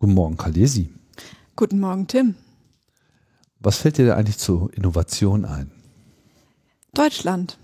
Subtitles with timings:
[0.00, 0.90] Guten Morgen, Kalesi.
[1.56, 2.36] Guten Morgen, Tim.
[3.58, 5.72] Was fällt dir da eigentlich zur Innovation ein?
[6.94, 7.58] Deutschland.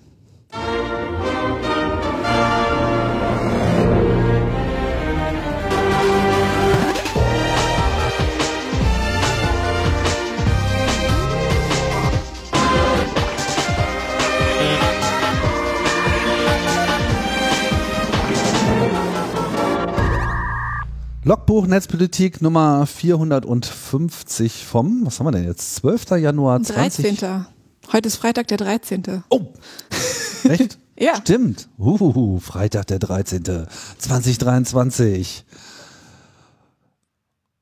[21.26, 25.76] Logbuch Netzpolitik Nummer 450 vom, was haben wir denn jetzt?
[25.76, 26.10] 12.
[26.18, 27.18] Januar 20.
[27.18, 27.46] 13.
[27.94, 29.24] Heute ist Freitag, der 13.
[29.30, 29.54] Oh,
[30.44, 30.78] echt?
[30.98, 31.16] Ja.
[31.16, 31.70] Stimmt.
[31.78, 33.66] Uhuhu, Freitag der 13.
[33.98, 35.46] 2023.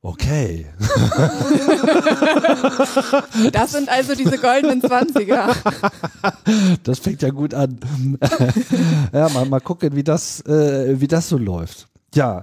[0.03, 0.67] Okay.
[3.53, 5.55] Das sind also diese goldenen 20er.
[6.83, 7.79] Das fängt ja gut an.
[9.13, 11.87] ja, mal, mal gucken, wie das, äh, wie das so läuft.
[12.15, 12.43] Ja.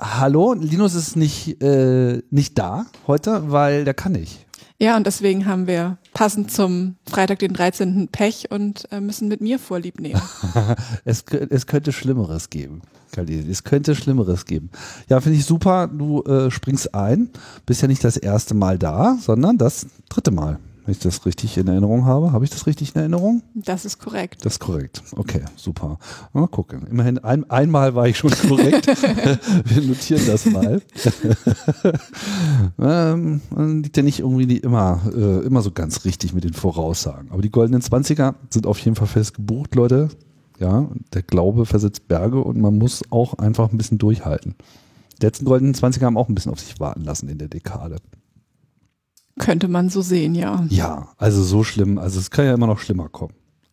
[0.00, 4.46] Hallo, Linus ist nicht, äh, nicht da heute, weil der kann nicht.
[4.78, 8.08] Ja, und deswegen haben wir passend zum Freitag, den 13.
[8.10, 10.22] Pech und äh, müssen mit mir Vorlieb nehmen.
[11.04, 12.80] es, es könnte Schlimmeres geben.
[13.12, 13.50] Khalil.
[13.50, 14.70] Es könnte Schlimmeres geben.
[15.10, 15.86] Ja, finde ich super.
[15.86, 17.28] Du äh, springst ein.
[17.66, 20.58] Bist ja nicht das erste Mal da, sondern das dritte Mal.
[20.90, 22.32] Wenn ich das richtig in Erinnerung habe.
[22.32, 23.44] Habe ich das richtig in Erinnerung?
[23.54, 24.44] Das ist korrekt.
[24.44, 25.04] Das ist korrekt.
[25.14, 26.00] Okay, super.
[26.32, 26.84] Mal gucken.
[26.88, 28.88] Immerhin ein, einmal war ich schon korrekt.
[29.66, 30.82] Wir notieren das mal.
[32.80, 37.30] ähm, man liegt ja nicht irgendwie immer, äh, immer so ganz richtig mit den Voraussagen.
[37.30, 40.08] Aber die goldenen 20er sind auf jeden Fall fest gebucht, Leute.
[40.58, 44.56] Ja, der Glaube versetzt Berge und man muss auch einfach ein bisschen durchhalten.
[45.20, 47.98] Die letzten goldenen 20er haben auch ein bisschen auf sich warten lassen in der Dekade.
[49.38, 50.64] Könnte man so sehen, ja.
[50.68, 51.98] Ja, also so schlimm.
[51.98, 53.32] Also es kann ja immer noch schlimmer kommen.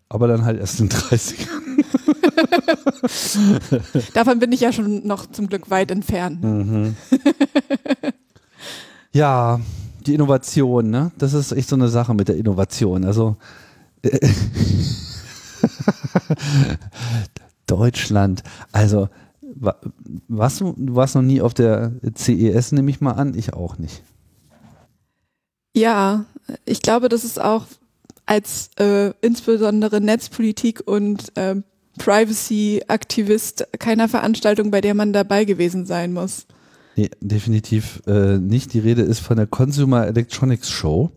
[0.10, 1.48] Aber dann halt erst in den 30ern.
[4.14, 6.42] Davon bin ich ja schon noch zum Glück weit entfernt.
[6.44, 6.96] Mhm.
[9.12, 9.60] ja,
[10.06, 11.12] die Innovation, ne?
[11.18, 13.04] Das ist echt so eine Sache mit der Innovation.
[13.04, 13.36] Also
[14.04, 14.18] äh,
[17.66, 19.10] Deutschland, also
[19.56, 19.76] wa-
[20.30, 23.78] warst du, du warst noch nie auf der CES, nehme ich mal an, ich auch
[23.78, 24.04] nicht.
[25.78, 26.26] Ja,
[26.66, 27.68] ich glaube, das ist auch
[28.26, 31.66] als äh, insbesondere Netzpolitik und ähm,
[32.00, 36.48] Privacy-Aktivist keiner Veranstaltung, bei der man dabei gewesen sein muss.
[36.96, 38.74] Nee, definitiv äh, nicht.
[38.74, 41.12] Die Rede ist von der Consumer Electronics Show,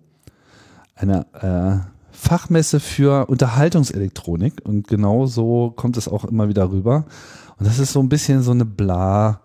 [0.95, 7.07] einer äh, Fachmesse für Unterhaltungselektronik und genau so kommt es auch immer wieder rüber.
[7.59, 9.41] Und das ist so ein bisschen so eine bla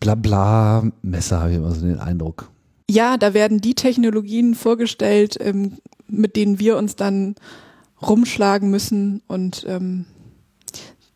[0.00, 2.50] bla bla Messe, habe ich immer so den Eindruck.
[2.88, 7.34] Ja, da werden die Technologien vorgestellt, ähm, mit denen wir uns dann
[8.02, 10.04] rumschlagen müssen und ähm,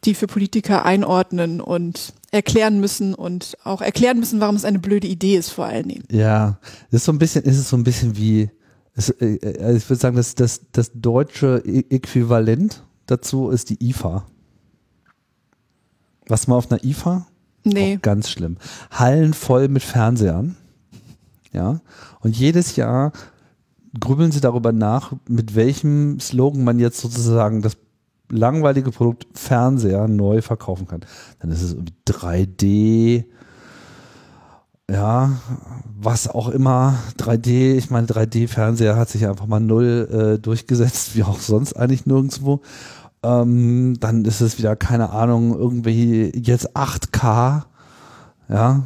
[0.05, 5.07] die für Politiker einordnen und erklären müssen und auch erklären müssen, warum es eine blöde
[5.07, 6.05] Idee ist, vor allen Dingen.
[6.11, 6.59] Ja,
[6.91, 8.51] das ist so ein bisschen, ist es so ein bisschen wie,
[8.95, 14.27] es, äh, äh, ich würde sagen, das, das, das deutsche Äquivalent dazu ist die IFA.
[16.27, 17.27] Was mal auf einer IFA?
[17.65, 17.97] Nee.
[17.97, 18.59] Auch ganz schlimm.
[18.91, 20.57] Hallen voll mit Fernsehern.
[21.53, 21.81] Ja.
[22.21, 23.13] Und jedes Jahr
[23.99, 27.77] grübeln sie darüber nach, mit welchem Slogan man jetzt sozusagen das
[28.31, 31.01] langweilige Produkt Fernseher neu verkaufen kann.
[31.41, 33.25] Dann ist es irgendwie 3D,
[34.91, 35.33] ja,
[35.99, 41.25] was auch immer, 3D, ich meine, 3D-Fernseher hat sich einfach mal null äh, durchgesetzt, wie
[41.25, 42.61] auch sonst eigentlich nirgendwo.
[43.23, 47.65] Ähm, dann ist es wieder, keine Ahnung, irgendwie jetzt 8K.
[48.49, 48.83] Ja,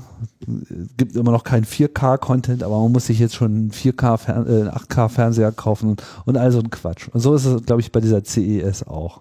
[0.96, 4.68] gibt immer noch keinen 4K-Content, aber man muss sich jetzt schon einen 4K, Fern äh,
[4.70, 7.06] 8K-Fernseher kaufen und, und all so ein Quatsch.
[7.08, 9.20] Und so ist es, glaube ich, bei dieser CES auch.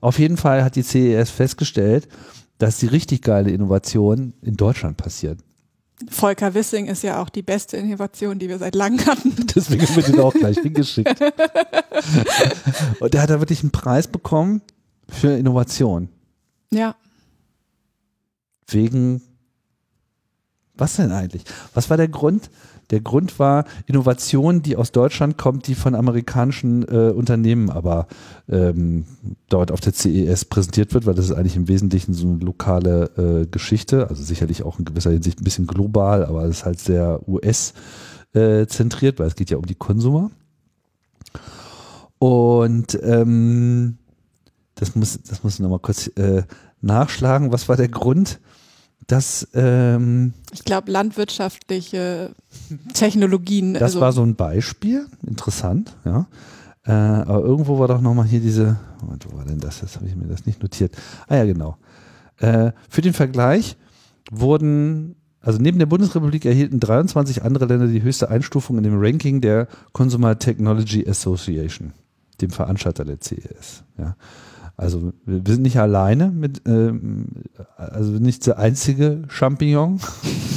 [0.00, 2.08] Auf jeden Fall hat die CES festgestellt,
[2.58, 5.38] dass die richtig geile Innovation in Deutschland passiert.
[6.08, 9.34] Volker Wissing ist ja auch die beste Innovation, die wir seit langem hatten.
[9.54, 11.20] Deswegen haben wir den auch gleich hingeschickt.
[13.00, 14.60] Und der hat da wirklich einen Preis bekommen
[15.08, 16.08] für Innovation.
[16.72, 16.96] Ja,
[18.70, 19.22] Wegen,
[20.78, 21.44] was denn eigentlich?
[21.74, 22.50] Was war der Grund?
[22.90, 28.06] Der Grund war Innovation, die aus Deutschland kommt, die von amerikanischen äh, Unternehmen aber
[28.48, 29.04] ähm,
[29.50, 33.42] dort auf der CES präsentiert wird, weil das ist eigentlich im Wesentlichen so eine lokale
[33.42, 36.80] äh, Geschichte, also sicherlich auch in gewisser Hinsicht ein bisschen global, aber es ist halt
[36.80, 37.74] sehr US
[38.34, 40.30] äh, weil es geht ja um die Konsumer.
[42.18, 43.98] Und ähm,
[44.74, 46.42] das muss, das muss ich nochmal kurz äh,
[46.80, 47.52] nachschlagen.
[47.52, 48.40] Was war der Grund,
[49.08, 52.30] dass ähm, ich glaube, landwirtschaftliche
[52.94, 53.74] Technologien.
[53.74, 56.28] das also, war so ein Beispiel, interessant, ja.
[56.84, 59.80] Äh, aber irgendwo war doch nochmal hier diese, Moment, wo war denn das?
[59.80, 60.96] Jetzt habe ich mir das nicht notiert.
[61.26, 61.76] Ah ja, genau.
[62.36, 63.76] Äh, für den Vergleich
[64.30, 69.40] wurden also neben der Bundesrepublik erhielten 23 andere Länder die höchste Einstufung in dem Ranking
[69.40, 71.92] der Consumer Technology Association,
[72.40, 73.84] dem Veranstalter der CES.
[73.96, 74.16] Ja.
[74.78, 77.26] Also wir, sind nicht alleine mit, ähm,
[77.76, 80.00] also nicht der einzige Champignon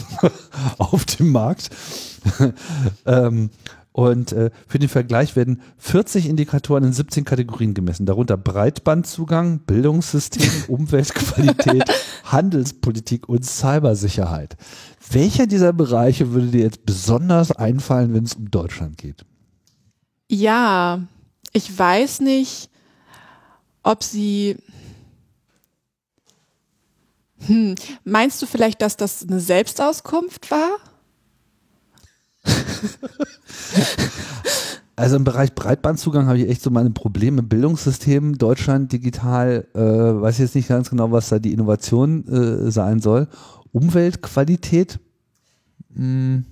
[0.77, 1.71] auf dem Markt.
[3.07, 3.49] ähm,
[3.93, 10.51] und äh, für den Vergleich werden 40 Indikatoren in 17 Kategorien gemessen, darunter Breitbandzugang, Bildungssystem,
[10.67, 11.83] Umweltqualität,
[12.25, 14.55] Handelspolitik und Cybersicherheit.
[15.09, 19.25] Welcher dieser Bereiche würde dir jetzt besonders einfallen, wenn es um Deutschland geht?
[20.29, 21.01] Ja,
[21.53, 22.70] ich weiß nicht,
[23.83, 24.57] ob sie.
[27.47, 30.77] Hm, meinst du vielleicht, dass das eine Selbstauskunft war?
[35.01, 37.41] Also im Bereich Breitbandzugang habe ich echt so meine Probleme.
[37.41, 42.99] Bildungssystem Deutschland digital, äh, weiß jetzt nicht ganz genau, was da die Innovation äh, sein
[42.99, 43.27] soll.
[43.71, 44.99] Umweltqualität,
[45.95, 46.45] hm,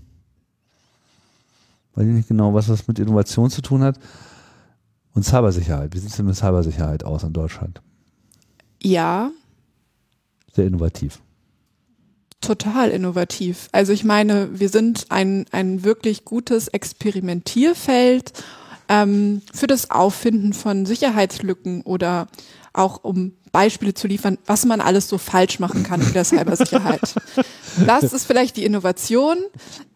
[1.94, 4.00] weiß ich nicht genau, was das mit Innovation zu tun hat.
[5.14, 5.94] Und Cybersicherheit.
[5.94, 7.82] Wie sieht es denn mit Cybersicherheit aus in Deutschland?
[8.82, 9.32] Ja.
[10.54, 11.20] Sehr innovativ
[12.42, 13.70] total innovativ.
[13.72, 18.34] Also ich meine, wir sind ein, ein wirklich gutes Experimentierfeld
[18.88, 22.28] ähm, für das Auffinden von Sicherheitslücken oder
[22.74, 27.16] auch um Beispiele zu liefern, was man alles so falsch machen kann in der Cybersicherheit.
[27.86, 29.38] das ist vielleicht die Innovation.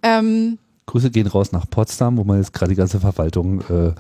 [0.02, 3.94] Ähm, Grüße gehen raus nach Potsdam, wo man jetzt gerade die ganze Verwaltung äh,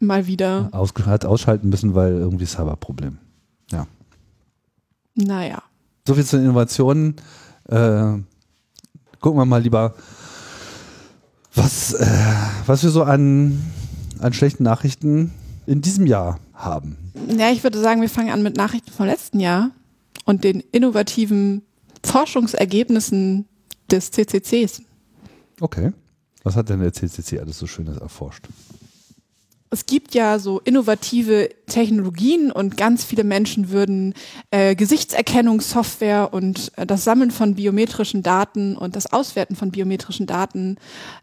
[0.00, 3.18] mal wieder aus, hat ausschalten müssen, weil irgendwie Cyberproblem.
[3.70, 3.86] Ja.
[5.14, 5.62] Naja.
[6.06, 7.16] So viel zu den Innovationen.
[7.68, 8.18] Äh,
[9.20, 9.94] gucken wir mal lieber,
[11.54, 12.06] was, äh,
[12.66, 13.62] was wir so an,
[14.20, 15.32] an schlechten Nachrichten
[15.66, 16.96] in diesem Jahr haben.
[17.36, 19.70] Ja, ich würde sagen, wir fangen an mit Nachrichten vom letzten Jahr
[20.24, 21.62] und den innovativen
[22.04, 23.46] Forschungsergebnissen
[23.90, 24.82] des CCCs.
[25.60, 25.92] Okay.
[26.44, 28.46] Was hat denn der CCC alles so Schönes erforscht?
[29.70, 34.14] Es gibt ja so innovative Technologien und ganz viele Menschen würden
[34.50, 40.76] äh, Gesichtserkennungssoftware und äh, das Sammeln von biometrischen Daten und das Auswerten von biometrischen Daten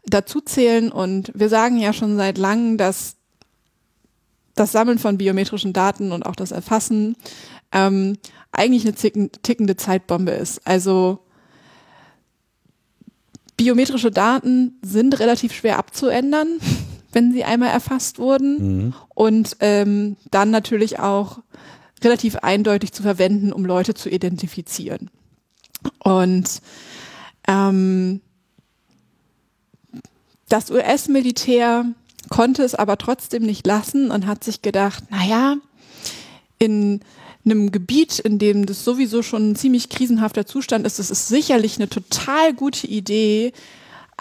[0.05, 0.91] dazu zählen.
[0.91, 3.15] Und wir sagen ja schon seit langem, dass
[4.53, 7.15] das Sammeln von biometrischen Daten und auch das Erfassen
[7.71, 8.17] ähm,
[8.51, 10.65] eigentlich eine tickende Zeitbombe ist.
[10.65, 11.19] Also
[13.57, 16.59] biometrische Daten sind relativ schwer abzuändern
[17.15, 18.93] wenn sie einmal erfasst wurden mhm.
[19.15, 21.39] und ähm, dann natürlich auch
[22.03, 25.09] relativ eindeutig zu verwenden, um Leute zu identifizieren.
[25.99, 26.61] Und
[27.47, 28.19] ähm,
[30.49, 31.85] das US-Militär
[32.29, 35.55] konnte es aber trotzdem nicht lassen und hat sich gedacht, naja,
[36.59, 36.99] in
[37.45, 41.77] einem Gebiet, in dem das sowieso schon ein ziemlich krisenhafter Zustand ist, es ist sicherlich
[41.77, 43.53] eine total gute Idee,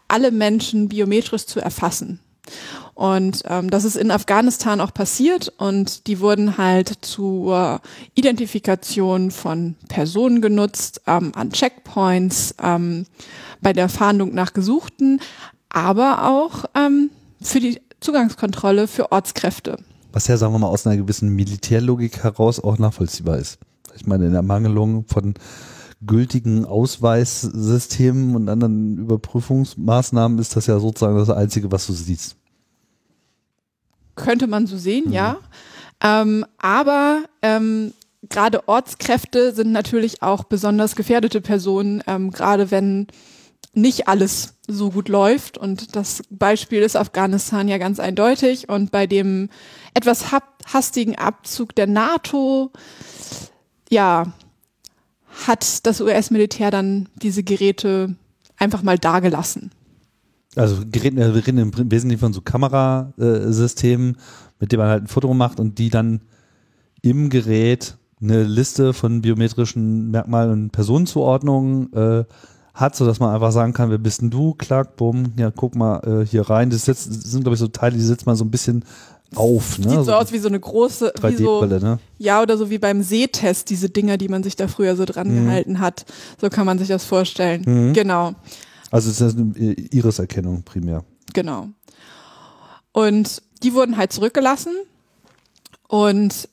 [0.06, 2.20] alle Menschen biometrisch zu erfassen.
[2.94, 7.80] Und ähm, das ist in Afghanistan auch passiert und die wurden halt zur
[8.14, 13.06] Identifikation von Personen genutzt, ähm, an Checkpoints, ähm,
[13.60, 15.20] bei der Fahndung nach Gesuchten,
[15.70, 17.10] aber auch ähm,
[17.40, 19.78] für die Zugangskontrolle für Ortskräfte.
[20.12, 23.58] Was ja, sagen wir mal, aus einer gewissen Militärlogik heraus auch nachvollziehbar ist.
[23.96, 25.34] Ich meine, in der Mangelung von
[26.06, 32.36] gültigen Ausweissystemen und anderen Überprüfungsmaßnahmen ist das ja sozusagen das Einzige, was du siehst.
[34.16, 35.12] Könnte man so sehen, mhm.
[35.12, 35.36] ja.
[36.02, 37.92] Ähm, aber ähm,
[38.28, 43.06] gerade Ortskräfte sind natürlich auch besonders gefährdete Personen, ähm, gerade wenn
[43.72, 45.58] nicht alles so gut läuft.
[45.58, 48.68] Und das Beispiel ist Afghanistan ja ganz eindeutig.
[48.68, 49.50] Und bei dem
[49.94, 50.26] etwas
[50.72, 52.70] hastigen Abzug der NATO,
[53.90, 54.32] ja,
[55.46, 58.14] hat das US-Militär dann diese Geräte
[58.56, 59.72] einfach mal dagelassen.
[60.56, 64.16] Also Geräten, wir reden im Wesentlichen von so Kamerasystemen,
[64.60, 66.20] mit denen man halt ein Foto macht und die dann
[67.02, 72.24] im Gerät eine Liste von biometrischen Merkmalen und Personenzuordnungen äh,
[72.72, 74.54] hat, sodass man einfach sagen kann, wer bist denn du?
[74.54, 76.70] Klack, bumm, ja, guck mal äh, hier rein.
[76.70, 78.84] Das, sitzt, das sind, glaube ich, so Teile, die setzt man so ein bisschen
[79.36, 79.78] auf.
[79.78, 79.90] Ne?
[79.90, 81.98] Sieht so, so aus wie so eine große 3D-Brille, so, ne?
[82.18, 85.28] Ja, oder so wie beim Sehtest, diese Dinger, die man sich da früher so dran
[85.28, 85.44] mhm.
[85.44, 86.04] gehalten hat.
[86.40, 87.62] So kann man sich das vorstellen.
[87.66, 87.92] Mhm.
[87.92, 88.34] Genau.
[88.94, 91.04] Also es ist eine Iris-Erkennung primär.
[91.32, 91.68] Genau.
[92.92, 94.72] Und die wurden halt zurückgelassen.
[95.88, 96.48] Und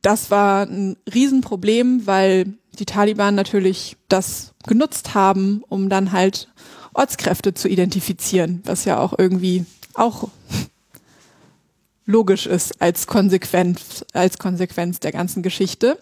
[0.00, 6.48] das war ein Riesenproblem, weil die Taliban natürlich das genutzt haben, um dann halt
[6.92, 9.64] Ortskräfte zu identifizieren, was ja auch irgendwie
[9.94, 10.28] auch
[12.06, 15.98] logisch ist als Konsequenz, als Konsequenz der ganzen Geschichte.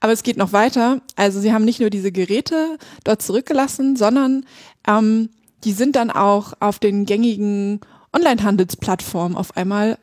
[0.00, 1.00] Aber es geht noch weiter.
[1.16, 4.44] Also sie haben nicht nur diese Geräte dort zurückgelassen, sondern
[4.86, 5.30] ähm,
[5.64, 7.80] die sind dann auch auf den gängigen
[8.12, 9.98] Online-Handelsplattformen auf einmal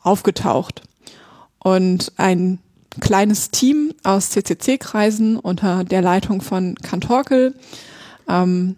[0.00, 0.82] aufgetaucht.
[1.58, 2.58] Und ein
[3.00, 7.54] kleines Team aus CCC-Kreisen unter der Leitung von Kantorkel
[8.28, 8.76] ähm,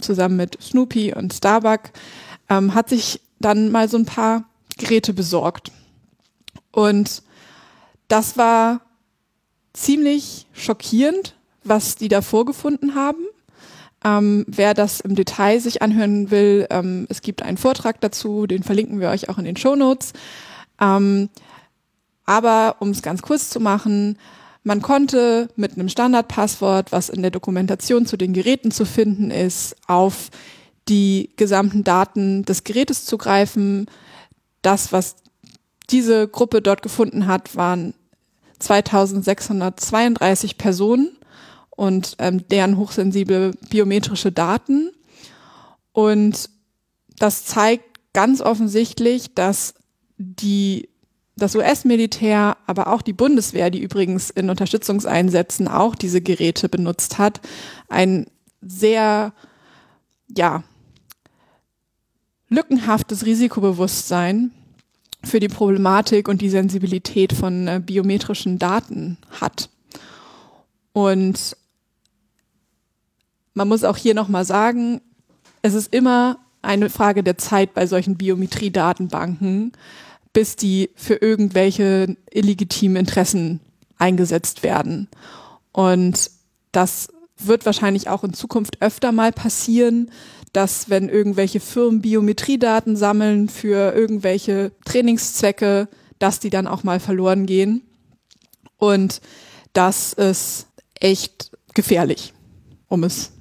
[0.00, 1.92] zusammen mit Snoopy und Starbuck
[2.50, 4.44] ähm, hat sich dann mal so ein paar
[4.76, 5.72] Geräte besorgt.
[6.72, 7.22] Und
[8.08, 8.80] das war
[9.72, 13.24] ziemlich schockierend, was die da vorgefunden haben.
[14.04, 18.62] Ähm, wer das im Detail sich anhören will, ähm, es gibt einen Vortrag dazu, den
[18.62, 20.12] verlinken wir euch auch in den Show Notes.
[20.80, 21.30] Ähm,
[22.26, 24.18] aber um es ganz kurz zu machen,
[24.62, 29.76] man konnte mit einem Standardpasswort, was in der Dokumentation zu den Geräten zu finden ist,
[29.86, 30.30] auf
[30.88, 33.86] die gesamten Daten des Gerätes zugreifen.
[34.62, 35.16] Das, was
[35.90, 37.94] diese Gruppe dort gefunden hat, waren
[38.58, 41.16] 2632 Personen
[41.76, 44.90] und ähm, deren hochsensible biometrische Daten.
[45.92, 46.50] Und
[47.18, 49.74] das zeigt ganz offensichtlich, dass
[50.18, 50.88] die
[51.36, 57.40] das US-Militär, aber auch die Bundeswehr, die übrigens in Unterstützungseinsätzen auch diese Geräte benutzt hat,
[57.88, 58.26] ein
[58.60, 59.32] sehr,
[60.36, 60.62] ja,
[62.48, 64.52] lückenhaftes Risikobewusstsein
[65.24, 69.70] für die Problematik und die Sensibilität von äh, biometrischen Daten hat.
[70.92, 71.56] Und
[73.54, 75.00] man muss auch hier nochmal sagen,
[75.62, 79.72] es ist immer eine Frage der Zeit bei solchen Biometriedatenbanken,
[80.32, 83.60] bis die für irgendwelche illegitimen Interessen
[83.98, 85.08] eingesetzt werden.
[85.72, 86.30] Und
[86.72, 87.08] das
[87.38, 90.10] wird wahrscheinlich auch in Zukunft öfter mal passieren,
[90.52, 97.46] dass wenn irgendwelche Firmen Biometriedaten sammeln für irgendwelche Trainingszwecke, dass die dann auch mal verloren
[97.46, 97.82] gehen.
[98.76, 99.20] Und
[99.72, 100.68] das ist
[101.00, 102.32] echt gefährlich,
[102.88, 103.33] um es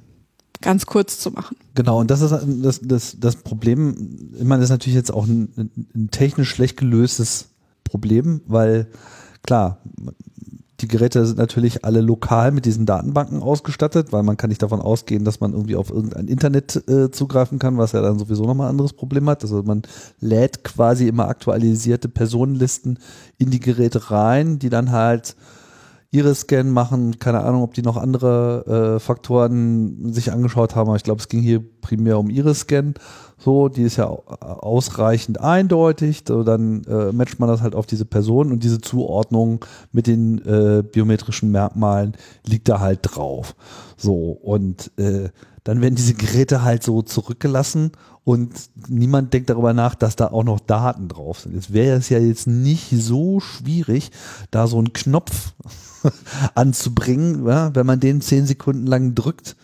[0.63, 1.55] ganz kurz zu machen.
[1.75, 4.31] Genau, und das ist das, das, das Problem.
[4.35, 7.49] Ich meine, das ist natürlich jetzt auch ein, ein technisch schlecht gelöstes
[7.83, 8.87] Problem, weil
[9.43, 9.79] klar,
[10.79, 14.81] die Geräte sind natürlich alle lokal mit diesen Datenbanken ausgestattet, weil man kann nicht davon
[14.81, 18.67] ausgehen, dass man irgendwie auf irgendein Internet äh, zugreifen kann, was ja dann sowieso nochmal
[18.67, 19.43] ein anderes Problem hat.
[19.43, 19.83] Also man
[20.19, 22.99] lädt quasi immer aktualisierte Personenlisten
[23.37, 25.35] in die Geräte rein, die dann halt
[26.13, 27.19] Iris-Scan machen.
[27.19, 31.27] Keine Ahnung, ob die noch andere äh, Faktoren sich angeschaut haben, aber ich glaube, es
[31.27, 32.93] ging hier primär um Iris-Scan.
[33.37, 36.23] So, die ist ja ausreichend eindeutig.
[36.27, 40.37] So, dann äh, matcht man das halt auf diese Person und diese Zuordnung mit den
[40.45, 42.13] äh, biometrischen Merkmalen
[42.45, 43.55] liegt da halt drauf.
[43.97, 45.29] So, und äh,
[45.63, 47.91] dann werden diese Geräte halt so zurückgelassen
[48.23, 48.51] und
[48.87, 51.55] niemand denkt darüber nach, dass da auch noch Daten drauf sind.
[51.55, 54.11] Jetzt wäre es ja jetzt nicht so schwierig,
[54.51, 55.53] da so einen Knopf
[56.55, 57.45] anzubringen.
[57.47, 57.73] Ja?
[57.75, 59.55] Wenn man den zehn Sekunden lang drückt,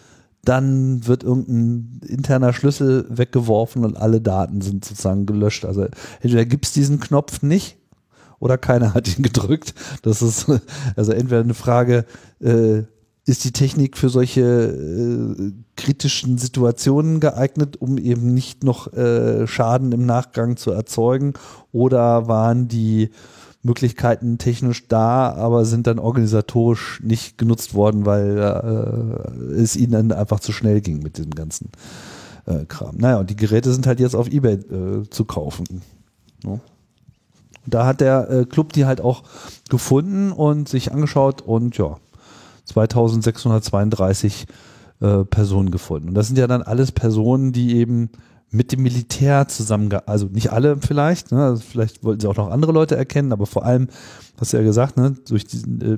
[0.44, 5.66] dann wird irgendein interner Schlüssel weggeworfen und alle Daten sind sozusagen gelöscht.
[5.66, 5.88] Also
[6.22, 7.78] entweder gibt es diesen Knopf nicht
[8.40, 9.74] oder keiner hat ihn gedrückt.
[10.02, 10.48] Das ist
[10.96, 12.06] also entweder eine Frage,
[12.40, 12.84] äh,
[13.26, 19.92] ist die Technik für solche äh, kritischen Situationen geeignet, um eben nicht noch äh, Schaden
[19.92, 21.34] im Nachgang zu erzeugen?
[21.72, 23.12] Oder waren die
[23.62, 30.12] Möglichkeiten technisch da, aber sind dann organisatorisch nicht genutzt worden, weil äh, es ihnen dann
[30.12, 31.70] einfach zu schnell ging mit dem ganzen
[32.46, 32.96] äh, Kram.
[32.98, 35.82] Naja, und die Geräte sind halt jetzt auf Ebay äh, zu kaufen.
[36.44, 36.62] No?
[37.66, 39.24] Da hat der äh, Club die halt auch
[39.70, 41.98] gefunden und sich angeschaut und ja,
[42.66, 44.48] 2632
[45.02, 46.10] äh, Personen gefunden.
[46.10, 48.10] Und das sind ja dann alles Personen, die eben
[48.52, 52.50] mit dem Militär zusammen, also nicht alle vielleicht, ne, also vielleicht wollten sie auch noch
[52.50, 53.88] andere Leute erkennen, aber vor allem,
[54.40, 55.98] hast du ja gesagt, ne, durch diesen, äh,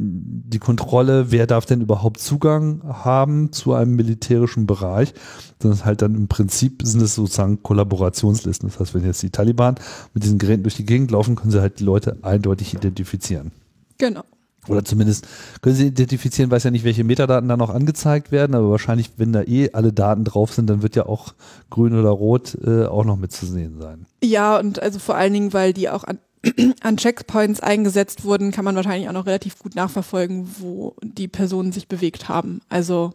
[0.00, 5.12] die Kontrolle, wer darf denn überhaupt Zugang haben zu einem militärischen Bereich,
[5.58, 8.68] das ist halt dann im Prinzip sind es sozusagen Kollaborationslisten.
[8.68, 9.74] Das heißt, wenn jetzt die Taliban
[10.14, 13.50] mit diesen Geräten durch die Gegend laufen, können sie halt die Leute eindeutig identifizieren.
[13.98, 14.22] Genau.
[14.68, 15.26] Oder zumindest
[15.62, 19.32] können Sie identifizieren, weiß ja nicht, welche Metadaten da noch angezeigt werden, aber wahrscheinlich, wenn
[19.32, 21.34] da eh alle Daten drauf sind, dann wird ja auch
[21.70, 24.06] grün oder rot äh, auch noch mitzusehen sein.
[24.22, 26.18] Ja, und also vor allen Dingen, weil die auch an,
[26.82, 31.72] an Checkpoints eingesetzt wurden, kann man wahrscheinlich auch noch relativ gut nachverfolgen, wo die Personen
[31.72, 32.60] sich bewegt haben.
[32.68, 33.12] Also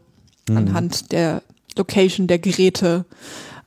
[0.49, 0.57] mhm.
[0.57, 1.41] anhand der
[1.77, 3.05] Location der Geräte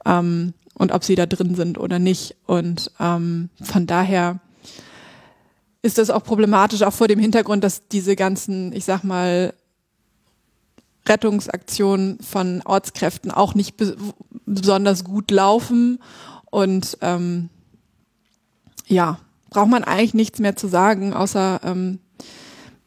[0.05, 2.37] ähm, und ob sie da drin sind oder nicht.
[2.47, 4.40] Und ähm, von daher
[5.87, 9.55] ist das auch problematisch, auch vor dem Hintergrund, dass diese ganzen, ich sag mal,
[11.09, 13.97] Rettungsaktionen von Ortskräften auch nicht be
[14.45, 15.99] besonders gut laufen.
[16.50, 17.49] Und ähm,
[18.87, 19.19] ja,
[19.50, 21.99] braucht man eigentlich nichts mehr zu sagen, außer ähm,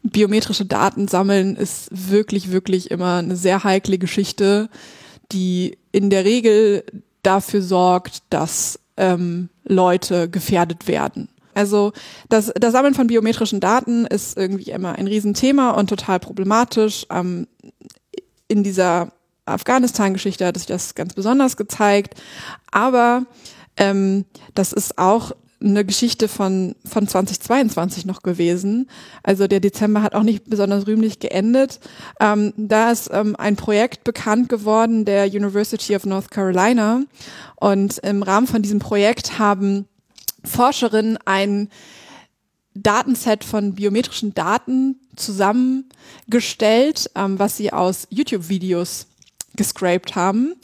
[0.03, 4.69] biometrische Daten sammeln ist wirklich, wirklich immer eine sehr heikle Geschichte,
[5.31, 6.83] die in der Regel
[7.23, 11.29] dafür sorgt, dass ähm, Leute gefährdet werden.
[11.53, 11.93] Also
[12.29, 17.05] das, das Sammeln von biometrischen Daten ist irgendwie immer ein Riesenthema und total problematisch.
[17.09, 17.47] Ähm,
[18.47, 19.11] in dieser
[19.45, 22.15] Afghanistan-Geschichte hat sich das ganz besonders gezeigt.
[22.71, 23.25] Aber
[23.77, 28.89] ähm, das ist auch eine Geschichte von, von 2022 noch gewesen.
[29.23, 31.79] Also der Dezember hat auch nicht besonders rühmlich geendet.
[32.19, 37.01] Ähm, da ist ähm, ein Projekt bekannt geworden der University of North Carolina.
[37.55, 39.85] Und im Rahmen von diesem Projekt haben
[40.43, 41.69] Forscherinnen ein
[42.73, 49.07] Datenset von biometrischen Daten zusammengestellt, ähm, was sie aus YouTube-Videos
[49.55, 50.55] gescraped haben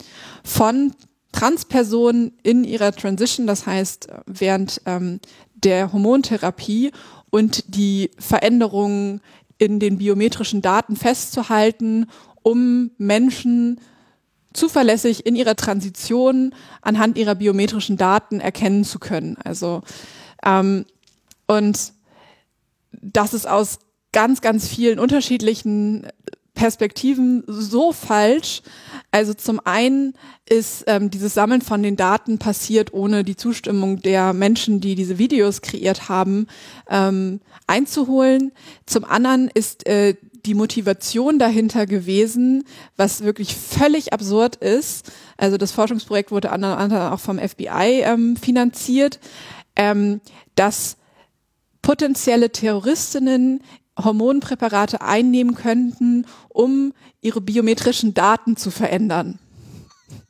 [0.44, 0.92] von
[1.32, 5.20] Transpersonen in ihrer Transition, das heißt während ähm,
[5.54, 6.92] der Hormontherapie
[7.30, 9.20] und die Veränderungen
[9.58, 12.06] in den biometrischen Daten festzuhalten,
[12.42, 13.80] um Menschen
[14.56, 19.36] zuverlässig in ihrer Transition anhand ihrer biometrischen Daten erkennen zu können.
[19.44, 19.82] Also
[20.44, 20.84] ähm,
[21.46, 21.92] und
[22.92, 23.78] das ist aus
[24.12, 26.06] ganz, ganz vielen unterschiedlichen
[26.54, 28.62] Perspektiven so falsch.
[29.10, 30.14] Also zum einen
[30.48, 35.18] ist ähm, dieses Sammeln von den Daten passiert ohne die Zustimmung der Menschen, die diese
[35.18, 36.46] Videos kreiert haben,
[36.88, 38.52] ähm, einzuholen.
[38.86, 40.16] Zum anderen ist äh,
[40.46, 42.64] die Motivation dahinter gewesen,
[42.96, 45.10] was wirklich völlig absurd ist.
[45.36, 49.18] Also das Forschungsprojekt wurde anderem auch vom FBI ähm, finanziert,
[49.74, 50.20] ähm,
[50.54, 50.96] dass
[51.82, 53.60] potenzielle Terroristinnen
[53.98, 59.38] Hormonpräparate einnehmen könnten, um ihre biometrischen Daten zu verändern.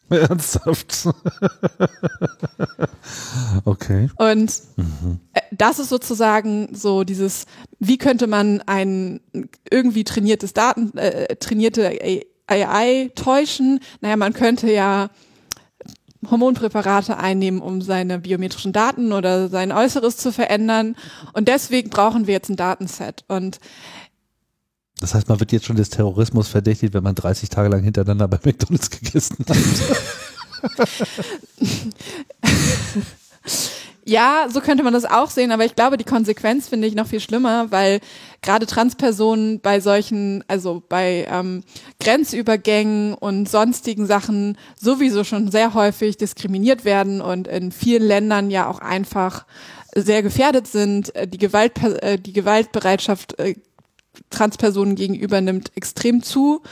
[0.11, 1.05] Ernsthaft?
[3.65, 4.09] okay.
[4.17, 5.21] Und mhm.
[5.51, 7.47] das ist sozusagen so dieses,
[7.79, 9.21] wie könnte man ein
[9.71, 11.99] irgendwie trainiertes Daten, äh, trainierte
[12.47, 13.81] AI täuschen?
[14.01, 15.11] Naja, man könnte ja
[16.30, 20.97] Hormonpräparate einnehmen, um seine biometrischen Daten oder sein Äußeres zu verändern.
[21.33, 23.25] Und deswegen brauchen wir jetzt ein Datenset.
[23.28, 23.59] Und
[24.99, 28.28] das heißt, man wird jetzt schon des Terrorismus verdächtigt, wenn man 30 Tage lang hintereinander
[28.28, 29.56] bei McDonalds gegessen hat.
[34.09, 37.09] Ja, so könnte man das auch sehen, aber ich glaube, die Konsequenz finde ich noch
[37.09, 37.99] viel schlimmer, weil
[38.41, 41.65] gerade Transpersonen bei solchen, also bei ähm,
[41.99, 48.69] Grenzübergängen und sonstigen Sachen sowieso schon sehr häufig diskriminiert werden und in vielen Ländern ja
[48.69, 49.45] auch einfach
[49.93, 51.13] sehr gefährdet sind.
[51.17, 53.56] Äh, die, Gewalt, äh, die Gewaltbereitschaft äh,
[54.31, 56.63] Transpersonen gegenüber nimmt extrem zu.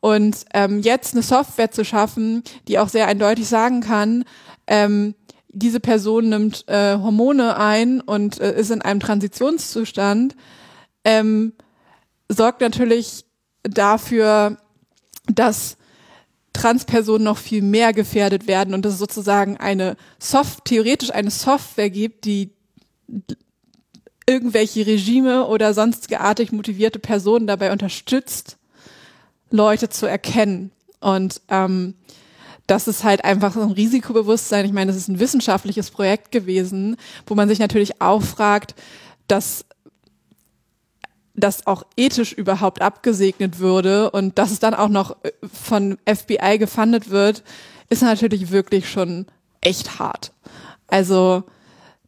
[0.00, 4.24] Und ähm, jetzt eine Software zu schaffen, die auch sehr eindeutig sagen kann,
[4.66, 5.14] ähm,
[5.52, 10.34] diese Person nimmt äh, Hormone ein und äh, ist in einem Transitionszustand,
[11.04, 11.52] ähm,
[12.28, 13.24] sorgt natürlich
[13.62, 14.56] dafür,
[15.26, 15.76] dass
[16.52, 21.90] Transpersonen noch viel mehr gefährdet werden und dass es sozusagen eine Soft, theoretisch eine Software
[21.90, 22.50] gibt, die
[24.26, 28.56] irgendwelche Regime oder sonst artig motivierte Personen dabei unterstützt,
[29.50, 30.70] Leute zu erkennen.
[31.00, 31.94] Und ähm,
[32.66, 34.64] das ist halt einfach so ein Risikobewusstsein.
[34.64, 38.74] Ich meine, das ist ein wissenschaftliches Projekt gewesen, wo man sich natürlich auch fragt,
[39.28, 39.64] dass
[41.34, 46.58] das auch ethisch überhaupt abgesegnet würde und dass es dann auch noch äh, von FBI
[46.58, 47.42] gefundet wird,
[47.88, 49.26] ist natürlich wirklich schon
[49.60, 50.32] echt hart.
[50.88, 51.44] Also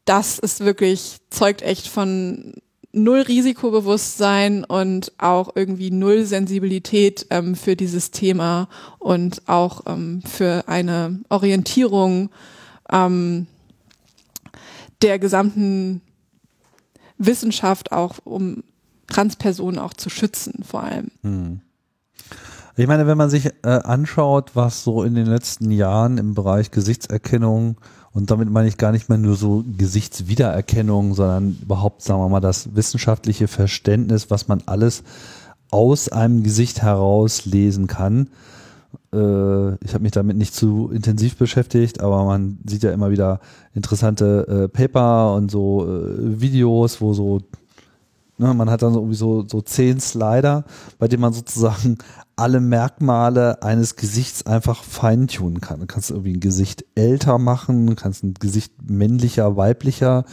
[0.04, 2.54] das ist wirklich, zeugt echt von
[2.92, 10.64] null Risikobewusstsein und auch irgendwie null Sensibilität ähm, für dieses Thema und auch ähm, für
[10.68, 12.30] eine Orientierung
[12.90, 13.46] ähm,
[15.02, 16.00] der gesamten
[17.18, 18.62] Wissenschaft auch, um
[19.08, 21.10] Transpersonen auch zu schützen, vor allem.
[21.22, 21.60] Hm.
[22.76, 26.72] Ich meine, wenn man sich äh, anschaut, was so in den letzten Jahren im Bereich
[26.72, 27.76] Gesichtserkennung
[28.14, 32.40] und damit meine ich gar nicht mehr nur so Gesichtswiedererkennung, sondern überhaupt, sagen wir mal,
[32.40, 35.02] das wissenschaftliche Verständnis, was man alles
[35.72, 38.28] aus einem Gesicht heraus lesen kann.
[39.12, 43.40] Äh, ich habe mich damit nicht zu intensiv beschäftigt, aber man sieht ja immer wieder
[43.74, 47.40] interessante äh, Paper und so äh, Videos, wo so
[48.36, 50.64] Ne, man hat dann so irgendwie so, so zehn Slider,
[50.98, 51.98] bei denen man sozusagen
[52.36, 55.78] alle Merkmale eines Gesichts einfach feintunen kann.
[55.78, 60.24] Du kannst irgendwie ein Gesicht älter machen, du kannst ein Gesicht männlicher, weiblicher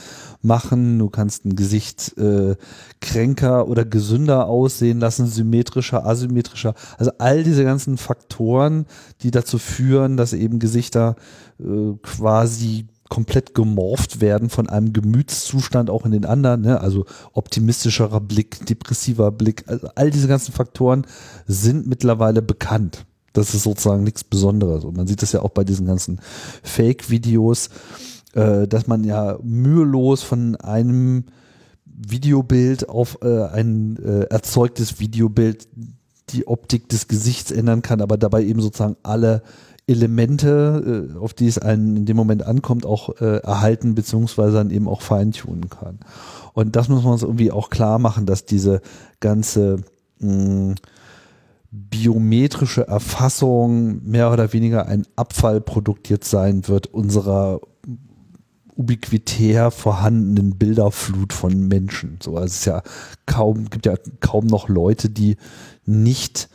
[0.42, 2.56] machen, du kannst ein Gesicht äh,
[3.02, 6.74] kränker oder gesünder aussehen lassen, symmetrischer, asymmetrischer.
[6.98, 8.88] Also all diese ganzen Faktoren,
[9.22, 11.16] die dazu führen, dass eben Gesichter
[11.60, 16.80] äh, quasi komplett gemorpht werden von einem Gemütszustand auch in den anderen, ne?
[16.80, 21.06] also optimistischerer Blick, depressiver Blick, also all diese ganzen Faktoren
[21.46, 23.06] sind mittlerweile bekannt.
[23.34, 24.86] Das ist sozusagen nichts Besonderes.
[24.86, 26.22] Und man sieht das ja auch bei diesen ganzen
[26.64, 27.70] Fake-Videos,
[28.34, 31.26] äh, dass man ja mühelos von einem
[31.84, 35.68] Videobild auf äh, ein äh, erzeugtes Videobild
[36.30, 39.44] die Optik des Gesichts ändern kann, aber dabei eben sozusagen alle
[39.92, 44.72] Elemente, äh, auf die es einen in dem Moment ankommt, auch äh, erhalten beziehungsweise dann
[44.72, 46.00] eben auch feintunen kann.
[46.54, 48.82] Und das muss man uns irgendwie auch klar machen, dass diese
[49.20, 49.84] ganze
[50.20, 50.76] mh,
[51.72, 57.62] biometrische Erfassung mehr oder weniger ein Abfallprodukt jetzt sein wird unserer
[58.76, 62.18] ubiquitär vorhandenen Bilderflut von Menschen.
[62.22, 62.82] So, also es ist ja
[63.26, 65.38] kaum, gibt ja kaum noch Leute, die
[65.86, 66.50] nicht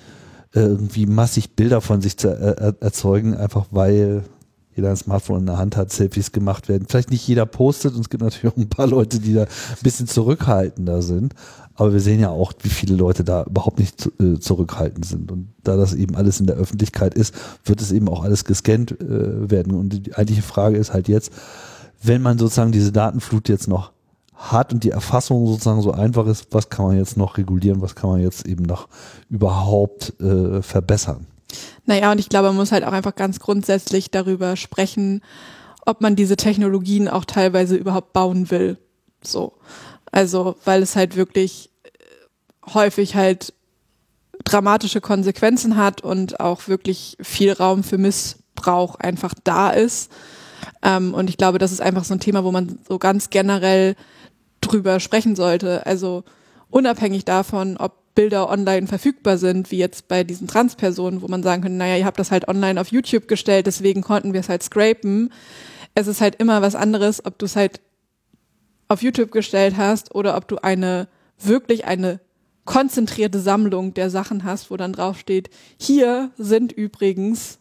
[0.60, 4.24] irgendwie massig Bilder von sich zu äh, erzeugen, einfach weil
[4.76, 6.86] jeder ein Smartphone in der Hand hat, Selfies gemacht werden.
[6.86, 9.48] Vielleicht nicht jeder postet und es gibt natürlich auch ein paar Leute, die da ein
[9.82, 11.34] bisschen zurückhaltender sind.
[11.74, 15.32] Aber wir sehen ja auch, wie viele Leute da überhaupt nicht äh, zurückhaltend sind.
[15.32, 18.92] Und da das eben alles in der Öffentlichkeit ist, wird es eben auch alles gescannt
[19.00, 19.74] äh, werden.
[19.74, 21.32] Und die eigentliche Frage ist halt jetzt,
[22.02, 23.92] wenn man sozusagen diese Datenflut jetzt noch
[24.36, 27.94] hat und die Erfassung sozusagen so einfach ist, was kann man jetzt noch regulieren, was
[27.94, 28.88] kann man jetzt eben noch
[29.30, 31.26] überhaupt äh, verbessern?
[31.86, 35.22] Naja, und ich glaube, man muss halt auch einfach ganz grundsätzlich darüber sprechen,
[35.86, 38.78] ob man diese Technologien auch teilweise überhaupt bauen will.
[39.22, 39.54] So.
[40.10, 43.54] Also, weil es halt wirklich äh, häufig halt
[44.44, 50.10] dramatische Konsequenzen hat und auch wirklich viel Raum für Missbrauch einfach da ist.
[50.82, 53.96] Ähm, und ich glaube, das ist einfach so ein Thema, wo man so ganz generell
[54.60, 55.86] drüber sprechen sollte.
[55.86, 56.24] Also
[56.70, 61.62] unabhängig davon, ob Bilder online verfügbar sind, wie jetzt bei diesen Transpersonen, wo man sagen
[61.62, 64.62] könnte, naja, ihr habt das halt online auf YouTube gestellt, deswegen konnten wir es halt
[64.62, 65.32] scrapen.
[65.94, 67.80] Es ist halt immer was anderes, ob du es halt
[68.88, 72.20] auf YouTube gestellt hast oder ob du eine wirklich eine
[72.64, 77.58] konzentrierte Sammlung der Sachen hast, wo dann drauf steht, hier sind übrigens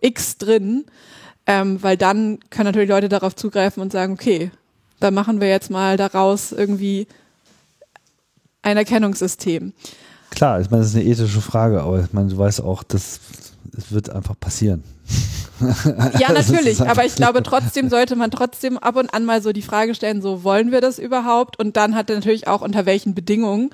[0.00, 0.86] X drin,
[1.46, 4.50] ähm, weil dann können natürlich Leute darauf zugreifen und sagen, okay,
[5.00, 7.06] dann machen wir jetzt mal daraus irgendwie
[8.62, 9.72] ein Erkennungssystem.
[10.30, 13.20] Klar, ich meine, das ist eine ethische Frage, aber ich meine, du weißt auch, das,
[13.76, 14.82] es wird einfach passieren.
[16.18, 19.62] ja, natürlich, aber ich glaube, trotzdem sollte man trotzdem ab und an mal so die
[19.62, 21.58] Frage stellen, so wollen wir das überhaupt?
[21.58, 23.70] Und dann hat er natürlich auch unter welchen Bedingungen.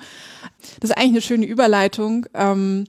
[0.79, 2.25] Das ist eigentlich eine schöne Überleitung.
[2.33, 2.85] Ähm,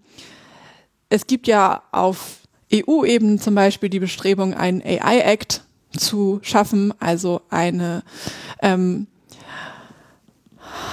[1.08, 2.38] es gibt ja auf
[2.72, 5.63] EU-Ebene zum Beispiel die Bestrebung, einen AI-Act
[5.98, 8.02] zu schaffen, also eine
[8.62, 9.06] ähm,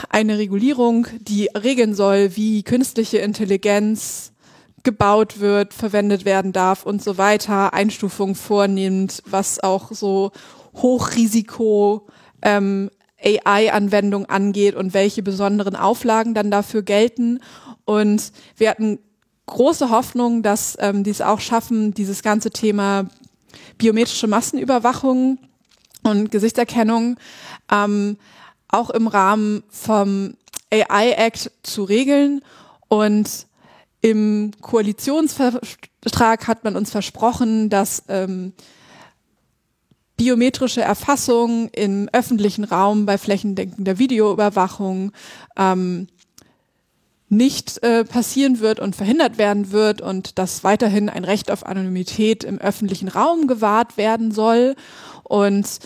[0.09, 4.31] eine Regulierung, die regeln soll, wie künstliche Intelligenz
[4.83, 10.31] gebaut wird, verwendet werden darf und so weiter, Einstufungen vornimmt, was auch so
[10.75, 12.07] Hochrisiko
[12.41, 12.89] ähm,
[13.23, 17.39] AI-Anwendung angeht und welche besonderen Auflagen dann dafür gelten.
[17.85, 18.99] Und wir hatten
[19.45, 23.05] große Hoffnung, dass ähm, die es auch schaffen, dieses ganze Thema
[23.77, 25.39] biometrische Massenüberwachung
[26.03, 27.17] und Gesichtserkennung
[27.71, 28.17] ähm,
[28.67, 30.35] auch im Rahmen vom
[30.71, 32.41] AI Act zu regeln.
[32.87, 33.47] Und
[34.01, 38.53] im Koalitionsvertrag hat man uns versprochen, dass ähm,
[40.17, 45.11] biometrische Erfassung im öffentlichen Raum bei flächendeckender Videoüberwachung
[45.57, 46.07] ähm,
[47.31, 52.43] nicht äh, passieren wird und verhindert werden wird und dass weiterhin ein Recht auf Anonymität
[52.43, 54.75] im öffentlichen Raum gewahrt werden soll.
[55.23, 55.79] Und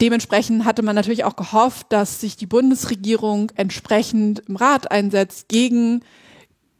[0.00, 6.02] Dementsprechend hatte man natürlich auch gehofft, dass sich die Bundesregierung entsprechend im Rat einsetzt gegen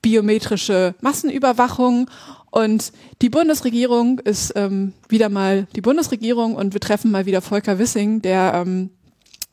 [0.03, 2.09] biometrische Massenüberwachung.
[2.53, 7.81] Und die Bundesregierung ist ähm, wieder mal die Bundesregierung und wir treffen mal wieder Volker
[7.81, 8.90] Wissing, der ähm,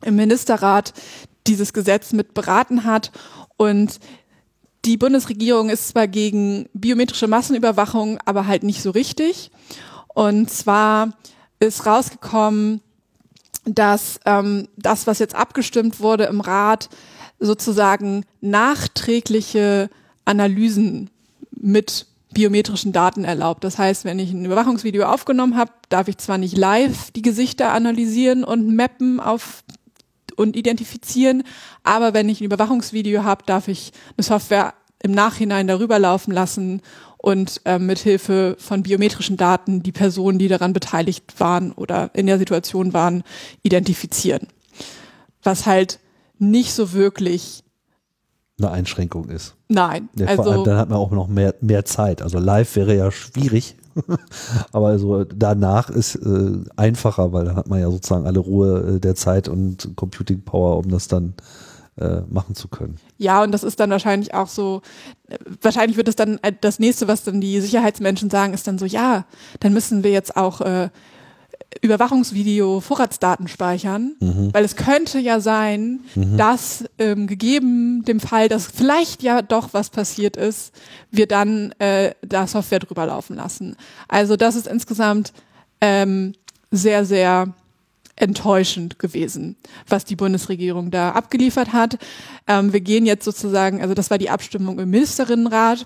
[0.03, 0.93] im Ministerrat
[1.47, 3.11] dieses Gesetz mit beraten hat.
[3.57, 3.99] Und
[4.85, 9.51] die Bundesregierung ist zwar gegen biometrische Massenüberwachung, aber halt nicht so richtig.
[10.13, 11.13] Und zwar
[11.59, 12.81] ist rausgekommen,
[13.65, 16.89] dass ähm, das, was jetzt abgestimmt wurde im Rat,
[17.39, 19.89] sozusagen nachträgliche
[20.23, 21.09] Analysen
[21.51, 23.63] mit biometrischen Daten erlaubt.
[23.63, 27.71] Das heißt, wenn ich ein Überwachungsvideo aufgenommen habe, darf ich zwar nicht live die Gesichter
[27.71, 29.63] analysieren und mappen auf
[30.35, 31.43] und identifizieren,
[31.83, 36.81] aber wenn ich ein Überwachungsvideo habe, darf ich eine Software im Nachhinein darüber laufen lassen
[37.17, 42.27] und äh, mit Hilfe von biometrischen Daten die Personen, die daran beteiligt waren oder in
[42.27, 43.23] der Situation waren,
[43.63, 44.47] identifizieren.
[45.41, 45.99] Was halt
[46.37, 47.63] nicht so wirklich
[48.57, 49.55] eine Einschränkung ist.
[49.67, 52.21] Nein, ja, also dann hat man auch noch mehr, mehr Zeit.
[52.21, 53.75] Also live wäre ja schwierig,
[54.71, 58.99] Aber so danach ist äh, einfacher, weil dann hat man ja sozusagen alle Ruhe äh,
[58.99, 61.33] der Zeit und Computing Power, um das dann
[61.97, 62.97] äh, machen zu können.
[63.17, 64.81] Ja, und das ist dann wahrscheinlich auch so,
[65.29, 68.77] äh, wahrscheinlich wird es dann äh, das nächste, was dann die Sicherheitsmenschen sagen, ist dann
[68.77, 69.25] so, ja,
[69.61, 70.89] dann müssen wir jetzt auch äh,
[71.81, 74.53] Überwachungsvideo Vorratsdaten speichern, mhm.
[74.53, 76.37] weil es könnte ja sein, mhm.
[76.37, 80.73] dass ähm, gegeben dem Fall, dass vielleicht ja doch was passiert ist,
[81.11, 83.75] wir dann äh, da Software drüber laufen lassen.
[84.07, 85.33] Also das ist insgesamt
[85.81, 86.33] ähm,
[86.71, 87.53] sehr, sehr
[88.15, 91.97] enttäuschend gewesen, was die Bundesregierung da abgeliefert hat.
[92.47, 95.85] Ähm, wir gehen jetzt sozusagen, also das war die Abstimmung im Ministerinnenrat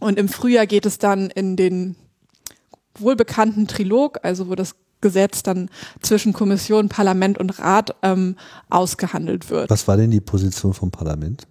[0.00, 1.94] und im Frühjahr geht es dann in den
[2.98, 5.68] wohlbekannten Trilog, also wo das Gesetz dann
[6.00, 8.36] zwischen Kommission, Parlament und Rat ähm,
[8.70, 9.68] ausgehandelt wird.
[9.68, 11.46] Was war denn die Position vom Parlament?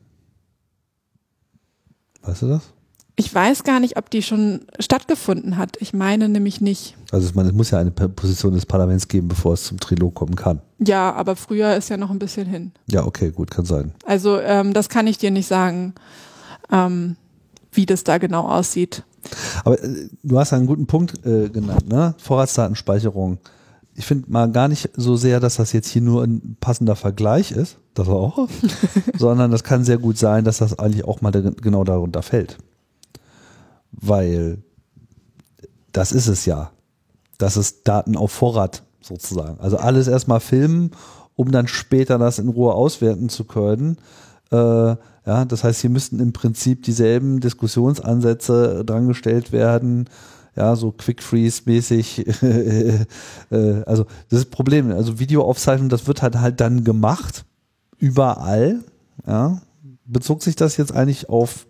[2.23, 2.63] Weißt du das?
[3.15, 5.77] Ich weiß gar nicht, ob die schon stattgefunden hat.
[5.79, 6.95] Ich meine nämlich nicht.
[7.11, 10.15] Also ich meine, es muss ja eine Position des Parlaments geben, bevor es zum Trilog
[10.15, 10.61] kommen kann.
[10.79, 12.71] Ja, aber früher ist ja noch ein bisschen hin.
[12.89, 13.93] Ja, okay, gut, kann sein.
[14.03, 15.93] Also ähm, das kann ich dir nicht sagen,
[16.71, 17.17] ähm,
[17.75, 19.03] wie das da genau aussieht.
[19.63, 22.15] Aber äh, du hast einen guten Punkt äh, genannt, ne?
[22.17, 23.39] Vorratsdatenspeicherung.
[23.95, 27.51] Ich finde mal gar nicht so sehr, dass das jetzt hier nur ein passender Vergleich
[27.51, 28.47] ist, das auch,
[29.17, 32.57] sondern das kann sehr gut sein, dass das eigentlich auch mal genau darunter fällt.
[33.91, 34.63] Weil
[35.91, 36.71] das ist es ja.
[37.37, 39.59] Das ist Daten auf Vorrat sozusagen.
[39.59, 40.91] Also alles erstmal filmen,
[41.35, 43.97] um dann später das in Ruhe auswerten zu können.
[44.53, 50.09] Äh, ja, das heißt, hier müssten im Prinzip dieselben Diskussionsansätze drangestellt werden.
[50.55, 52.27] Ja, so Quick Freeze mäßig.
[52.43, 53.05] äh,
[53.85, 54.91] also das ist das Problem.
[54.91, 57.45] Also Videoaufzeichnung, das wird halt halt dann gemacht
[57.97, 58.83] überall.
[59.25, 59.61] Ja,
[60.05, 61.67] bezog sich das jetzt eigentlich auf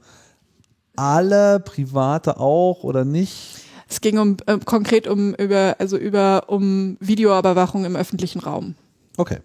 [0.95, 3.61] alle Private auch oder nicht?
[3.87, 8.75] Es ging um äh, konkret um über also über um Videoüberwachung im öffentlichen Raum.
[9.17, 9.37] Okay.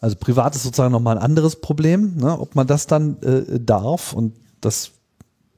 [0.00, 2.38] Also privat ist sozusagen nochmal ein anderes Problem, ne?
[2.38, 4.92] ob man das dann äh, darf und das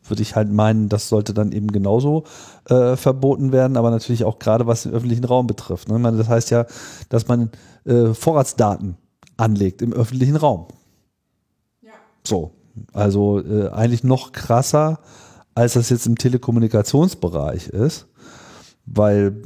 [0.09, 2.25] würde ich halt meinen, das sollte dann eben genauso
[2.69, 5.89] äh, verboten werden, aber natürlich auch gerade was den öffentlichen Raum betrifft.
[5.89, 6.01] Ne?
[6.17, 6.67] Das heißt ja,
[7.09, 7.51] dass man
[7.85, 8.97] äh, Vorratsdaten
[9.37, 10.69] anlegt im öffentlichen Raum.
[11.83, 11.93] Ja.
[12.25, 12.53] So,
[12.93, 15.01] also äh, eigentlich noch krasser,
[15.55, 18.07] als das jetzt im Telekommunikationsbereich ist,
[18.85, 19.43] weil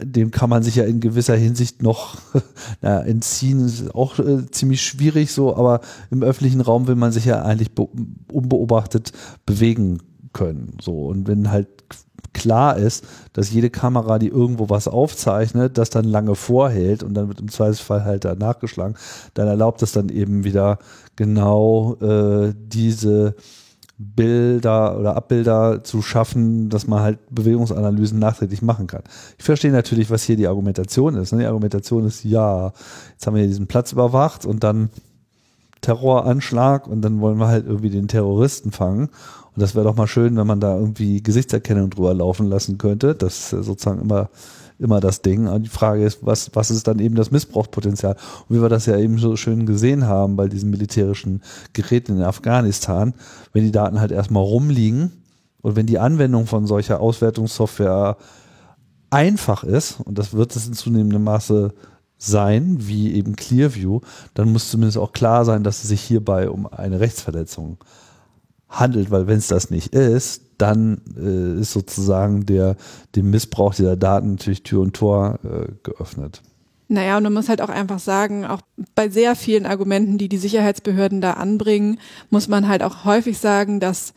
[0.00, 2.16] dem kann man sich ja in gewisser Hinsicht noch
[2.80, 3.62] na, entziehen.
[3.62, 7.42] Das ist auch äh, ziemlich schwierig so, aber im öffentlichen Raum will man sich ja
[7.42, 7.88] eigentlich be
[8.32, 9.12] unbeobachtet
[9.46, 9.98] bewegen
[10.32, 10.76] können.
[10.80, 11.68] So und wenn halt
[12.32, 17.28] klar ist, dass jede Kamera, die irgendwo was aufzeichnet, das dann lange vorhält und dann
[17.28, 18.96] wird im Zweifelsfall halt da nachgeschlagen,
[19.34, 20.78] dann erlaubt es dann eben wieder
[21.16, 23.34] genau äh, diese
[23.98, 29.02] Bilder oder Abbilder zu schaffen, dass man halt Bewegungsanalysen nachträglich machen kann.
[29.38, 31.32] Ich verstehe natürlich, was hier die Argumentation ist.
[31.32, 31.40] Ne?
[31.40, 32.72] Die Argumentation ist, ja,
[33.10, 34.90] jetzt haben wir diesen Platz überwacht und dann
[35.80, 39.08] Terroranschlag und dann wollen wir halt irgendwie den Terroristen fangen.
[39.54, 43.16] Und das wäre doch mal schön, wenn man da irgendwie Gesichtserkennung drüber laufen lassen könnte.
[43.16, 44.30] Das ist sozusagen immer
[44.78, 45.46] immer das Ding.
[45.48, 48.16] Und die Frage ist, was, was ist dann eben das Missbrauchspotenzial?
[48.48, 52.22] Und wie wir das ja eben so schön gesehen haben bei diesen militärischen Geräten in
[52.22, 53.14] Afghanistan,
[53.52, 55.12] wenn die Daten halt erstmal rumliegen
[55.62, 58.16] und wenn die Anwendung von solcher Auswertungssoftware
[59.10, 61.72] einfach ist, und das wird es in zunehmendem Maße
[62.18, 64.00] sein, wie eben Clearview,
[64.34, 67.78] dann muss zumindest auch klar sein, dass es sich hierbei um eine Rechtsverletzung
[68.68, 72.76] handelt, weil wenn es das nicht ist, dann äh, ist sozusagen der
[73.14, 76.42] dem Missbrauch dieser Daten natürlich Tür und Tor äh, geöffnet.
[76.88, 78.62] Naja, und man muss halt auch einfach sagen, auch
[78.94, 83.78] bei sehr vielen Argumenten, die die Sicherheitsbehörden da anbringen, muss man halt auch häufig sagen,
[83.78, 84.14] dass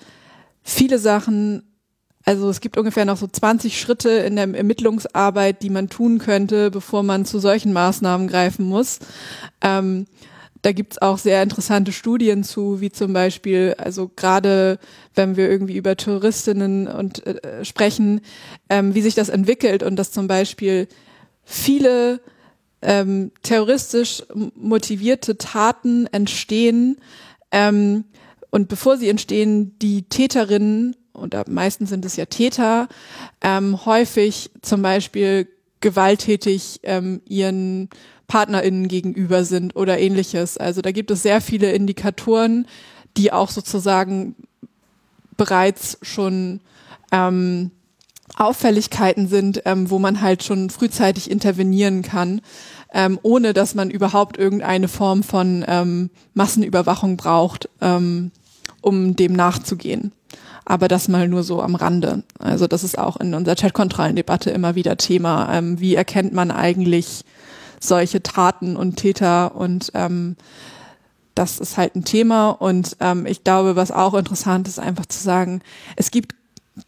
[0.63, 1.63] viele Sachen,
[2.23, 6.71] also es gibt ungefähr noch so 20 Schritte in der Ermittlungsarbeit, die man tun könnte,
[6.71, 8.99] bevor man zu solchen Maßnahmen greifen muss.
[9.59, 10.05] Ähm,
[10.61, 14.79] da gibt's auch sehr interessante Studien zu, wie zum Beispiel, also gerade
[15.15, 18.21] wenn wir irgendwie über Touristinnen und äh, sprechen,
[18.69, 20.87] ähm, wie sich das entwickelt und dass zum Beispiel
[21.43, 22.21] viele
[22.81, 24.23] ähm, terroristisch
[24.55, 26.97] motivierte Taten entstehen
[27.51, 28.05] ähm,
[28.49, 32.87] und bevor sie entstehen, die Täterinnen und meistens sind es ja Täter
[33.41, 35.47] ähm, häufig zum Beispiel
[35.81, 37.89] gewalttätig ähm, ihren
[38.31, 40.57] PartnerInnen gegenüber sind oder ähnliches.
[40.57, 42.65] Also da gibt es sehr viele Indikatoren,
[43.17, 44.35] die auch sozusagen
[45.35, 46.61] bereits schon
[47.11, 47.71] ähm,
[48.37, 52.39] Auffälligkeiten sind, ähm, wo man halt schon frühzeitig intervenieren kann,
[52.93, 58.31] ähm, ohne dass man überhaupt irgendeine Form von ähm, Massenüberwachung braucht, ähm,
[58.79, 60.13] um dem nachzugehen.
[60.63, 62.23] Aber das mal nur so am Rande.
[62.39, 65.53] Also das ist auch in unserer Chatkontrollendebatte immer wieder Thema.
[65.53, 67.25] Ähm, wie erkennt man eigentlich
[67.83, 70.35] solche Taten und Täter und ähm,
[71.35, 75.21] das ist halt ein Thema und ähm, ich glaube, was auch interessant ist, einfach zu
[75.21, 75.61] sagen,
[75.95, 76.35] es gibt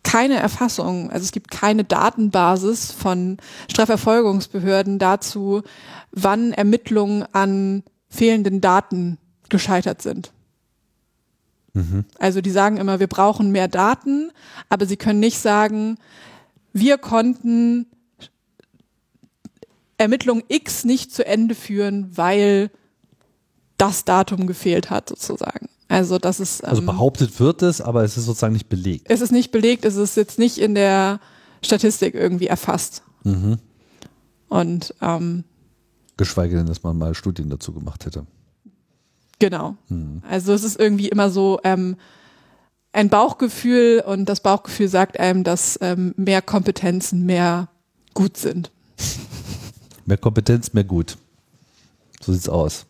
[0.04, 3.38] keine Erfassung, also es gibt keine Datenbasis von
[3.70, 5.62] Strafverfolgungsbehörden dazu,
[6.12, 9.18] wann Ermittlungen an fehlenden Daten
[9.50, 10.32] gescheitert sind.
[11.74, 12.06] Mhm.
[12.20, 14.32] Also die sagen immer, wir brauchen mehr Daten,
[14.70, 15.98] aber sie können nicht sagen,
[16.72, 17.88] wir konnten
[19.98, 22.72] Ermittlung X nicht zu Ende führen, weil
[23.78, 25.70] das Datum gefehlt hat, sozusagen.
[25.88, 26.64] Also das ist.
[26.64, 29.06] Also ähm, also behauptet wird es, aber es ist sozusagen nicht belegt.
[29.10, 31.20] Es ist nicht belegt, es ist jetzt nicht in der
[31.62, 33.04] Statistik irgendwie erfasst.
[33.24, 33.60] Mhm.
[34.50, 35.44] Und ähm,
[36.18, 38.26] geschweige denn, dass man mal Studien dazu gemacht hätte.
[39.40, 39.76] Genau.
[39.90, 40.22] Mhm.
[40.30, 41.98] Also es ist irgendwie immer so ähm,
[42.92, 47.70] ein Bauchgefühl und das Bauchgefühl sagt einem, dass ähm, mehr Kompetenzen mehr
[48.14, 48.72] gut sind.
[50.06, 51.18] Mehr Kompetenz, mehr gut.
[52.22, 52.86] So sieht's aus.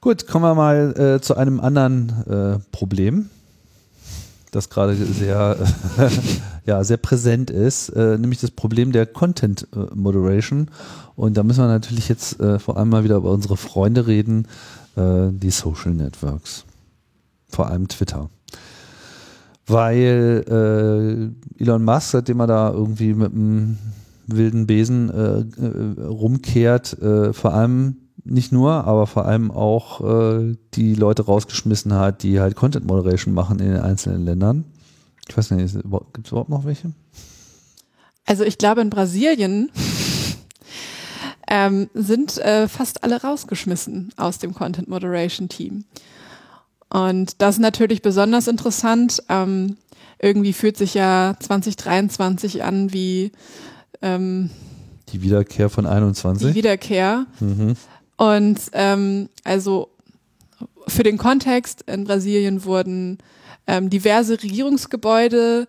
[0.00, 3.30] Gut, kommen wir mal äh, zu einem anderen äh, Problem,
[4.52, 5.56] das gerade sehr,
[6.66, 10.70] ja, sehr präsent ist, äh, nämlich das Problem der Content äh, Moderation.
[11.16, 14.48] Und da müssen wir natürlich jetzt äh, vor allem mal wieder über unsere Freunde reden,
[14.98, 16.64] die Social Networks,
[17.50, 18.30] vor allem Twitter
[19.66, 20.44] weil
[21.58, 23.78] äh, Elon Musk, seitdem er da irgendwie mit einem
[24.26, 30.94] wilden Besen äh, rumkehrt, äh, vor allem nicht nur, aber vor allem auch äh, die
[30.94, 34.64] Leute rausgeschmissen hat, die halt Content Moderation machen in den einzelnen Ländern.
[35.28, 35.74] Ich weiß nicht,
[36.12, 36.92] gibt es überhaupt noch welche?
[38.24, 39.70] Also ich glaube in Brasilien
[41.48, 45.84] ähm, sind äh, fast alle rausgeschmissen aus dem Content Moderation Team.
[46.88, 49.22] Und das ist natürlich besonders interessant.
[49.28, 49.76] Ähm,
[50.18, 53.32] irgendwie fühlt sich ja 2023 an wie
[54.02, 54.50] ähm,
[55.10, 56.48] die Wiederkehr von 21.
[56.48, 57.26] Die Wiederkehr.
[57.40, 57.74] Mhm.
[58.16, 59.90] Und ähm, also
[60.88, 63.18] für den Kontext in Brasilien wurden
[63.66, 65.68] ähm, diverse Regierungsgebäude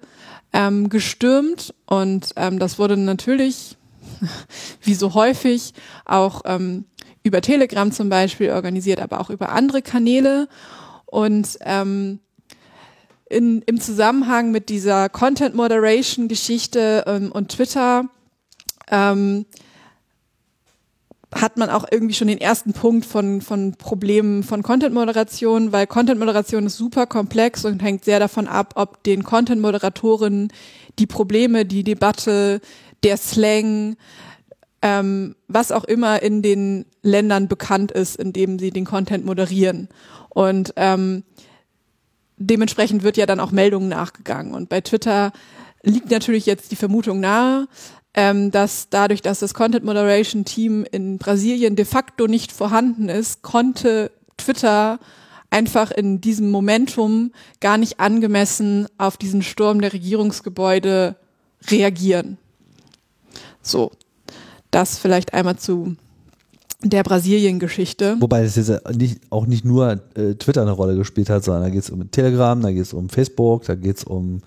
[0.54, 3.78] ähm, gestürmt und ähm, das wurde natürlich,
[4.82, 5.74] wie so häufig,
[6.06, 6.86] auch ähm,
[7.24, 10.48] über Telegram zum Beispiel organisiert, aber auch über andere Kanäle.
[11.06, 12.20] Und ähm,
[13.30, 18.06] in, im Zusammenhang mit dieser Content Moderation Geschichte ähm, und Twitter
[18.90, 19.46] ähm,
[21.34, 26.66] hat man auch irgendwie schon den ersten Punkt von, von Problemen von Content-Moderation, weil Content-Moderation
[26.66, 30.50] ist super komplex und hängt sehr davon ab, ob den Content-Moderatoren
[31.00, 32.62] die Probleme, die Debatte,
[33.04, 33.98] der Slang,
[34.82, 39.90] ähm, was auch immer in den Ländern bekannt ist, in dem sie den Content moderieren.
[40.30, 41.24] Und ähm,
[42.38, 44.54] dementsprechend wird ja dann auch Meldungen nachgegangen.
[44.54, 45.32] Und bei Twitter
[45.84, 47.68] liegt natürlich jetzt die Vermutung nahe,
[48.14, 53.42] ähm, dass dadurch, dass das Content Moderation Team in Brasilien de facto nicht vorhanden ist,
[53.42, 55.00] konnte Twitter
[55.50, 61.16] einfach in diesem Momentum gar nicht angemessen auf diesen Sturm der Regierungsgebäude
[61.70, 62.38] reagieren.
[63.62, 63.92] So,
[64.72, 65.96] das vielleicht einmal zu
[66.84, 68.18] der Brasilien-Geschichte.
[68.20, 71.70] Wobei es jetzt nicht, auch nicht nur äh, Twitter eine Rolle gespielt hat, sondern da
[71.70, 74.42] geht es um Telegram, da geht es um Facebook, da geht es um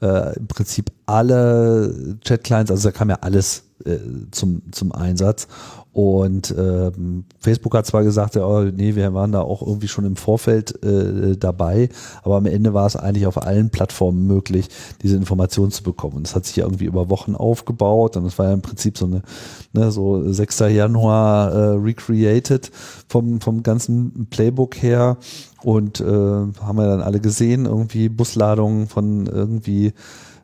[0.00, 3.98] äh, im Prinzip alle Chat-Clients, also da kam ja alles äh,
[4.30, 5.48] zum, zum Einsatz.
[5.92, 10.04] Und ähm, Facebook hat zwar gesagt, ja, oh, nee, wir waren da auch irgendwie schon
[10.04, 11.88] im Vorfeld äh, dabei,
[12.22, 14.68] aber am Ende war es eigentlich auf allen Plattformen möglich,
[15.02, 16.18] diese Informationen zu bekommen.
[16.18, 18.96] Und das hat sich ja irgendwie über Wochen aufgebaut und das war ja im Prinzip
[18.96, 19.22] so eine,
[19.72, 20.60] ne, so 6.
[20.70, 22.70] Januar äh, recreated
[23.08, 25.16] vom, vom ganzen Playbook her.
[25.64, 29.92] Und äh, haben wir dann alle gesehen, irgendwie Busladungen von irgendwie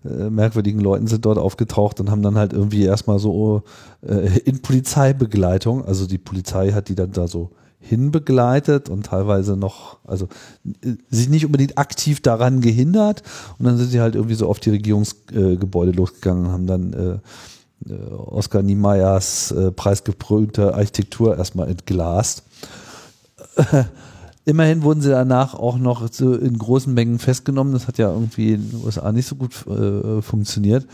[0.04, 3.62] äh, merkwürdigen Leuten sind dort aufgetaucht und haben dann halt irgendwie erstmal so
[4.06, 9.98] äh, in Polizeibegleitung, also die Polizei hat die dann da so hinbegleitet und teilweise noch,
[10.04, 10.28] also
[10.82, 13.22] äh, sich nicht unbedingt aktiv daran gehindert
[13.58, 16.92] und dann sind sie halt irgendwie so auf die Regierungsgebäude äh, losgegangen und haben dann
[16.92, 22.44] äh, äh Oskar Niemeyers äh, preisgeprüfte Architektur erstmal entglast.
[24.44, 27.72] Immerhin wurden sie danach auch noch so in großen Mengen festgenommen.
[27.72, 30.86] Das hat ja irgendwie in den USA nicht so gut äh, funktioniert.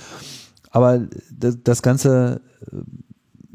[0.70, 1.00] Aber
[1.36, 2.40] das, das Ganze
[2.70, 2.76] äh,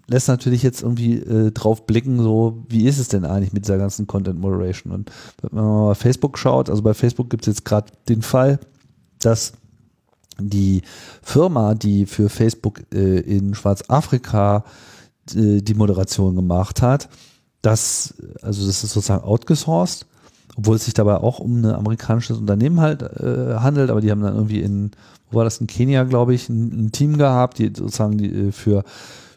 [0.07, 3.77] lässt natürlich jetzt irgendwie äh, drauf blicken, so wie ist es denn eigentlich mit dieser
[3.77, 4.91] ganzen Content Moderation?
[4.93, 8.21] Und wenn man mal bei Facebook schaut, also bei Facebook gibt es jetzt gerade den
[8.21, 8.59] Fall,
[9.19, 9.53] dass
[10.37, 10.81] die
[11.21, 14.65] Firma, die für Facebook äh, in Schwarzafrika
[15.33, 17.09] äh, die Moderation gemacht hat,
[17.65, 20.05] das, also das ist sozusagen outgesourced
[20.55, 24.21] obwohl es sich dabei auch um ein amerikanisches Unternehmen halt äh, handelt, aber die haben
[24.21, 24.91] dann irgendwie in,
[25.29, 28.51] wo war das, in Kenia, glaube ich, ein, ein Team gehabt, die sozusagen die äh,
[28.51, 28.83] für,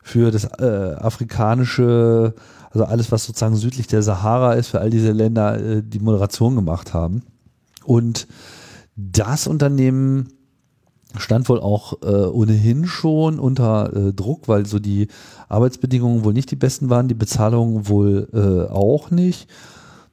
[0.03, 2.35] für das äh, afrikanische,
[2.71, 6.55] also alles, was sozusagen südlich der Sahara ist, für all diese Länder äh, die Moderation
[6.55, 7.23] gemacht haben.
[7.85, 8.29] Und
[8.95, 10.29] das Unternehmen
[11.17, 15.09] stand wohl auch äh, ohnehin schon unter äh, Druck, weil so die
[15.49, 19.49] Arbeitsbedingungen wohl nicht die besten waren, die Bezahlung wohl äh, auch nicht.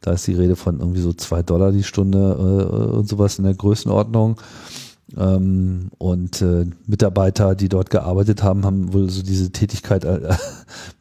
[0.02, 3.44] Da ist die Rede von irgendwie so zwei Dollar die Stunde äh, und sowas in
[3.44, 4.40] der Größenordnung.
[5.18, 10.36] Ähm, und äh, Mitarbeiter, die dort gearbeitet haben, haben wohl so diese Tätigkeit äh, im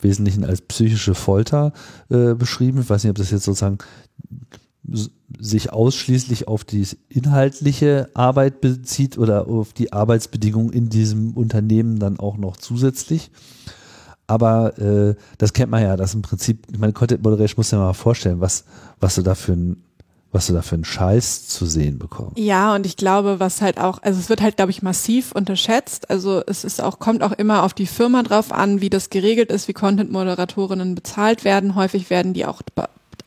[0.00, 1.72] Wesentlichen als psychische Folter
[2.10, 2.80] äh, beschrieben.
[2.80, 3.78] Ich weiß nicht, ob das jetzt sozusagen
[5.38, 12.18] sich ausschließlich auf die inhaltliche Arbeit bezieht oder auf die Arbeitsbedingungen in diesem Unternehmen dann
[12.18, 13.30] auch noch zusätzlich.
[14.26, 17.78] Aber äh, das kennt man ja, dass im Prinzip, ich meine, Content Moderation muss ja
[17.78, 18.64] mal vorstellen, was,
[19.00, 19.82] was du da für ein
[20.34, 22.36] was du da für einen Scheiß zu sehen bekommst.
[22.36, 26.10] Ja, und ich glaube, was halt auch, also es wird halt, glaube ich, massiv unterschätzt.
[26.10, 29.52] Also es ist auch, kommt auch immer auf die Firma drauf an, wie das geregelt
[29.52, 31.76] ist, wie Content-Moderatorinnen bezahlt werden.
[31.76, 32.62] Häufig werden die auch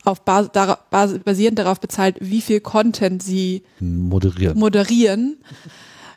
[0.04, 0.50] auf Bas
[0.90, 4.58] Bas basierend darauf bezahlt, wie viel Content sie moderieren.
[4.58, 5.36] moderieren.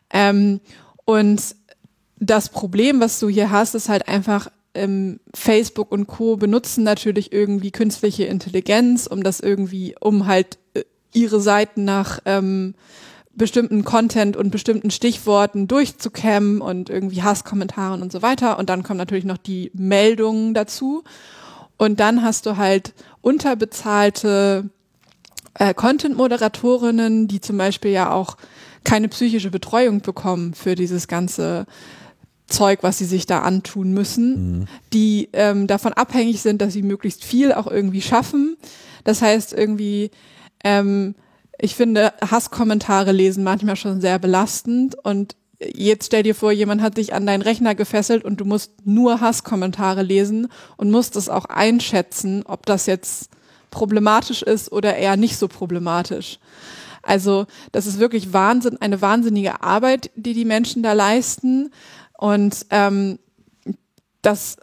[0.09, 0.59] Ähm,
[1.05, 1.55] und
[2.19, 6.37] das Problem, was du hier hast, ist halt einfach, ähm, Facebook und Co.
[6.37, 12.75] benutzen natürlich irgendwie künstliche Intelligenz, um das irgendwie, um halt äh, ihre Seiten nach ähm,
[13.33, 18.59] bestimmten Content und bestimmten Stichworten durchzukämmen und irgendwie Hasskommentaren und so weiter.
[18.59, 21.03] Und dann kommen natürlich noch die Meldungen dazu.
[21.77, 24.69] Und dann hast du halt unterbezahlte
[25.53, 28.37] äh, Content-Moderatorinnen, die zum Beispiel ja auch
[28.83, 31.65] keine psychische Betreuung bekommen für dieses ganze
[32.47, 34.67] Zeug, was sie sich da antun müssen, mhm.
[34.93, 38.57] die ähm, davon abhängig sind, dass sie möglichst viel auch irgendwie schaffen.
[39.03, 40.11] Das heißt irgendwie,
[40.63, 41.15] ähm,
[41.57, 45.35] ich finde Hasskommentare lesen manchmal schon sehr belastend und
[45.73, 49.21] jetzt stell dir vor, jemand hat dich an deinen Rechner gefesselt und du musst nur
[49.21, 50.47] Hasskommentare lesen
[50.77, 53.29] und musst es auch einschätzen, ob das jetzt
[53.69, 56.39] problematisch ist oder eher nicht so problematisch.
[57.03, 61.71] Also das ist wirklich Wahnsinn, eine wahnsinnige Arbeit, die die Menschen da leisten
[62.17, 63.17] und ähm,
[64.21, 64.57] das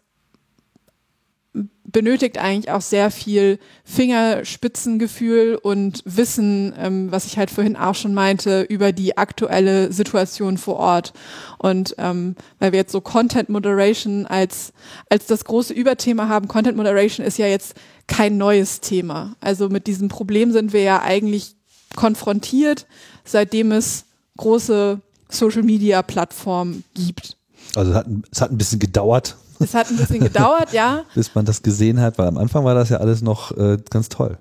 [1.91, 8.12] benötigt eigentlich auch sehr viel Fingerspitzengefühl und Wissen, ähm, was ich halt vorhin auch schon
[8.12, 11.14] meinte, über die aktuelle Situation vor Ort.
[11.57, 14.72] Und ähm, weil wir jetzt so Content Moderation als,
[15.09, 17.74] als das große Überthema haben, Content Moderation ist ja jetzt
[18.07, 19.34] kein neues Thema.
[19.41, 21.57] Also mit diesem Problem sind wir ja eigentlich
[21.97, 22.86] konfrontiert,
[23.24, 24.05] seitdem es
[24.36, 27.36] große Social Media Plattformen gibt.
[27.74, 31.05] Also es hat, es hat ein bisschen gedauert, es hat ein bisschen gedauert, ja.
[31.15, 34.09] Bis man das gesehen hat, weil am Anfang war das ja alles noch äh, ganz
[34.09, 34.39] toll.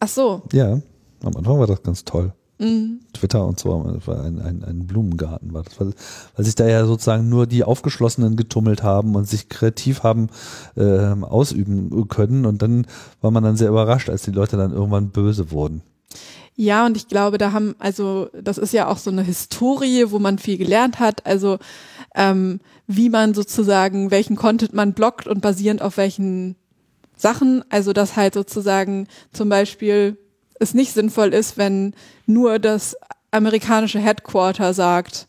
[0.00, 0.42] Ach so.
[0.52, 0.80] Ja,
[1.22, 2.32] am Anfang war das ganz toll.
[2.58, 3.00] Mhm.
[3.12, 5.92] Twitter und so, das war ein, ein, ein Blumengarten, war das, weil,
[6.36, 10.28] weil sich da ja sozusagen nur die Aufgeschlossenen getummelt haben und sich kreativ haben
[10.76, 12.86] äh, ausüben können und dann
[13.20, 15.82] war man dann sehr überrascht, als die Leute dann irgendwann böse wurden.
[16.54, 20.18] Ja, und ich glaube, da haben, also das ist ja auch so eine Historie, wo
[20.18, 21.24] man viel gelernt hat.
[21.24, 21.58] Also
[22.14, 26.56] ähm, wie man sozusagen, welchen Content man blockt und basierend auf welchen
[27.16, 27.64] Sachen.
[27.70, 30.18] Also dass halt sozusagen zum Beispiel
[30.60, 31.94] es nicht sinnvoll ist, wenn
[32.26, 32.96] nur das
[33.30, 35.26] amerikanische Headquarter sagt,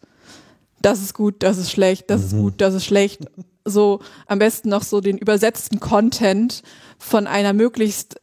[0.82, 2.28] das ist gut, das ist schlecht, das mhm.
[2.28, 3.22] ist gut, das ist schlecht.
[3.66, 6.64] So am besten noch so den übersetzten Content
[7.00, 8.20] von einer möglichst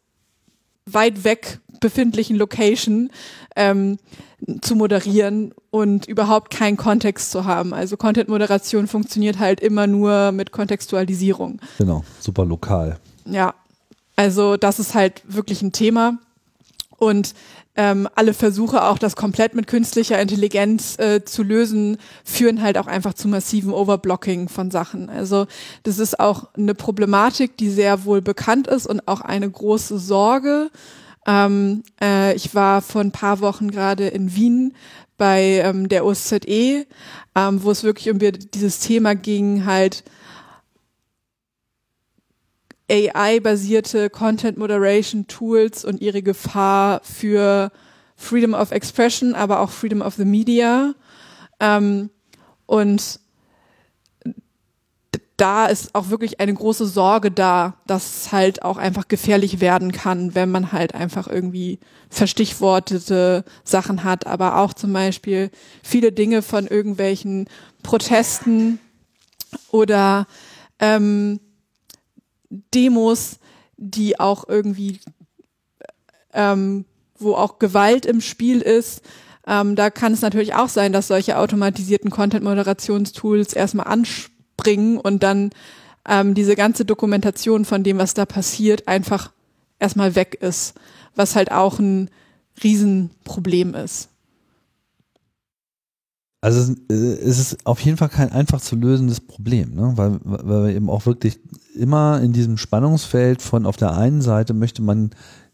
[0.84, 3.10] weit weg befindlichen Location
[3.56, 3.98] ähm,
[4.62, 7.74] zu moderieren und überhaupt keinen Kontext zu haben.
[7.74, 11.60] Also Content-Moderation funktioniert halt immer nur mit Kontextualisierung.
[11.78, 12.98] Genau, super lokal.
[13.26, 13.54] Ja,
[14.16, 16.18] also das ist halt wirklich ein Thema.
[16.98, 17.34] Und
[17.76, 22.86] ähm, alle Versuche, auch das komplett mit künstlicher Intelligenz äh, zu lösen, führen halt auch
[22.86, 25.08] einfach zu massiven Overblocking von Sachen.
[25.08, 25.46] Also
[25.84, 30.70] das ist auch eine Problematik, die sehr wohl bekannt ist und auch eine große Sorge.
[31.26, 34.74] Ähm, äh, ich war vor ein paar Wochen gerade in Wien
[35.16, 36.86] bei ähm, der OSZE,
[37.34, 40.02] ähm, wo es wirklich um dieses Thema ging, halt
[42.90, 47.70] AI-basierte Content Moderation Tools und ihre Gefahr für
[48.16, 50.94] Freedom of Expression, aber auch Freedom of the Media.
[51.60, 52.10] Ähm,
[52.66, 53.20] und
[55.40, 59.90] da ist auch wirklich eine große Sorge da, dass es halt auch einfach gefährlich werden
[59.90, 61.78] kann, wenn man halt einfach irgendwie
[62.10, 65.50] verstichwortete Sachen hat, aber auch zum Beispiel
[65.82, 67.48] viele Dinge von irgendwelchen
[67.82, 68.80] Protesten
[69.70, 70.26] oder
[70.78, 71.40] ähm,
[72.50, 73.38] Demos,
[73.78, 75.00] die auch irgendwie
[76.34, 76.84] ähm,
[77.16, 79.02] wo auch Gewalt im Spiel ist,
[79.46, 83.86] ähm, da kann es natürlich auch sein, dass solche automatisierten Content-Moderationstools erstmal
[84.60, 85.50] anspringen und dann
[86.08, 89.32] ähm, diese ganze Dokumentation von dem, was da passiert, einfach
[89.78, 90.74] erstmal weg ist,
[91.14, 92.10] was halt auch ein
[92.62, 94.08] Riesenproblem ist.
[96.42, 99.92] Also es ist auf jeden Fall kein einfach zu lösendes Problem, ne?
[99.96, 101.38] weil, weil wir eben auch wirklich
[101.74, 105.10] immer in diesem Spannungsfeld von auf der einen Seite möchte man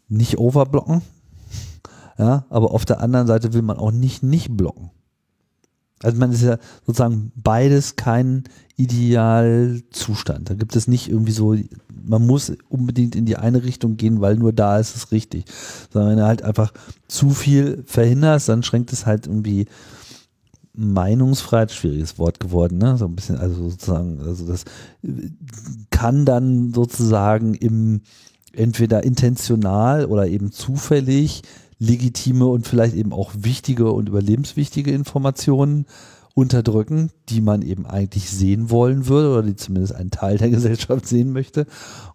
[0.07, 1.01] nicht overblocken,
[2.17, 4.91] ja, aber auf der anderen Seite will man auch nicht nicht blocken.
[6.03, 8.43] Also man ist ja sozusagen beides kein
[8.75, 10.49] Idealzustand.
[10.49, 11.55] Da gibt es nicht irgendwie so,
[12.05, 15.45] man muss unbedingt in die eine Richtung gehen, weil nur da ist es richtig.
[15.91, 16.71] Sondern wenn du halt einfach
[17.07, 19.65] zu viel verhinderst, dann schränkt es halt irgendwie
[20.73, 22.97] Meinungsfreiheit, schwieriges Wort geworden, ne?
[22.97, 24.63] So ein bisschen, also sozusagen, also das
[25.89, 28.01] kann dann sozusagen im
[28.53, 31.41] entweder intentional oder eben zufällig
[31.79, 35.85] legitime und vielleicht eben auch wichtige und überlebenswichtige Informationen
[36.37, 41.07] unterdrücken, die man eben eigentlich sehen wollen würde oder die zumindest einen Teil der Gesellschaft
[41.07, 41.65] sehen möchte.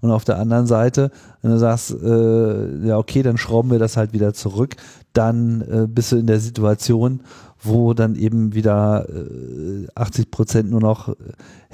[0.00, 1.10] Und auf der anderen Seite,
[1.40, 4.76] wenn du sagst, äh, ja okay, dann schrauben wir das halt wieder zurück,
[5.12, 7.22] dann äh, bist du in der Situation,
[7.60, 11.14] wo dann eben wieder äh, 80 Prozent nur noch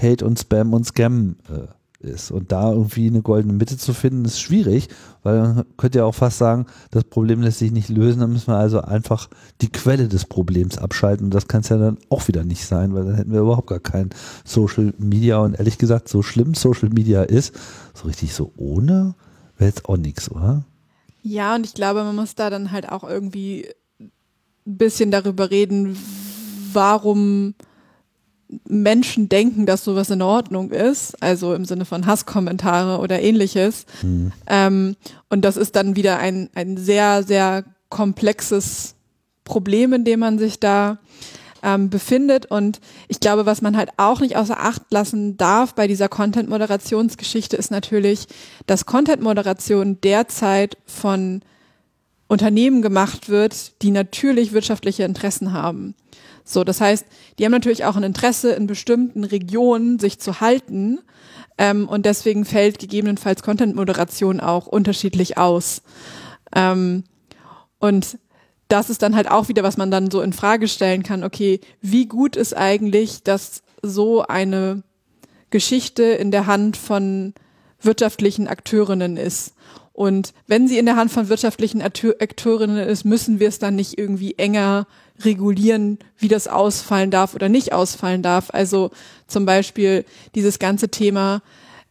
[0.00, 1.66] Hate und Spam und Scam äh,
[2.00, 2.30] ist.
[2.30, 4.88] Und da irgendwie eine goldene Mitte zu finden, ist schwierig,
[5.22, 8.52] weil man könnte ja auch fast sagen, das Problem lässt sich nicht lösen, dann müssen
[8.52, 9.28] wir also einfach
[9.60, 11.26] die Quelle des Problems abschalten.
[11.26, 13.68] Und das kann es ja dann auch wieder nicht sein, weil dann hätten wir überhaupt
[13.68, 14.10] gar kein
[14.44, 15.38] Social Media.
[15.38, 17.54] Und ehrlich gesagt, so schlimm Social Media ist,
[17.94, 19.14] so richtig so ohne,
[19.56, 20.64] wäre jetzt auch nichts, oder?
[21.22, 23.68] Ja, und ich glaube, man muss da dann halt auch irgendwie
[24.00, 25.96] ein bisschen darüber reden,
[26.72, 27.54] warum
[28.66, 33.84] Menschen denken, dass sowas in Ordnung ist, also im Sinne von Hasskommentare oder ähnliches.
[34.02, 34.32] Mhm.
[34.46, 34.96] Ähm,
[35.28, 38.94] und das ist dann wieder ein, ein sehr, sehr komplexes
[39.44, 40.98] Problem, in dem man sich da
[41.62, 42.46] ähm, befindet.
[42.46, 47.56] Und ich glaube, was man halt auch nicht außer Acht lassen darf bei dieser Content-Moderationsgeschichte
[47.56, 48.26] ist natürlich,
[48.66, 51.42] dass Content-Moderation derzeit von
[52.28, 55.94] Unternehmen gemacht wird, die natürlich wirtschaftliche Interessen haben.
[56.48, 57.04] So, das heißt,
[57.38, 60.98] die haben natürlich auch ein Interesse in bestimmten Regionen sich zu halten
[61.58, 65.82] ähm, und deswegen fällt gegebenenfalls Content-Moderation auch unterschiedlich aus.
[66.54, 67.04] Ähm,
[67.78, 68.18] und
[68.68, 71.22] das ist dann halt auch wieder, was man dann so in Frage stellen kann.
[71.22, 74.82] Okay, wie gut ist eigentlich, dass so eine
[75.50, 77.34] Geschichte in der Hand von
[77.82, 79.52] wirtschaftlichen Akteurinnen ist?
[79.92, 83.98] Und wenn sie in der Hand von wirtschaftlichen Akteurinnen ist, müssen wir es dann nicht
[83.98, 84.86] irgendwie enger
[85.24, 88.50] regulieren, wie das ausfallen darf oder nicht ausfallen darf.
[88.52, 88.90] Also
[89.26, 90.04] zum Beispiel
[90.34, 91.42] dieses ganze Thema,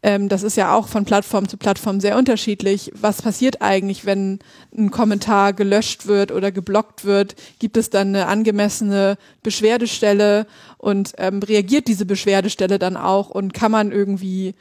[0.04, 2.92] ähm, das ist ja auch von Plattform zu Plattform sehr unterschiedlich.
[2.96, 4.40] Was passiert eigentlich, wenn
[4.76, 7.36] ein Kommentar gelöscht wird oder geblockt wird?
[7.60, 10.46] Gibt es dann eine angemessene Beschwerdestelle
[10.78, 14.54] und ähm, reagiert diese Beschwerdestelle dann auch und kann man irgendwie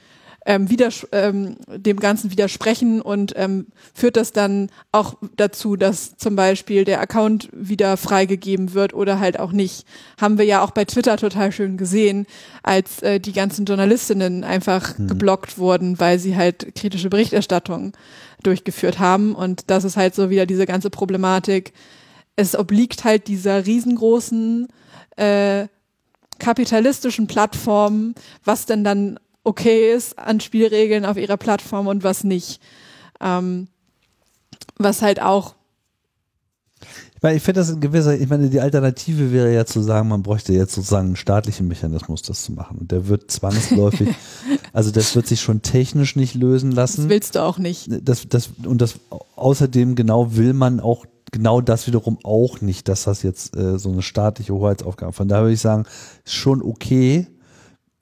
[0.47, 6.36] ähm, widers ähm, dem Ganzen widersprechen und ähm, führt das dann auch dazu, dass zum
[6.36, 9.84] Beispiel der Account wieder freigegeben wird oder halt auch nicht.
[10.20, 12.26] Haben wir ja auch bei Twitter total schön gesehen,
[12.62, 15.09] als äh, die ganzen Journalistinnen einfach mhm.
[15.09, 17.92] geblockt wurden, weil sie halt kritische Berichterstattung
[18.42, 19.34] durchgeführt haben.
[19.34, 21.72] Und das ist halt so wieder diese ganze Problematik.
[22.36, 24.68] Es obliegt halt dieser riesengroßen
[25.16, 25.66] äh,
[26.38, 32.61] kapitalistischen Plattform, was denn dann okay ist an Spielregeln auf ihrer Plattform und was nicht.
[33.20, 33.68] Ähm,
[34.76, 35.55] was halt auch
[37.16, 40.09] ich meine, ich finde das in gewisser, ich meine, die Alternative wäre ja zu sagen,
[40.09, 42.76] man bräuchte jetzt sozusagen einen staatlichen Mechanismus, das zu machen.
[42.76, 44.11] Und der wird zwangsläufig,
[44.74, 47.03] also das wird sich schon technisch nicht lösen lassen.
[47.03, 47.88] Das willst du auch nicht.
[48.03, 48.97] Das, das, und das
[49.34, 53.90] außerdem genau will man auch genau das wiederum auch nicht, dass das jetzt äh, so
[53.90, 55.14] eine staatliche Hoheitsaufgabe.
[55.14, 55.86] Von daher würde ich sagen,
[56.22, 57.26] ist schon okay,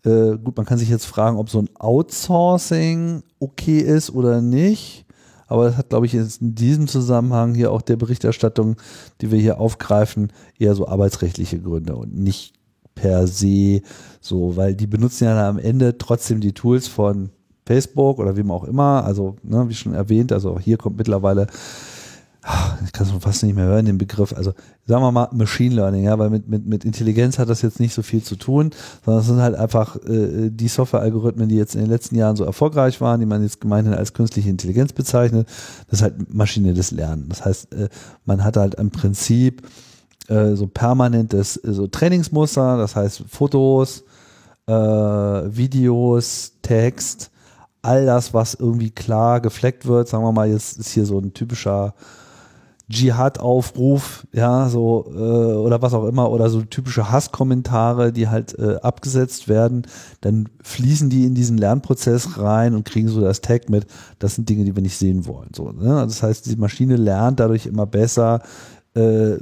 [0.04, 5.04] äh, gut, man kann sich jetzt fragen, ob so ein Outsourcing okay ist oder nicht.
[5.46, 8.76] Aber das hat, glaube ich, in diesem Zusammenhang hier auch der Berichterstattung,
[9.20, 12.54] die wir hier aufgreifen, eher so arbeitsrechtliche Gründe und nicht
[12.94, 13.82] per se
[14.20, 17.30] so, weil die benutzen ja am Ende trotzdem die Tools von
[17.66, 19.04] Facebook oder wem auch immer.
[19.04, 21.46] Also, ne, wie schon erwähnt, also hier kommt mittlerweile
[22.84, 24.52] ich kann es fast nicht mehr hören, den Begriff, also
[24.86, 27.94] sagen wir mal Machine Learning, ja, weil mit, mit, mit Intelligenz hat das jetzt nicht
[27.94, 28.70] so viel zu tun,
[29.04, 32.44] sondern es sind halt einfach äh, die Software-Algorithmen, die jetzt in den letzten Jahren so
[32.44, 35.48] erfolgreich waren, die man jetzt gemeinhin als künstliche Intelligenz bezeichnet,
[35.88, 37.28] das ist halt Maschine des Lernen.
[37.30, 37.88] Das heißt, äh,
[38.26, 39.62] man hat halt im Prinzip
[40.28, 44.04] äh, so permanentes äh, so Trainingsmuster, das heißt Fotos,
[44.66, 47.30] äh, Videos, Text,
[47.80, 51.32] all das, was irgendwie klar gefleckt wird, sagen wir mal, jetzt ist hier so ein
[51.32, 51.94] typischer
[52.90, 58.76] Dschihad-Aufruf, ja, so, äh, oder was auch immer, oder so typische Hasskommentare, die halt äh,
[58.82, 59.86] abgesetzt werden,
[60.20, 63.86] dann fließen die in diesen Lernprozess rein und kriegen so das Tag mit,
[64.18, 65.48] das sind Dinge, die wir nicht sehen wollen.
[65.56, 66.04] So, ne?
[66.06, 68.42] Das heißt, die Maschine lernt dadurch immer besser,
[68.94, 69.36] äh,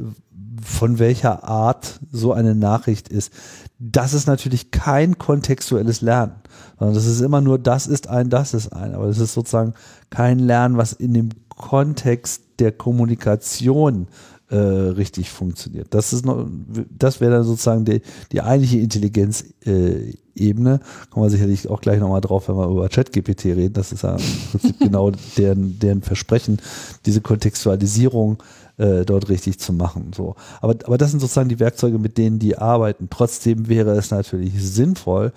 [0.63, 3.33] von welcher Art so eine Nachricht ist.
[3.81, 6.35] Das ist natürlich kein kontextuelles Lernen,
[6.79, 8.95] sondern das ist immer nur, das ist ein, das ist ein.
[8.95, 9.75] Aber das ist sozusagen
[10.11, 14.07] kein Lernen, was in dem Kontext der Kommunikation
[14.49, 15.89] äh, richtig funktioniert.
[15.91, 16.47] Das ist noch,
[16.91, 20.75] das wäre dann sozusagen die, die eigentliche Intelligenzebene.
[20.75, 20.79] Äh,
[21.11, 23.73] Kommen wir sicherlich auch gleich nochmal drauf, wenn wir über ChatGPT reden.
[23.73, 26.59] Das ist ja im Prinzip genau deren, deren Versprechen,
[27.07, 28.43] diese Kontextualisierung
[28.77, 30.13] äh, dort richtig zu machen.
[30.15, 30.37] So.
[30.61, 33.09] Aber, aber das sind sozusagen die Werkzeuge, mit denen die arbeiten.
[33.11, 35.33] Trotzdem wäre es natürlich sinnvoll,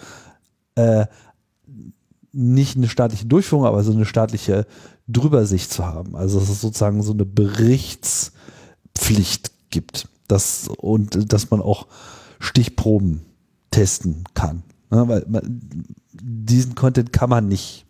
[0.75, 1.05] äh,
[2.33, 4.67] nicht eine staatliche Durchführung, aber so eine staatliche
[5.07, 6.15] Drübersicht zu haben.
[6.15, 10.07] Also dass es sozusagen so eine Berichtspflicht gibt.
[10.27, 11.85] Das, und dass man auch
[12.39, 13.21] Stichproben
[13.69, 14.63] testen kann.
[14.91, 17.85] Ja, weil man, diesen Content kann man nicht.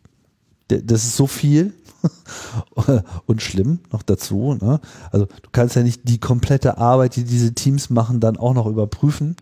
[0.67, 1.73] Das ist so viel
[3.25, 4.55] und schlimm noch dazu.
[4.55, 4.79] Ne?
[5.11, 8.65] Also du kannst ja nicht die komplette Arbeit, die diese Teams machen, dann auch noch
[8.65, 9.35] überprüfen.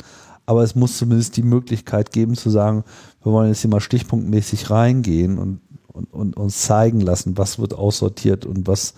[0.46, 2.84] Aber es muss zumindest die Möglichkeit geben zu sagen,
[3.24, 5.62] wir wollen jetzt hier mal stichpunktmäßig reingehen und
[5.94, 8.94] und, und uns zeigen lassen, was wird aussortiert und was,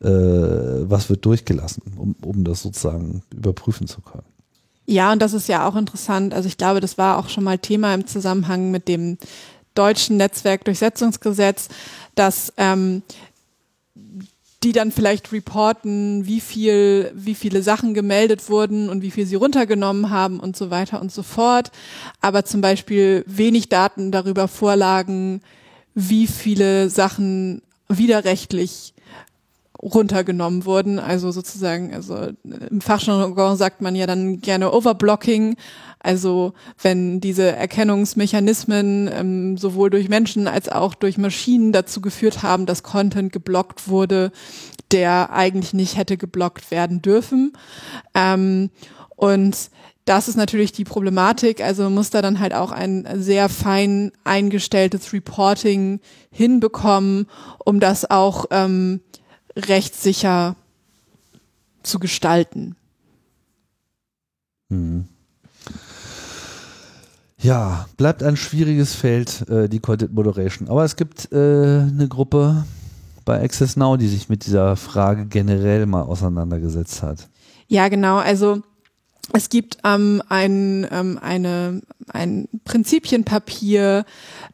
[0.00, 4.24] äh, was wird durchgelassen, um, um das sozusagen überprüfen zu können.
[4.86, 6.32] Ja, und das ist ja auch interessant.
[6.32, 9.18] Also ich glaube, das war auch schon mal Thema im Zusammenhang mit dem
[9.74, 11.68] deutschen Netzwerkdurchsetzungsgesetz,
[12.14, 13.02] dass ähm,
[14.64, 19.36] die dann vielleicht reporten, wie viel, wie viele Sachen gemeldet wurden und wie viel sie
[19.36, 21.70] runtergenommen haben und so weiter und so fort.
[22.20, 25.42] Aber zum Beispiel wenig Daten darüber vorlagen,
[26.00, 28.94] wie viele Sachen widerrechtlich
[29.82, 31.00] runtergenommen wurden.
[31.00, 32.28] Also sozusagen, also
[32.70, 35.56] im Fachjargon sagt man ja dann gerne Overblocking.
[35.98, 42.66] Also wenn diese Erkennungsmechanismen ähm, sowohl durch Menschen als auch durch Maschinen dazu geführt haben,
[42.66, 44.30] dass Content geblockt wurde,
[44.92, 47.52] der eigentlich nicht hätte geblockt werden dürfen.
[48.14, 48.70] Ähm,
[49.18, 49.70] und
[50.04, 51.60] das ist natürlich die Problematik.
[51.60, 55.98] Also muss da dann halt auch ein sehr fein eingestelltes Reporting
[56.30, 57.26] hinbekommen,
[57.64, 59.00] um das auch ähm,
[59.56, 60.54] rechtssicher
[61.82, 62.76] zu gestalten.
[64.68, 65.08] Mhm.
[67.40, 70.68] Ja, bleibt ein schwieriges Feld, äh, die Content Moderation.
[70.68, 72.64] Aber es gibt äh, eine Gruppe
[73.24, 77.28] bei Access Now, die sich mit dieser Frage generell mal auseinandergesetzt hat.
[77.66, 78.16] Ja, genau.
[78.18, 78.62] Also
[79.32, 84.04] es gibt ähm, ein, ähm, eine, ein Prinzipienpapier,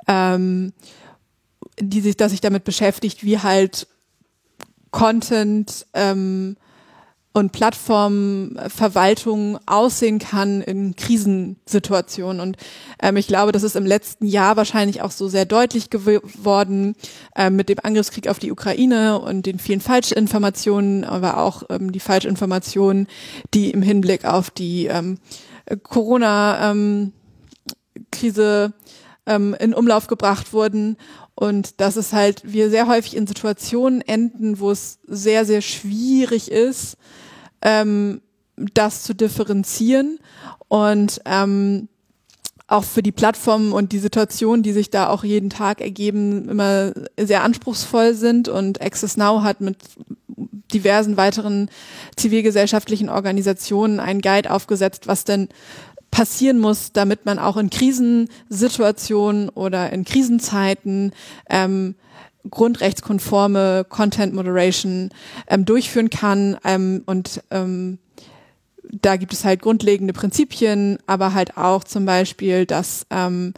[0.09, 0.73] ähm,
[1.81, 3.87] die sich, das sich damit beschäftigt, wie halt
[4.91, 6.57] Content ähm,
[7.35, 12.41] und Plattformverwaltung aussehen kann in Krisensituationen.
[12.41, 12.57] Und
[13.03, 16.95] ähm, ich glaube, das ist im letzten Jahr wahrscheinlich auch so sehr deutlich geworden
[17.35, 21.99] äh, mit dem Angriffskrieg auf die Ukraine und den vielen Falschinformationen, aber auch ähm, die
[21.99, 23.09] Falschinformationen,
[23.53, 25.19] die im Hinblick auf die ähm,
[25.83, 28.75] Corona-Krise
[29.27, 30.97] ähm, in Umlauf gebracht wurden.
[31.35, 36.49] Und dass es halt wir sehr häufig in Situationen enden, wo es sehr, sehr schwierig
[36.49, 36.97] ist,
[37.65, 38.21] ähm,
[38.57, 40.19] das zu differenzieren
[40.69, 41.89] und ähm,
[42.67, 46.93] auch für die Plattformen und die Situationen, die sich da auch jeden Tag ergeben, immer
[47.19, 48.49] sehr anspruchsvoll sind.
[48.49, 49.77] Und Access Now hat mit
[50.73, 51.69] diversen weiteren
[52.17, 55.49] zivilgesellschaftlichen Organisationen einen Guide aufgesetzt, was denn
[56.11, 61.13] passieren muss, damit man auch in Krisensituationen oder in Krisenzeiten
[61.51, 61.97] ähm,
[62.51, 65.11] grundrechtskonforme Content Moderation
[65.49, 66.59] ähm, durchführen kann.
[66.65, 67.99] Ähm, und ähm,
[69.01, 73.55] da gibt es halt grundlegende Prinzipien, aber halt auch zum Beispiel, dass ähm,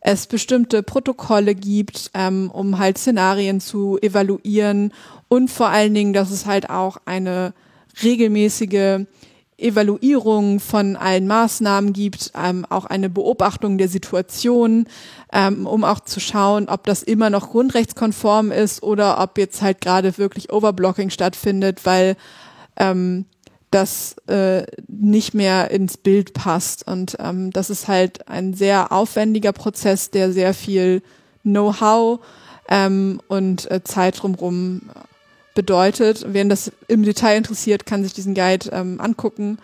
[0.00, 4.92] es bestimmte Protokolle gibt, ähm, um halt Szenarien zu evaluieren
[5.28, 7.54] und vor allen Dingen, dass es halt auch eine
[8.02, 9.06] regelmäßige
[9.56, 14.86] Evaluierung von allen Maßnahmen gibt, ähm, auch eine Beobachtung der Situation,
[15.32, 19.80] ähm, um auch zu schauen, ob das immer noch grundrechtskonform ist oder ob jetzt halt
[19.80, 22.16] gerade wirklich Overblocking stattfindet, weil
[22.76, 23.26] ähm,
[23.70, 26.86] das äh, nicht mehr ins Bild passt.
[26.86, 31.02] Und ähm, das ist halt ein sehr aufwendiger Prozess, der sehr viel
[31.42, 32.20] Know-how
[32.68, 34.82] ähm, und äh, Zeit drumherum
[35.54, 36.24] bedeutet.
[36.28, 39.58] Wer das im Detail interessiert, kann sich diesen Guide ähm, angucken.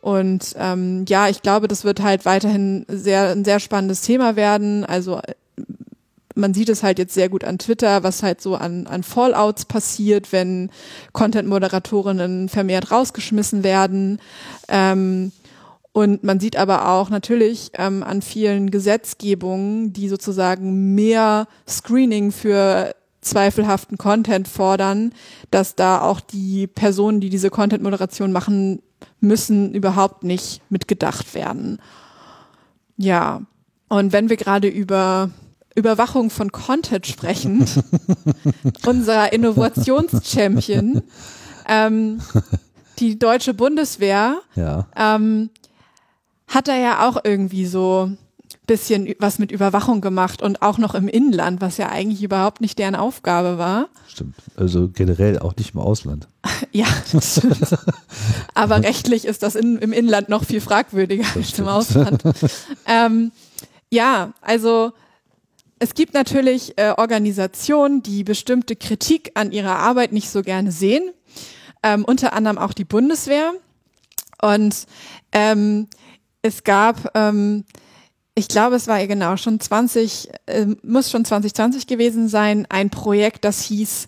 [0.00, 4.84] Und ähm, ja, ich glaube, das wird halt weiterhin sehr, ein sehr spannendes Thema werden.
[4.84, 5.20] Also
[6.38, 9.64] man sieht es halt jetzt sehr gut an Twitter, was halt so an, an Fallouts
[9.64, 10.70] passiert, wenn
[11.12, 14.20] Content-Moderatorinnen vermehrt rausgeschmissen werden.
[14.68, 15.32] Ähm,
[15.92, 22.94] und man sieht aber auch natürlich ähm, an vielen Gesetzgebungen, die sozusagen mehr Screening für
[23.30, 25.12] zweifelhaften Content fordern,
[25.50, 28.82] dass da auch die Personen, die diese Content-Moderation machen
[29.20, 31.78] müssen, überhaupt nicht mitgedacht werden.
[32.96, 33.42] Ja,
[33.88, 35.30] und wenn wir gerade über
[35.74, 37.64] Überwachung von Content sprechen,
[38.86, 41.02] unser Innovationschampion,
[41.68, 42.20] ähm,
[42.98, 44.88] die deutsche Bundeswehr, Ja.
[44.96, 45.50] ähm,
[46.48, 48.10] hat er ja auch irgendwie so
[48.68, 52.78] bisschen was mit Überwachung gemacht und auch noch im Inland, was ja eigentlich überhaupt nicht
[52.78, 53.88] deren Aufgabe war.
[54.06, 54.36] Stimmt.
[54.54, 56.28] Also generell auch nicht im Ausland.
[56.70, 57.78] Ja, das stimmt.
[58.52, 61.66] Aber rechtlich ist das in, im Inland noch viel fragwürdiger als im.
[61.66, 62.22] Ausland.
[62.86, 63.32] ähm,
[63.90, 64.92] ja, also
[65.78, 71.10] es gibt natürlich äh, Organisationen, die bestimmte Kritik an ihrer Arbeit nicht so gerne sehen.
[71.82, 73.52] Ähm, unter anderem auch die Bundeswehr.
[74.42, 74.86] Und
[75.32, 75.86] ähm,
[76.42, 77.64] es gab, ähm,
[78.38, 82.88] ich glaube, es war ja genau schon 20, äh, muss schon 2020 gewesen sein, ein
[82.88, 84.06] Projekt, das hieß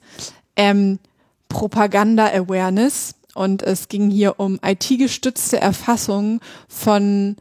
[0.54, 1.00] ähm,
[1.48, 3.16] Propaganda Awareness.
[3.34, 7.36] Und es ging hier um IT-gestützte Erfassung von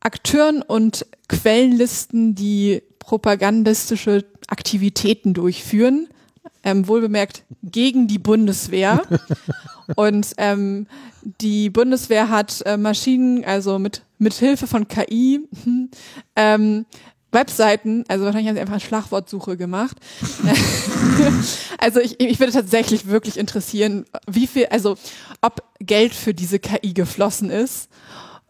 [0.00, 6.08] Akteuren und Quellenlisten, die propagandistische Aktivitäten durchführen.
[6.62, 9.02] Ähm, wohlbemerkt gegen die Bundeswehr.
[9.94, 10.86] Und ähm,
[11.40, 15.40] die Bundeswehr hat äh, Maschinen, also mit, mit Hilfe von KI,
[16.36, 16.86] ähm,
[17.32, 19.96] Webseiten, also wahrscheinlich haben sie einfach eine Schlagwortsuche gemacht.
[21.78, 24.96] also ich, ich würde tatsächlich wirklich interessieren, wie viel, also
[25.42, 27.90] ob Geld für diese KI geflossen ist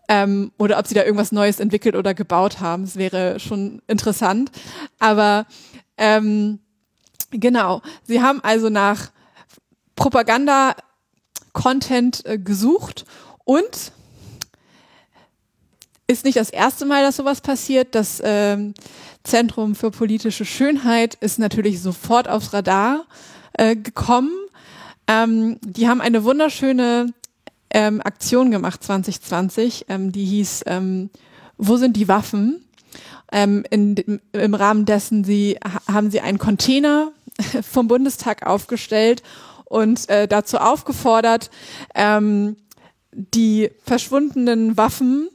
[0.08, 2.84] ähm, oder ob sie da irgendwas Neues entwickelt oder gebaut haben.
[2.84, 4.50] Das wäre schon interessant.
[4.98, 5.46] Aber
[5.96, 6.60] ähm,
[7.30, 9.10] genau, sie haben also nach
[11.56, 13.04] Propaganda-Content äh, gesucht
[13.44, 13.92] und
[16.06, 17.94] ist nicht das erste Mal, dass sowas passiert.
[17.94, 18.74] Das ähm,
[19.24, 23.06] Zentrum für politische Schönheit ist natürlich sofort aufs Radar
[23.54, 24.30] äh, gekommen.
[25.08, 27.12] Ähm, die haben eine wunderschöne
[27.70, 31.10] ähm, Aktion gemacht 2020, ähm, die hieß ähm,
[31.56, 32.62] Wo sind die Waffen?
[33.32, 37.10] Ähm, in, Im Rahmen dessen sie, ha- haben sie einen Container
[37.68, 39.24] vom Bundestag aufgestellt
[39.66, 41.50] und äh, dazu aufgefordert,
[41.94, 42.56] ähm,
[43.12, 45.28] die verschwundenen Waffen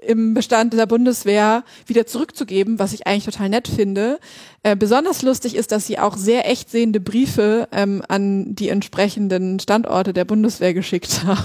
[0.00, 4.18] im Bestand der Bundeswehr wieder zurückzugeben, was ich eigentlich total nett finde.
[4.62, 9.60] Äh, besonders lustig ist, dass sie auch sehr echt sehende Briefe ähm, an die entsprechenden
[9.60, 11.44] Standorte der Bundeswehr geschickt haben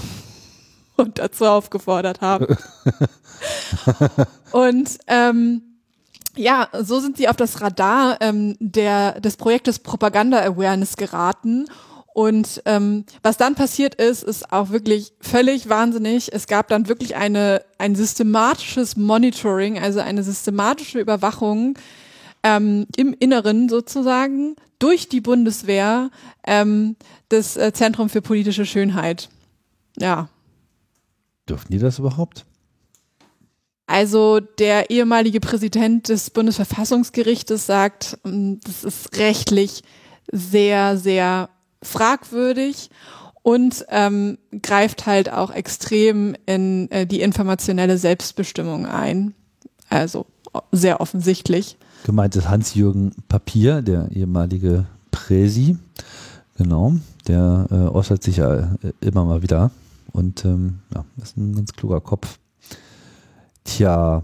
[0.96, 2.56] und dazu aufgefordert haben.
[4.52, 5.67] und ähm,
[6.38, 11.66] ja, so sind sie auf das Radar ähm, der, des Projektes Propaganda Awareness geraten.
[12.14, 16.32] Und ähm, was dann passiert ist, ist auch wirklich völlig wahnsinnig.
[16.32, 21.78] Es gab dann wirklich eine, ein systematisches Monitoring, also eine systematische Überwachung
[22.42, 26.10] ähm, im Inneren sozusagen durch die Bundeswehr
[26.46, 26.96] ähm,
[27.30, 29.28] des äh, Zentrum für politische Schönheit.
[29.96, 30.28] Ja,
[31.48, 32.44] Dürfen die das überhaupt?
[33.88, 39.82] Also der ehemalige Präsident des Bundesverfassungsgerichtes sagt, ähm, das ist rechtlich
[40.30, 41.48] sehr, sehr
[41.82, 42.90] fragwürdig
[43.42, 49.32] und ähm, greift halt auch extrem in äh, die informationelle Selbstbestimmung ein.
[49.88, 50.26] Also
[50.70, 51.78] sehr offensichtlich.
[52.04, 55.78] Gemeint ist Hans-Jürgen Papier, der ehemalige Präsi.
[56.58, 56.92] Genau,
[57.26, 59.70] der äh, äußert sich ja äh, immer mal wieder.
[60.12, 62.38] Und ähm, ja, ist ein ganz kluger Kopf.
[63.68, 64.22] Tja,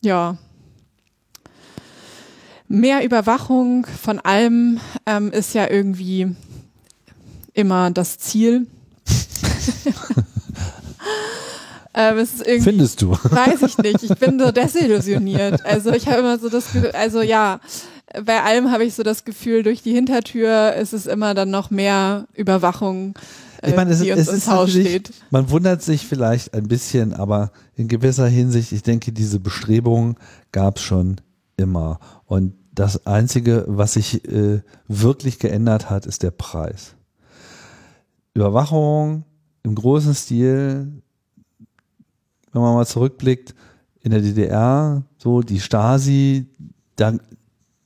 [0.00, 0.36] Ja.
[2.68, 6.34] Mehr Überwachung von allem ähm, ist ja irgendwie
[7.52, 8.66] immer das Ziel.
[11.94, 12.26] ähm,
[12.62, 13.10] findest du?
[13.22, 14.02] weiß ich nicht.
[14.04, 15.66] Ich bin so desillusioniert.
[15.66, 17.60] Also ich habe immer so das Gefühl, also ja,
[18.24, 21.70] bei allem habe ich so das Gefühl, durch die Hintertür ist es immer dann noch
[21.70, 23.14] mehr Überwachung,
[23.64, 25.12] Ich meine, es, die ist- uns es ist Haus steht.
[25.30, 30.16] man wundert sich vielleicht ein bisschen, aber in gewisser Hinsicht, ich denke, diese Bestrebungen
[30.50, 31.20] gab es schon
[31.56, 32.00] immer.
[32.26, 36.94] Und das Einzige, was sich äh, wirklich geändert hat, ist der Preis.
[38.34, 39.24] Überwachung
[39.62, 40.90] im großen Stil,
[42.52, 43.54] wenn man mal zurückblickt,
[44.00, 46.46] in der DDR, so die Stasi,
[46.96, 47.12] da,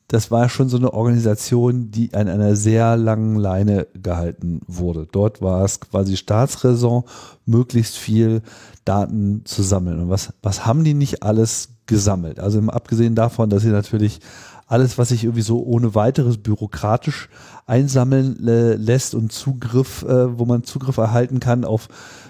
[0.09, 5.09] das war schon so eine Organisation, die an einer sehr langen Leine gehalten wurde.
[5.11, 7.05] Dort war es quasi Staatsräson,
[7.45, 8.43] möglichst viel
[8.85, 10.01] Daten zu sammeln.
[10.01, 12.39] Und was, was haben die nicht alles gesammelt.
[12.39, 14.21] Also abgesehen davon, dass sie natürlich
[14.69, 17.29] alles, was sich irgendwie so ohne weiteres bürokratisch
[17.67, 21.89] einsammeln äh, lässt und Zugriff, äh, wo man Zugriff erhalten kann auf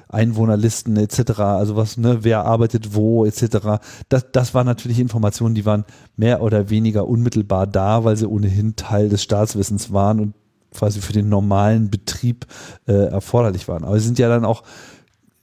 [0.09, 3.81] Einwohnerlisten etc., also was, ne, wer arbeitet wo etc.
[4.09, 5.85] Das, das waren natürlich Informationen, die waren
[6.17, 10.35] mehr oder weniger unmittelbar da, weil sie ohnehin Teil des Staatswissens waren und
[10.73, 12.47] quasi für den normalen Betrieb
[12.87, 13.85] äh, erforderlich waren.
[13.85, 14.63] Aber sie sind ja dann auch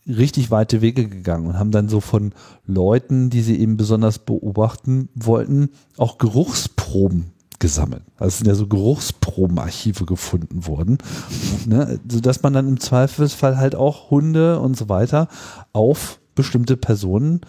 [0.08, 2.34] richtig weite Wege gegangen und haben dann so von
[2.66, 8.04] Leuten, die sie eben besonders beobachten wollten, auch Geruchsproben gesammelt.
[8.18, 10.98] Also es sind ja so Geruchsprobenarchive gefunden worden,
[11.66, 15.28] ne, sodass man dann im Zweifelsfall halt auch Hunde und so weiter
[15.72, 17.42] auf bestimmte Personen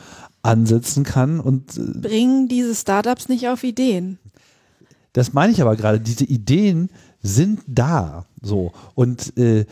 [0.43, 4.19] ansetzen kann und äh, bringen diese Startups nicht auf Ideen.
[5.13, 6.01] Das meine ich aber gerade.
[6.01, 6.91] Diese Ideen
[7.23, 9.65] sind da, so und äh,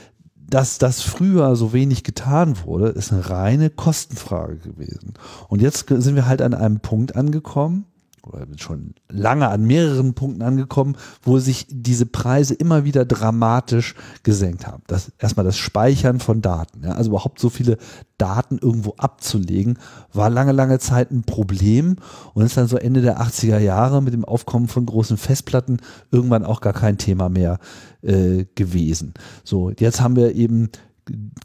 [0.53, 5.15] dass das früher so wenig getan wurde, ist eine reine Kostenfrage gewesen.
[5.49, 7.87] Und jetzt sind wir halt an einem Punkt angekommen,
[8.23, 14.67] oder schon lange an mehreren Punkten angekommen, wo sich diese Preise immer wieder dramatisch gesenkt
[14.67, 14.83] haben.
[14.87, 16.85] Das, erstmal das Speichern von Daten.
[16.85, 17.79] Ja, also überhaupt so viele
[18.19, 19.79] Daten irgendwo abzulegen,
[20.13, 21.97] war lange, lange Zeit ein Problem
[22.35, 25.79] und ist dann so Ende der 80er Jahre mit dem Aufkommen von großen Festplatten
[26.11, 27.59] irgendwann auch gar kein Thema mehr
[28.03, 29.15] äh, gewesen.
[29.43, 30.71] So, jetzt haben wir eben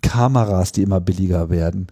[0.02, 1.88] Kameras, die immer billiger werden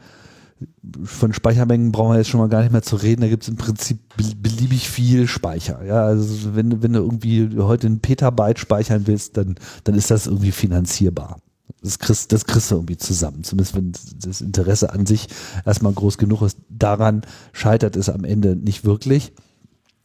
[1.03, 3.21] von Speichermengen brauchen wir jetzt schon mal gar nicht mehr zu reden.
[3.21, 5.83] Da gibt es im Prinzip beliebig viel Speicher.
[5.83, 10.27] Ja, also wenn, wenn du irgendwie heute ein Petabyte speichern willst, dann, dann ist das
[10.27, 11.37] irgendwie finanzierbar.
[11.81, 13.43] Das kriegst, das kriegst du irgendwie zusammen.
[13.43, 15.27] Zumindest wenn das Interesse an sich
[15.65, 16.57] erstmal groß genug ist.
[16.69, 17.21] Daran
[17.53, 19.33] scheitert es am Ende nicht wirklich.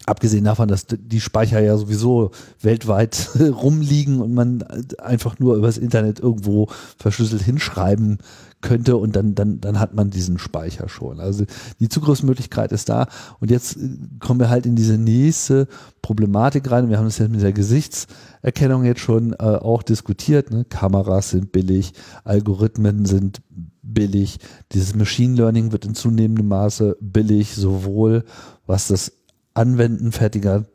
[0.07, 2.31] Abgesehen davon, dass die Speicher ja sowieso
[2.61, 4.63] weltweit rumliegen und man
[4.99, 8.19] einfach nur übers Internet irgendwo verschlüsselt hinschreiben
[8.61, 11.21] könnte und dann, dann, dann hat man diesen Speicher schon.
[11.21, 11.45] Also
[11.79, 13.07] die Zugriffsmöglichkeit ist da
[13.39, 15.67] und jetzt äh, kommen wir halt in diese nächste
[16.03, 16.91] Problematik rein.
[16.91, 20.51] Wir haben das jetzt mit der Gesichtserkennung jetzt schon äh, auch diskutiert.
[20.51, 20.65] Ne?
[20.65, 21.93] Kameras sind billig,
[22.25, 23.41] Algorithmen sind
[23.83, 24.39] billig,
[24.73, 28.25] dieses Machine Learning wird in zunehmendem Maße billig, sowohl
[28.67, 29.13] was das
[29.55, 30.67] Anwenden fertiger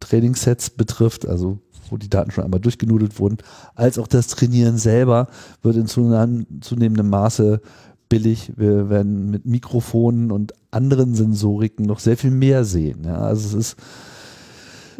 [0.00, 1.60] Trainingssets betrifft, also
[1.90, 3.38] wo die Daten schon einmal durchgenudelt wurden,
[3.74, 5.28] als auch das Trainieren selber
[5.62, 7.60] wird in zunehmendem Maße
[8.08, 8.52] billig.
[8.56, 13.04] Wir werden mit Mikrofonen und anderen Sensoriken noch sehr viel mehr sehen.
[13.04, 13.76] Ja, also es ist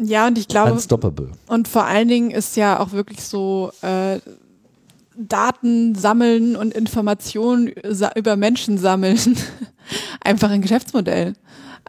[0.01, 1.29] ja und ich glaube unstoppable.
[1.47, 4.19] und vor allen Dingen ist ja auch wirklich so äh,
[5.17, 7.67] Daten sammeln und Informationen
[8.15, 9.35] über Menschen sammeln
[10.21, 11.33] einfach ein Geschäftsmodell.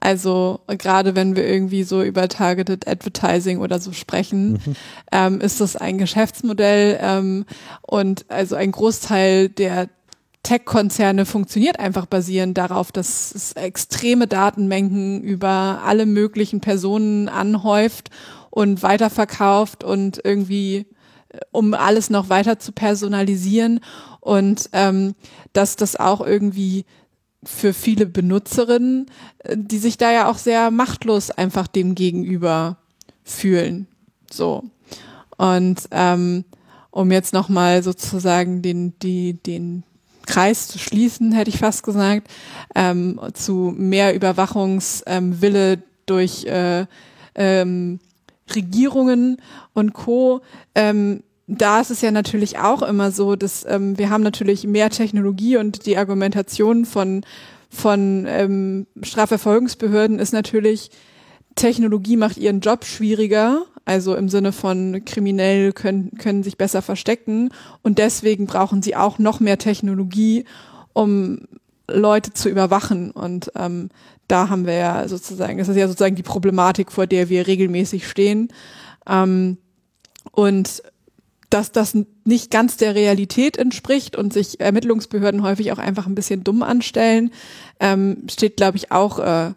[0.01, 4.77] Also gerade wenn wir irgendwie so über Targeted Advertising oder so sprechen, mhm.
[5.13, 7.45] ähm, ist das ein Geschäftsmodell ähm,
[7.83, 9.89] und also ein Großteil der
[10.43, 18.09] Tech-Konzerne funktioniert einfach basierend darauf, dass es extreme Datenmengen über alle möglichen Personen anhäuft
[18.49, 20.87] und weiterverkauft und irgendwie
[21.29, 23.81] äh, um alles noch weiter zu personalisieren
[24.21, 25.15] und ähm,
[25.53, 26.85] dass das auch irgendwie
[27.43, 29.07] für viele Benutzerinnen,
[29.39, 32.77] äh, die sich da ja auch sehr machtlos einfach dem gegenüber
[33.25, 33.87] fühlen.
[34.31, 34.65] So.
[35.37, 36.45] Und ähm,
[36.91, 39.85] um jetzt nochmal sozusagen den, die, den
[40.27, 42.29] Kreis zu schließen, hätte ich fast gesagt,
[42.75, 46.87] ähm, zu mehr Überwachungswille ähm, durch äh,
[47.35, 48.01] ähm,
[48.55, 49.39] Regierungen
[49.73, 50.43] und Co.
[50.75, 54.89] Ähm, da ist es ja natürlich auch immer so, dass ähm, wir haben natürlich mehr
[54.89, 57.23] Technologie und die Argumentation von,
[57.69, 60.91] von ähm, Strafverfolgungsbehörden ist natürlich,
[61.57, 67.51] Technologie macht ihren Job schwieriger, also im Sinne von kriminell können, können sich besser verstecken
[67.83, 70.45] und deswegen brauchen sie auch noch mehr Technologie,
[70.93, 71.49] um
[71.89, 73.89] Leute zu überwachen und ähm,
[74.29, 78.09] da haben wir ja sozusagen, das ist ja sozusagen die Problematik, vor der wir regelmäßig
[78.09, 78.53] stehen.
[79.09, 79.59] Ähm,
[80.31, 80.83] und
[81.51, 86.45] dass das nicht ganz der Realität entspricht und sich Ermittlungsbehörden häufig auch einfach ein bisschen
[86.45, 87.33] dumm anstellen,
[87.81, 89.53] ähm, steht, glaube ich, auch äh,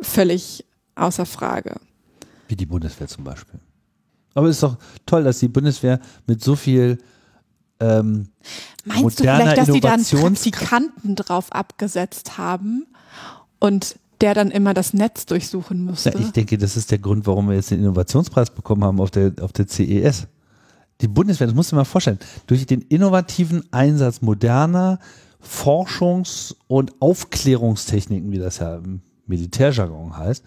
[0.00, 0.64] völlig
[0.94, 1.80] außer Frage.
[2.48, 3.58] Wie die Bundeswehr zum Beispiel.
[4.34, 4.76] Aber es ist doch
[5.06, 6.98] toll, dass die Bundeswehr mit so viel
[7.80, 8.28] ähm,
[8.84, 12.86] Meinst du vielleicht, dass die dann Praktikanten drauf abgesetzt haben
[13.58, 16.10] und der dann immer das Netz durchsuchen musste?
[16.10, 19.10] Ja, ich denke, das ist der Grund, warum wir jetzt den Innovationspreis bekommen haben auf
[19.10, 20.28] der, auf der CES
[21.04, 24.98] die Bundeswehr, das musst du dir mal vorstellen, durch den innovativen Einsatz moderner
[25.42, 30.42] Forschungs- und Aufklärungstechniken, wie das ja im Militärjargon heißt,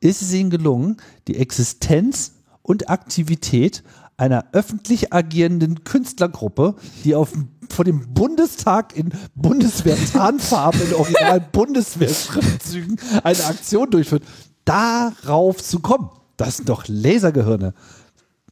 [0.00, 0.96] ist es ihnen gelungen,
[1.28, 2.32] die Existenz
[2.62, 3.82] und Aktivität
[4.16, 7.32] einer öffentlich agierenden Künstlergruppe, die auf
[7.70, 14.24] vor dem Bundestag in Bundeswehr-Tarnfarben in original Bundeswehr-Schriftzügen eine Aktion durchführt,
[14.64, 16.10] darauf zu kommen.
[16.36, 17.74] Das sind doch Lasergehirne.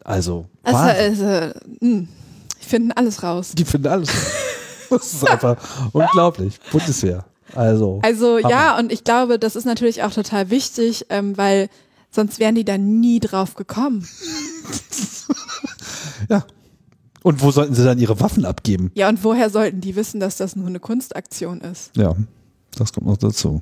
[0.08, 2.06] Also, Also, also mh,
[2.60, 3.52] ich finde alles raus.
[3.56, 4.08] die finden alles.
[4.90, 5.58] Das ist einfach
[5.92, 6.58] unglaublich.
[6.72, 7.26] Bundeswehr.
[7.54, 8.48] Also, Also Hammer.
[8.50, 11.68] ja, und ich glaube, das ist natürlich auch total wichtig, ähm, weil
[12.10, 14.08] sonst wären die da nie drauf gekommen.
[16.30, 16.42] ja.
[17.22, 18.90] Und wo sollten sie dann ihre Waffen abgeben?
[18.94, 21.90] Ja, und woher sollten die wissen, dass das nur eine Kunstaktion ist?
[21.94, 22.16] Ja,
[22.76, 23.60] das kommt noch dazu.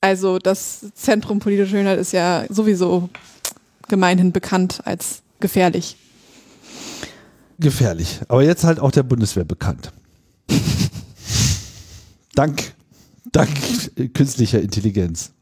[0.00, 3.08] Also das Zentrum politischer Schönheit ist ja sowieso
[3.88, 5.96] gemeinhin bekannt als gefährlich.
[7.58, 8.20] Gefährlich.
[8.28, 9.92] Aber jetzt halt auch der Bundeswehr bekannt.
[12.34, 12.74] dank,
[13.32, 13.50] dank
[14.14, 15.32] künstlicher Intelligenz.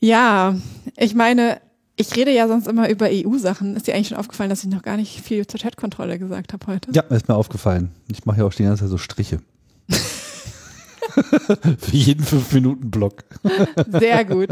[0.00, 0.54] Ja,
[0.96, 1.60] ich meine,
[1.96, 3.76] ich rede ja sonst immer über EU-Sachen.
[3.76, 6.66] Ist dir eigentlich schon aufgefallen, dass ich noch gar nicht viel zur Chatkontrolle gesagt habe
[6.68, 6.92] heute?
[6.92, 7.90] Ja, ist mir aufgefallen.
[8.10, 9.40] Ich mache ja auch die ganze Zeit so Striche.
[11.78, 13.24] Für jeden 5-Minuten-Block.
[13.88, 14.50] Sehr gut.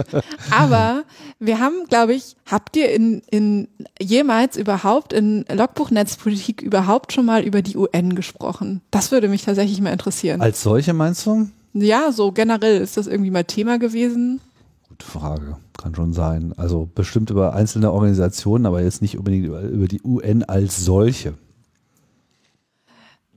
[0.51, 1.05] Aber
[1.39, 3.69] wir haben, glaube ich, habt ihr in, in
[4.01, 8.81] jemals überhaupt in Logbuch-Netzpolitik überhaupt schon mal über die UN gesprochen?
[8.91, 10.41] Das würde mich tatsächlich mal interessieren.
[10.41, 11.49] Als solche meinst du?
[11.75, 14.41] Ja, so generell ist das irgendwie mal Thema gewesen.
[14.89, 15.57] Gute Frage.
[15.77, 16.55] Kann schon sein.
[16.57, 21.35] Also bestimmt über einzelne Organisationen, aber jetzt nicht unbedingt über, über die UN als solche.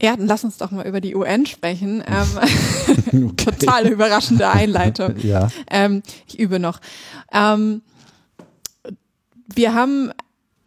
[0.01, 2.03] Ja, dann lass uns doch mal über die UN sprechen.
[3.11, 5.15] Ähm, Total überraschende Einleitung.
[5.23, 5.49] Ja.
[5.69, 6.79] Ähm, ich übe noch.
[7.31, 7.81] Ähm,
[9.55, 10.11] wir haben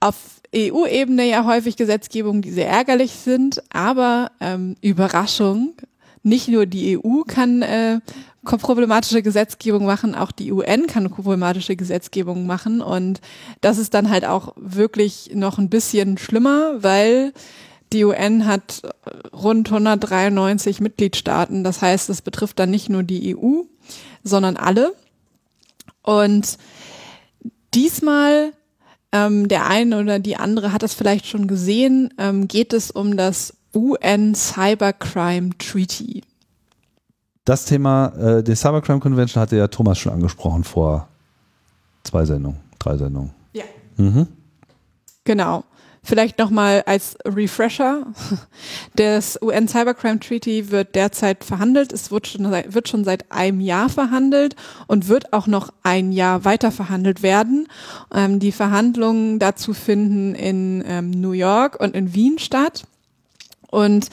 [0.00, 5.74] auf EU-Ebene ja häufig Gesetzgebungen, die sehr ärgerlich sind, aber ähm, Überraschung,
[6.22, 8.00] nicht nur die EU kann äh,
[8.44, 13.20] problematische Gesetzgebung machen, auch die UN kann problematische Gesetzgebung machen und
[13.60, 17.32] das ist dann halt auch wirklich noch ein bisschen schlimmer, weil
[17.92, 18.82] die UN hat
[19.32, 21.62] rund 193 Mitgliedstaaten.
[21.62, 23.62] Das heißt, es betrifft dann nicht nur die EU,
[24.24, 24.94] sondern alle.
[26.02, 26.58] Und
[27.74, 28.52] diesmal,
[29.12, 33.16] ähm, der eine oder die andere hat das vielleicht schon gesehen, ähm, geht es um
[33.16, 36.22] das UN Cybercrime Treaty.
[37.44, 41.08] Das Thema, äh, die Cybercrime Convention hatte ja Thomas schon angesprochen vor
[42.04, 43.32] zwei Sendungen, drei Sendungen.
[43.52, 43.64] Ja.
[43.96, 44.28] Mhm.
[45.24, 45.64] Genau.
[46.04, 48.06] Vielleicht nochmal als Refresher.
[48.96, 51.92] Das UN Cybercrime Treaty wird derzeit verhandelt.
[51.92, 54.56] Es wird schon, seit, wird schon seit einem Jahr verhandelt
[54.88, 57.68] und wird auch noch ein Jahr weiter verhandelt werden.
[58.12, 62.82] Ähm, die Verhandlungen dazu finden in ähm, New York und in Wien statt.
[63.70, 64.08] Und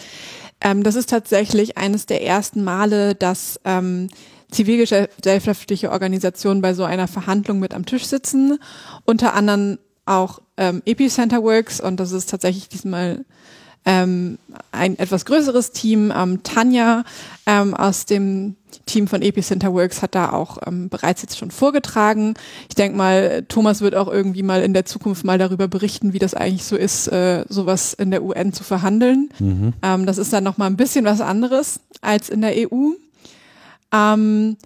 [0.61, 4.09] ähm, das ist tatsächlich eines der ersten Male, dass ähm,
[4.51, 8.59] zivilgesellschaftliche Organisationen bei so einer Verhandlung mit am Tisch sitzen.
[9.05, 13.25] Unter anderem auch ähm, Epicenter Works und das ist tatsächlich diesmal
[13.85, 14.37] ähm,
[14.71, 16.13] ein etwas größeres Team.
[16.15, 17.03] Ähm, Tanja
[17.45, 18.55] ähm, aus dem
[18.85, 22.33] Team von Epicenter Works hat da auch ähm, bereits jetzt schon vorgetragen.
[22.67, 26.19] Ich denke mal, Thomas wird auch irgendwie mal in der Zukunft mal darüber berichten, wie
[26.19, 29.29] das eigentlich so ist, äh, sowas in der UN zu verhandeln.
[29.39, 29.73] Mhm.
[29.81, 32.91] Ähm, das ist dann noch mal ein bisschen was anderes als in der EU.
[33.91, 34.57] Ähm,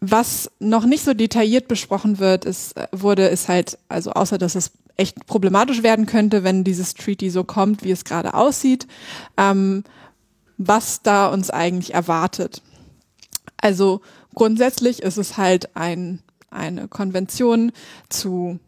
[0.00, 4.72] was noch nicht so detailliert besprochen wird, ist, wurde, ist halt, also außer dass es
[4.96, 8.86] echt problematisch werden könnte, wenn dieses Treaty so kommt, wie es gerade aussieht,
[9.36, 9.84] ähm,
[10.58, 12.62] was da uns eigentlich erwartet.
[13.58, 14.00] Also
[14.34, 17.72] grundsätzlich ist es halt ein, eine Konvention
[18.08, 18.58] zu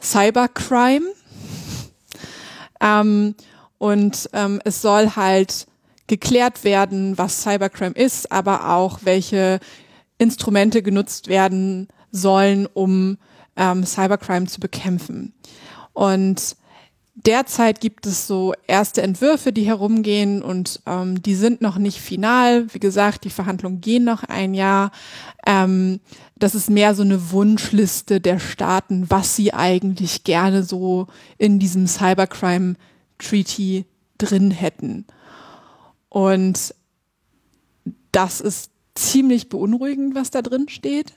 [0.00, 1.06] Cybercrime.
[2.80, 3.34] Ähm,
[3.78, 5.66] und ähm, es soll halt
[6.06, 9.60] geklärt werden, was Cybercrime ist, aber auch welche
[10.18, 13.18] Instrumente genutzt werden sollen, um
[13.56, 15.32] ähm, Cybercrime zu bekämpfen.
[15.92, 16.56] Und
[17.14, 22.72] derzeit gibt es so erste Entwürfe, die herumgehen und ähm, die sind noch nicht final.
[22.72, 24.92] Wie gesagt, die Verhandlungen gehen noch ein Jahr.
[25.46, 26.00] Ähm,
[26.36, 31.86] das ist mehr so eine Wunschliste der Staaten, was sie eigentlich gerne so in diesem
[31.86, 32.76] Cybercrime
[33.18, 33.86] Treaty
[34.18, 35.06] drin hätten.
[36.08, 36.74] Und
[38.12, 41.14] das ist ziemlich beunruhigend, was da drin steht.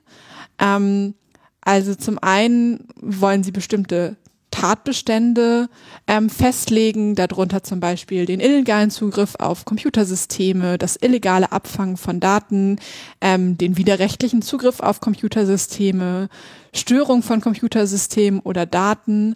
[0.60, 1.16] Ähm,
[1.62, 4.18] also zum einen wollen sie bestimmte
[4.52, 5.70] Tatbestände
[6.08, 12.78] ähm, festlegen, darunter zum Beispiel den illegalen Zugriff auf Computersysteme, das illegale Abfangen von Daten,
[13.22, 16.28] ähm, den widerrechtlichen Zugriff auf Computersysteme,
[16.74, 19.36] Störung von Computersystemen oder Daten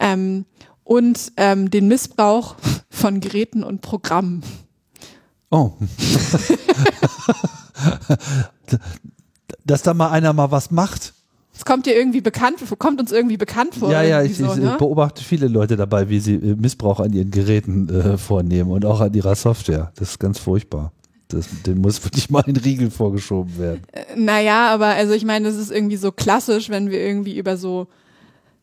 [0.00, 0.46] ähm,
[0.82, 2.56] und ähm, den Missbrauch
[2.90, 4.42] von Geräten und Programmen.
[5.50, 5.72] Oh.
[9.64, 11.12] Dass da mal einer mal was macht.
[11.54, 13.90] Es kommt dir irgendwie bekannt, kommt uns irgendwie bekannt vor.
[13.90, 14.76] Ja, ja, ich, so, ich ne?
[14.78, 19.00] beobachte viele Leute dabei, wie sie äh, Missbrauch an ihren Geräten äh, vornehmen und auch
[19.00, 19.90] an ihrer Software.
[19.96, 20.92] Das ist ganz furchtbar.
[21.28, 23.82] Das, dem muss wirklich mal ein Riegel vorgeschoben werden.
[24.16, 27.88] Naja, aber also ich meine, das ist irgendwie so klassisch, wenn wir irgendwie über so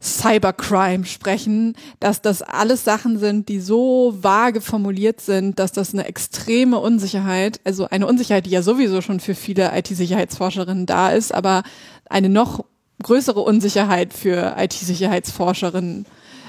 [0.04, 6.06] Cybercrime sprechen, dass das alles Sachen sind, die so vage formuliert sind, dass das eine
[6.06, 11.64] extreme Unsicherheit, also eine Unsicherheit, die ja sowieso schon für viele IT-Sicherheitsforscherinnen da ist, aber
[12.10, 12.66] eine noch
[13.02, 16.06] größere Unsicherheit für IT-Sicherheitsforscherinnen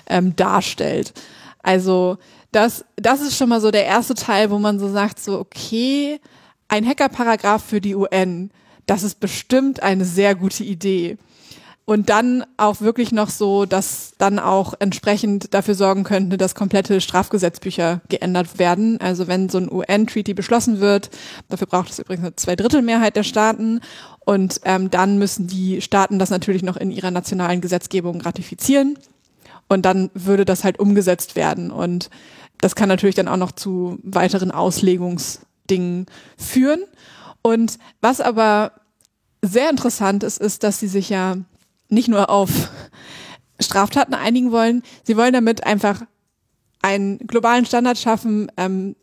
[0.08, 1.12] ähm, darstellt.
[1.62, 2.18] Also
[2.50, 6.20] das, das ist schon mal so der erste Teil, wo man so sagt, so okay,
[6.66, 8.50] ein Hackerparagraph für die UN,
[8.86, 11.18] das ist bestimmt eine sehr gute Idee.
[11.86, 17.02] Und dann auch wirklich noch so, dass dann auch entsprechend dafür sorgen könnte, dass komplette
[17.02, 18.98] Strafgesetzbücher geändert werden.
[19.02, 21.10] Also wenn so ein UN-Treaty beschlossen wird,
[21.50, 23.80] dafür braucht es übrigens eine Zweidrittelmehrheit der Staaten.
[24.24, 28.98] Und ähm, dann müssen die Staaten das natürlich noch in ihrer nationalen Gesetzgebung ratifizieren.
[29.68, 31.70] Und dann würde das halt umgesetzt werden.
[31.70, 32.08] Und
[32.62, 36.06] das kann natürlich dann auch noch zu weiteren Auslegungsdingen
[36.38, 36.82] führen.
[37.42, 38.72] Und was aber
[39.42, 41.36] sehr interessant ist, ist, dass sie sich ja
[41.88, 42.50] nicht nur auf
[43.60, 46.02] Straftaten einigen wollen, sie wollen damit einfach
[46.82, 48.96] einen globalen Standard schaffen, ähm,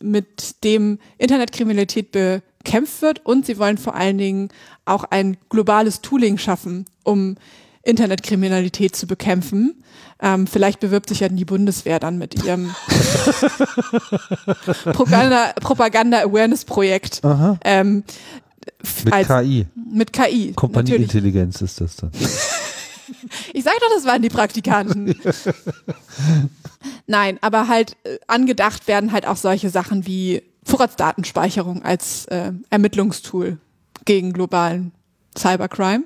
[0.00, 4.48] mit dem Internetkriminalität bekämpft wird und sie wollen vor allen Dingen
[4.84, 7.36] auch ein globales Tooling schaffen, um
[7.82, 9.82] Internetkriminalität zu bekämpfen.
[10.20, 12.74] Ähm, vielleicht bewirbt sich ja die Bundeswehr dann mit ihrem
[14.92, 17.20] Propaganda, Propaganda Awareness Projekt.
[17.64, 18.04] Ähm,
[19.04, 19.66] Mit als, KI.
[19.74, 20.52] Mit KI.
[20.54, 22.10] Kompanieintelligenz ist das dann.
[23.54, 25.18] Ich sag doch, das waren die Praktikanten.
[27.06, 33.56] Nein, aber halt äh, angedacht werden halt auch solche Sachen wie Vorratsdatenspeicherung als äh, Ermittlungstool
[34.04, 34.92] gegen globalen
[35.36, 36.04] Cybercrime.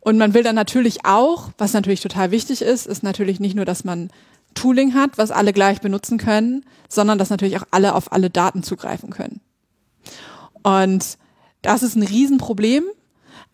[0.00, 3.64] Und man will dann natürlich auch, was natürlich total wichtig ist, ist natürlich nicht nur,
[3.64, 4.10] dass man
[4.54, 8.62] Tooling hat, was alle gleich benutzen können, sondern dass natürlich auch alle auf alle Daten
[8.62, 9.40] zugreifen können.
[10.62, 11.18] Und
[11.66, 12.84] das ist ein Riesenproblem.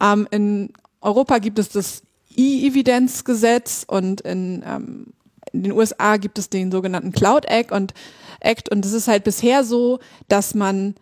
[0.00, 2.02] Ähm, in Europa gibt es das
[2.36, 5.06] E-Evidenzgesetz und in, ähm,
[5.52, 7.94] in den USA gibt es den sogenannten Cloud Act und
[8.40, 9.98] Act und es ist halt bisher so,
[10.28, 10.94] dass man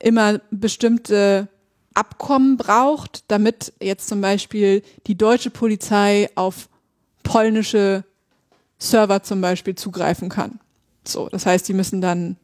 [0.00, 1.48] immer bestimmte
[1.94, 6.68] Abkommen braucht, damit jetzt zum Beispiel die deutsche Polizei auf
[7.22, 8.04] polnische
[8.78, 10.58] Server zum Beispiel zugreifen kann.
[11.06, 12.36] So, das heißt, die müssen dann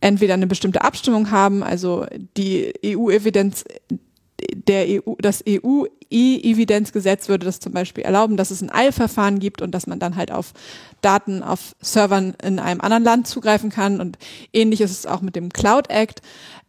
[0.00, 3.64] entweder eine bestimmte Abstimmung haben, also die EU-Evidenz,
[4.54, 9.72] der EU, das EU-E-Evidenzgesetz würde das zum Beispiel erlauben, dass es ein Eilverfahren gibt und
[9.72, 10.52] dass man dann halt auf
[11.02, 14.18] Daten auf Servern in einem anderen Land zugreifen kann und
[14.52, 16.22] ähnlich ist es auch mit dem Cloud Act.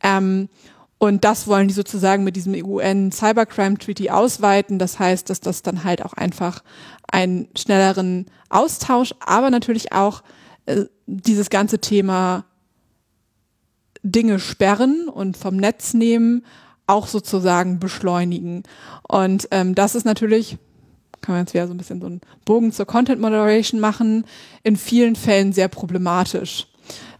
[0.03, 0.49] Ähm,
[0.97, 4.77] und das wollen die sozusagen mit diesem UN Cybercrime Treaty ausweiten.
[4.77, 6.61] Das heißt, dass das dann halt auch einfach
[7.11, 10.21] einen schnelleren Austausch, aber natürlich auch
[10.67, 12.45] äh, dieses ganze Thema
[14.03, 16.43] Dinge sperren und vom Netz nehmen,
[16.87, 18.63] auch sozusagen beschleunigen.
[19.07, 20.57] Und ähm, das ist natürlich,
[21.21, 24.25] kann man jetzt wieder so ein bisschen so einen Bogen zur Content Moderation machen,
[24.63, 26.67] in vielen Fällen sehr problematisch,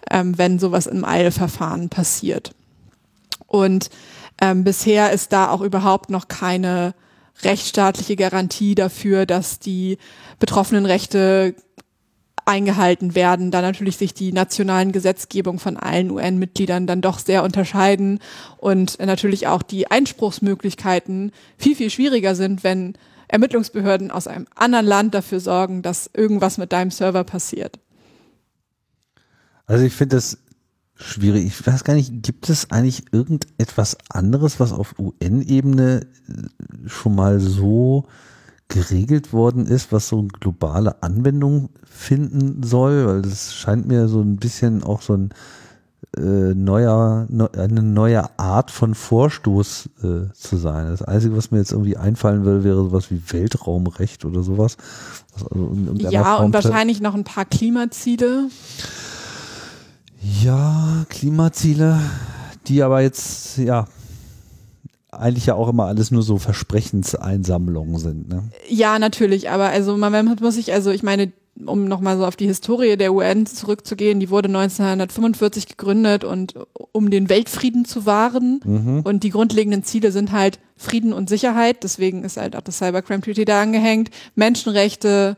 [0.10, 2.54] ähm, wenn sowas im Eilverfahren passiert.
[3.48, 3.90] Und
[4.42, 6.94] ähm, bisher ist da auch überhaupt noch keine
[7.44, 9.98] rechtsstaatliche Garantie dafür, dass die
[10.40, 11.56] betroffenen Rechte
[12.46, 18.20] eingehalten werden, da natürlich sich die nationalen Gesetzgebung von allen UN-Mitgliedern dann doch sehr unterscheiden
[18.58, 22.94] und natürlich auch die Einspruchsmöglichkeiten viel, viel schwieriger sind, wenn
[23.28, 27.80] Ermittlungsbehörden aus einem anderen Land dafür sorgen, dass irgendwas mit deinem Server passiert.
[29.66, 30.38] Also ich finde das
[30.96, 31.46] schwierig.
[31.46, 36.08] Ich weiß gar nicht, gibt es eigentlich irgendetwas anderes, was auf UN-Ebene
[36.88, 38.06] schon mal so
[38.72, 44.22] geregelt worden ist, was so eine globale Anwendung finden soll, weil das scheint mir so
[44.22, 45.34] ein bisschen auch so ein
[46.18, 50.88] äh, neuer, ne, eine neue Art von Vorstoß äh, zu sein.
[50.88, 54.78] Das Einzige, was mir jetzt irgendwie einfallen will, wäre sowas wie Weltraumrecht oder sowas.
[55.34, 58.50] Also ja, Form und wahrscheinlich noch ein paar Klimaziele.
[60.42, 62.00] Ja, Klimaziele,
[62.68, 63.86] die aber jetzt, ja,
[65.12, 68.30] eigentlich ja auch immer alles nur so Versprechenseinsammlungen sind.
[68.30, 68.44] Ne?
[68.70, 71.34] Ja, natürlich, aber also man muss sich, also ich meine,
[71.66, 76.56] um nochmal so auf die Historie der UN zurückzugehen, die wurde 1945 gegründet und
[76.94, 78.62] um den Weltfrieden zu wahren.
[78.64, 79.02] Mhm.
[79.02, 81.84] Und die grundlegenden Ziele sind halt Frieden und Sicherheit.
[81.84, 84.10] Deswegen ist halt auch das Cybercrime Treaty da angehängt.
[84.36, 85.36] Menschenrechte,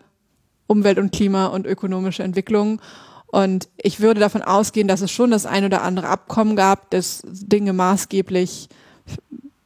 [0.67, 2.79] Umwelt und Klima und ökonomische Entwicklung.
[3.27, 7.23] Und ich würde davon ausgehen, dass es schon das ein oder andere Abkommen gab, das
[7.25, 8.69] Dinge maßgeblich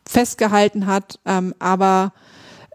[0.08, 2.14] festgehalten hat, ähm, aber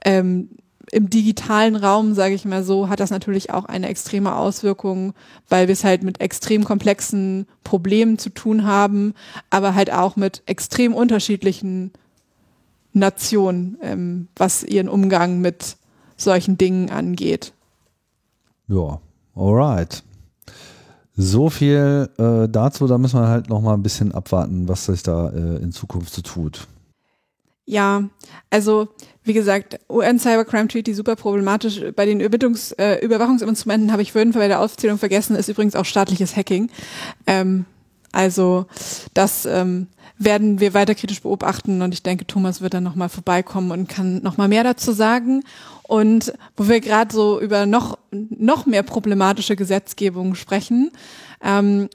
[0.04, 0.50] ähm,
[0.90, 5.14] im digitalen Raum, sage ich mal so, hat das natürlich auch eine extreme Auswirkung,
[5.48, 9.14] weil wir es halt mit extrem komplexen Problemen zu tun haben,
[9.48, 11.92] aber halt auch mit extrem unterschiedlichen
[12.92, 15.76] Nationen, ähm, was ihren Umgang mit
[16.16, 17.54] solchen Dingen angeht.
[18.68, 19.00] Ja,
[19.34, 20.02] alright.
[21.16, 25.02] So viel äh, dazu, da müssen wir halt noch mal ein bisschen abwarten, was sich
[25.02, 26.66] da äh, in Zukunft so tut.
[27.73, 28.03] Ja,
[28.51, 28.89] also
[29.24, 31.81] wie gesagt, UN Cybercrime Treaty super problematisch.
[31.97, 35.86] Bei den Überwachungs, äh, Überwachungsinstrumenten habe ich vorhin bei der Aufzählung vergessen, ist übrigens auch
[35.86, 36.69] staatliches Hacking.
[37.27, 37.65] Ähm,
[38.12, 38.66] also
[39.15, 39.86] das ähm,
[40.19, 44.20] werden wir weiter kritisch beobachten und ich denke, Thomas wird dann nochmal vorbeikommen und kann
[44.23, 45.43] nochmal mehr dazu sagen.
[45.82, 50.90] Und wo wir gerade so über noch, noch mehr problematische Gesetzgebung sprechen,
[51.43, 51.89] ähm,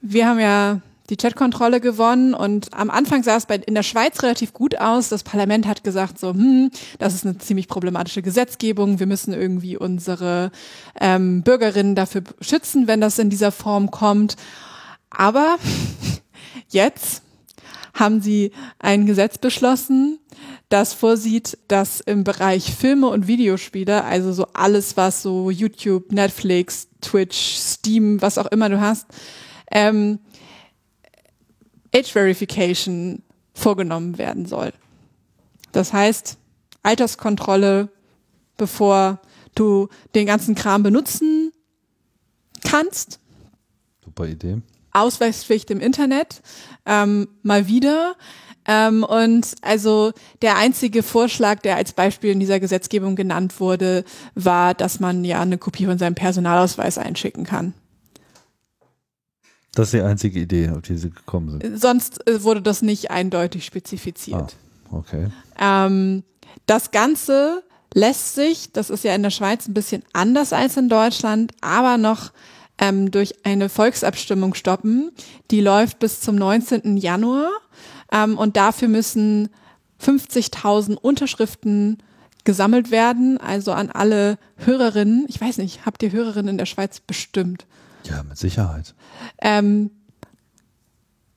[0.00, 0.80] wir haben ja
[1.10, 5.08] die Chatkontrolle gewonnen und am Anfang sah es bei, in der Schweiz relativ gut aus.
[5.08, 9.00] Das Parlament hat gesagt so, hm, das ist eine ziemlich problematische Gesetzgebung.
[9.00, 10.52] Wir müssen irgendwie unsere
[11.00, 14.36] ähm, Bürgerinnen dafür schützen, wenn das in dieser Form kommt.
[15.10, 15.58] Aber
[16.68, 17.22] jetzt
[17.92, 20.18] haben sie ein Gesetz beschlossen,
[20.68, 26.88] das vorsieht, dass im Bereich Filme und Videospiele, also so alles, was so YouTube, Netflix,
[27.00, 29.06] Twitch, Steam, was auch immer du hast,
[29.72, 30.20] ähm,
[31.94, 33.22] Age Verification
[33.54, 34.72] vorgenommen werden soll.
[35.72, 36.38] Das heißt,
[36.82, 37.88] Alterskontrolle,
[38.56, 39.20] bevor
[39.54, 41.52] du den ganzen Kram benutzen
[42.64, 43.20] kannst.
[44.04, 44.58] Super Idee.
[44.92, 46.42] Ausweispflicht im Internet,
[46.86, 48.16] ähm, mal wieder.
[48.66, 50.12] Ähm, und also
[50.42, 54.04] der einzige Vorschlag, der als Beispiel in dieser Gesetzgebung genannt wurde,
[54.34, 57.74] war, dass man ja eine Kopie von seinem Personalausweis einschicken kann.
[59.74, 61.80] Das ist die einzige Idee, auf die Sie gekommen sind.
[61.80, 64.56] Sonst äh, wurde das nicht eindeutig spezifiziert.
[64.90, 65.28] Ah, okay.
[65.58, 66.24] Ähm,
[66.66, 67.62] das Ganze
[67.94, 71.98] lässt sich, das ist ja in der Schweiz ein bisschen anders als in Deutschland, aber
[71.98, 72.32] noch
[72.78, 75.12] ähm, durch eine Volksabstimmung stoppen.
[75.50, 76.96] Die läuft bis zum 19.
[76.96, 77.50] Januar
[78.12, 79.50] ähm, und dafür müssen
[80.02, 81.98] 50.000 Unterschriften
[82.44, 85.26] gesammelt werden, also an alle Hörerinnen.
[85.28, 87.66] Ich weiß nicht, habt ihr Hörerinnen in der Schweiz bestimmt?
[88.04, 88.94] Ja, mit Sicherheit.
[89.40, 89.90] Ähm,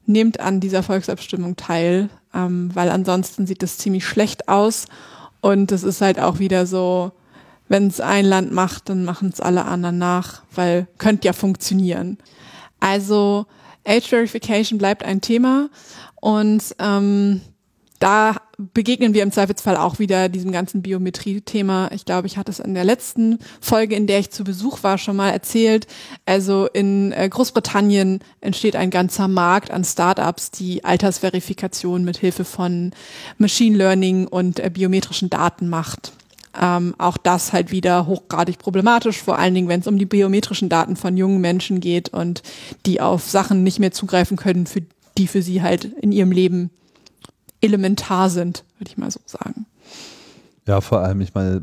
[0.05, 4.85] nehmt an dieser Volksabstimmung teil, ähm, weil ansonsten sieht es ziemlich schlecht aus.
[5.41, 7.11] Und es ist halt auch wieder so,
[7.67, 12.17] wenn es ein Land macht, dann machen es alle anderen nach, weil könnte ja funktionieren.
[12.79, 13.45] Also
[13.85, 15.69] Age Verification bleibt ein Thema
[16.21, 17.41] und ähm,
[18.03, 21.89] da begegnen wir im Zweifelsfall auch wieder diesem ganzen Biometrie-Thema.
[21.93, 24.97] Ich glaube, ich hatte es in der letzten Folge, in der ich zu Besuch war,
[24.97, 25.87] schon mal erzählt.
[26.25, 32.91] Also in äh, Großbritannien entsteht ein ganzer Markt an Startups, die Altersverifikation mit Hilfe von
[33.37, 36.11] Machine Learning und äh, biometrischen Daten macht.
[36.61, 40.67] Ähm, auch das halt wieder hochgradig problematisch, vor allen Dingen, wenn es um die biometrischen
[40.67, 42.43] Daten von jungen Menschen geht und
[42.85, 44.81] die auf Sachen nicht mehr zugreifen können, für
[45.17, 46.69] die für sie halt in ihrem Leben
[47.63, 49.65] elementar sind, würde ich mal so sagen.
[50.67, 51.61] Ja, vor allem, ich meine,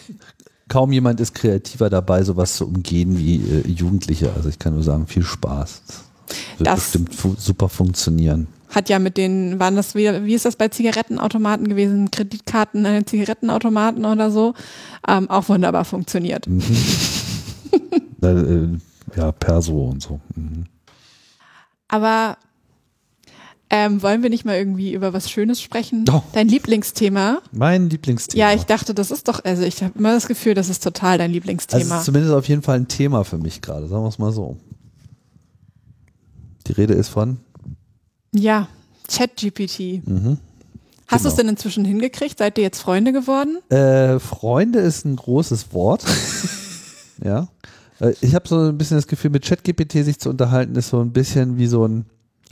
[0.68, 4.32] kaum jemand ist kreativer dabei, sowas zu umgehen wie äh, Jugendliche.
[4.34, 5.82] Also ich kann nur sagen, viel Spaß.
[5.86, 8.48] Das wird Das- bestimmt fu super funktionieren.
[8.70, 12.10] Hat ja mit den, waren das wieder, wie ist das bei Zigarettenautomaten gewesen?
[12.10, 14.54] Kreditkarten, äh, Zigarettenautomaten oder so?
[15.08, 16.46] Ähm, auch wunderbar funktioniert.
[16.46, 16.62] Mhm.
[18.22, 18.68] Äh,
[19.16, 20.20] ja, Perso und so.
[20.34, 20.64] Mhm.
[21.86, 22.38] Aber
[23.84, 26.04] ähm, wollen wir nicht mal irgendwie über was Schönes sprechen?
[26.04, 26.22] Doch.
[26.32, 27.40] Dein Lieblingsthema?
[27.52, 28.48] Mein Lieblingsthema.
[28.50, 31.18] Ja, ich dachte, das ist doch, also ich habe immer das Gefühl, das ist total
[31.18, 31.98] dein also es Lieblingsthema.
[31.98, 34.56] ist zumindest auf jeden Fall ein Thema für mich gerade, sagen wir es mal so.
[36.66, 37.38] Die Rede ist von.
[38.32, 38.68] ja,
[39.08, 40.06] ChatGPT.
[40.06, 40.38] Mhm.
[41.08, 41.28] Hast du Genau.
[41.28, 42.38] es denn inzwischen hingekriegt?
[42.38, 43.58] Seid ihr jetzt Freunde geworden?
[43.70, 46.02] Äh, Freunde ist ein großes Wort.
[47.24, 47.46] ja.
[48.00, 50.98] Äh, Ich habe so ein bisschen das Gefühl, mit ChatGPT sich zu unterhalten, ist so
[51.00, 52.06] ein bisschen wie so ein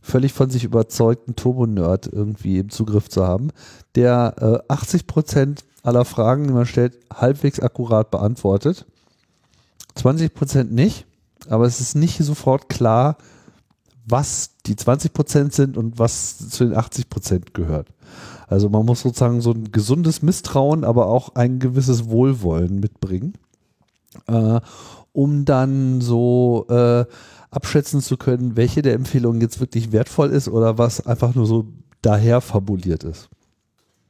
[0.05, 3.49] völlig von sich überzeugten Turbo-Nerd irgendwie im Zugriff zu haben,
[3.95, 8.85] der äh, 80 Prozent aller Fragen, die man stellt, halbwegs akkurat beantwortet.
[9.95, 11.07] 20 Prozent nicht,
[11.49, 13.17] aber es ist nicht sofort klar,
[14.07, 17.89] was die 20 Prozent sind und was zu den 80 Prozent gehört.
[18.47, 23.35] Also man muss sozusagen so ein gesundes Misstrauen, aber auch ein gewisses Wohlwollen mitbringen,
[24.27, 24.61] äh,
[25.13, 27.05] um dann so äh,
[27.51, 31.67] abschätzen zu können, welche der Empfehlungen jetzt wirklich wertvoll ist oder was einfach nur so
[32.03, 33.29] daher fabuliert ist.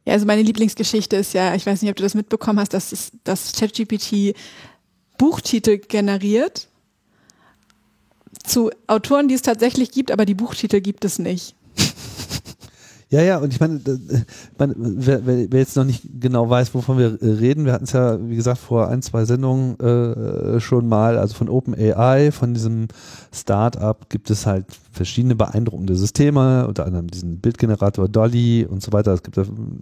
[0.06, 2.93] Ja, also meine Lieblingsgeschichte ist ja, ich weiß nicht, ob du das mitbekommen hast, dass
[2.93, 4.35] es, dass ChatGPT
[5.16, 6.68] Buchtitel generiert
[8.44, 11.55] zu Autoren, die es tatsächlich gibt, aber die Buchtitel gibt es nicht.
[13.14, 13.80] Ja, ja, und ich meine,
[14.58, 17.92] meine wer, wer, jetzt noch nicht genau weiß, wovon wir äh, reden, wir hatten es
[17.92, 22.88] ja, wie gesagt, vor ein, zwei Sendungen äh, schon mal, also von OpenAI, von diesem
[23.32, 29.12] Startup gibt es halt verschiedene beeindruckende Systeme, unter anderem diesen Bildgenerator Dolly und so weiter.
[29.12, 29.38] Es gibt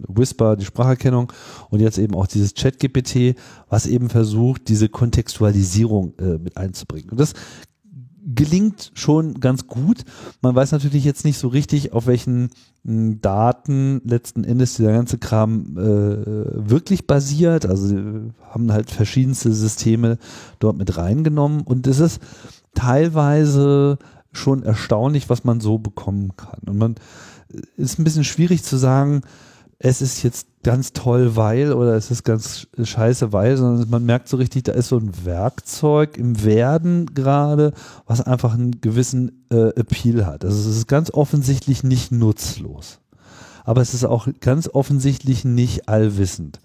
[0.07, 1.33] Whisper, die Spracherkennung
[1.71, 3.35] und jetzt eben auch dieses ChatGPT,
[3.67, 7.09] was eben versucht, diese Kontextualisierung äh, mit einzubringen.
[7.09, 7.33] Und das
[8.25, 10.03] gelingt schon ganz gut.
[10.41, 12.49] Man weiß natürlich jetzt nicht so richtig, auf welchen
[12.85, 17.65] hm, Daten letzten Endes dieser ganze Kram äh, wirklich basiert.
[17.65, 20.17] Also sie haben halt verschiedenste Systeme
[20.59, 22.21] dort mit reingenommen und es ist
[22.73, 23.97] teilweise
[24.31, 26.59] schon erstaunlich, was man so bekommen kann.
[26.65, 26.95] Und man
[27.53, 29.21] äh, ist ein bisschen schwierig zu sagen,
[29.79, 34.29] es ist jetzt ganz toll, weil oder es ist ganz scheiße, weil, sondern man merkt
[34.29, 37.73] so richtig, da ist so ein Werkzeug im Werden gerade,
[38.05, 40.45] was einfach einen gewissen äh, Appeal hat.
[40.45, 42.99] Also es ist ganz offensichtlich nicht nutzlos.
[43.65, 46.59] Aber es ist auch ganz offensichtlich nicht allwissend.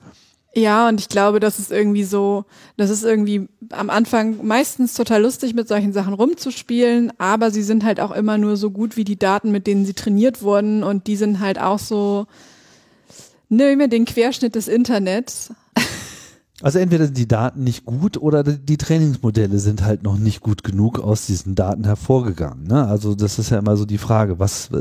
[0.54, 2.44] Ja, und ich glaube, das ist irgendwie so,
[2.76, 7.84] das ist irgendwie am Anfang meistens total lustig, mit solchen Sachen rumzuspielen, aber sie sind
[7.84, 11.06] halt auch immer nur so gut wie die Daten, mit denen sie trainiert wurden und
[11.06, 12.26] die sind halt auch so,
[13.48, 15.50] nehme den Querschnitt des Internets.
[16.60, 20.64] Also entweder sind die Daten nicht gut oder die Trainingsmodelle sind halt noch nicht gut
[20.64, 22.64] genug aus diesen Daten hervorgegangen.
[22.64, 22.84] Ne?
[22.84, 24.76] Also das ist ja immer so die Frage, was, äh,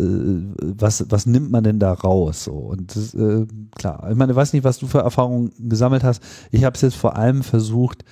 [0.60, 2.46] was, was nimmt man denn da raus?
[2.46, 2.54] So?
[2.54, 3.46] Und das, äh,
[3.76, 6.24] klar, ich meine, ich weiß nicht, was du für Erfahrungen gesammelt hast.
[6.50, 8.04] Ich habe es jetzt vor allem versucht,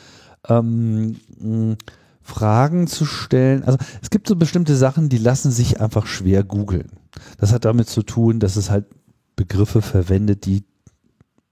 [0.48, 1.16] ähm,
[2.22, 3.64] Fragen zu stellen.
[3.64, 6.92] Also es gibt so bestimmte Sachen, die lassen sich einfach schwer googeln.
[7.40, 8.86] Das hat damit zu tun, dass es halt
[9.36, 10.64] Begriffe verwendet, die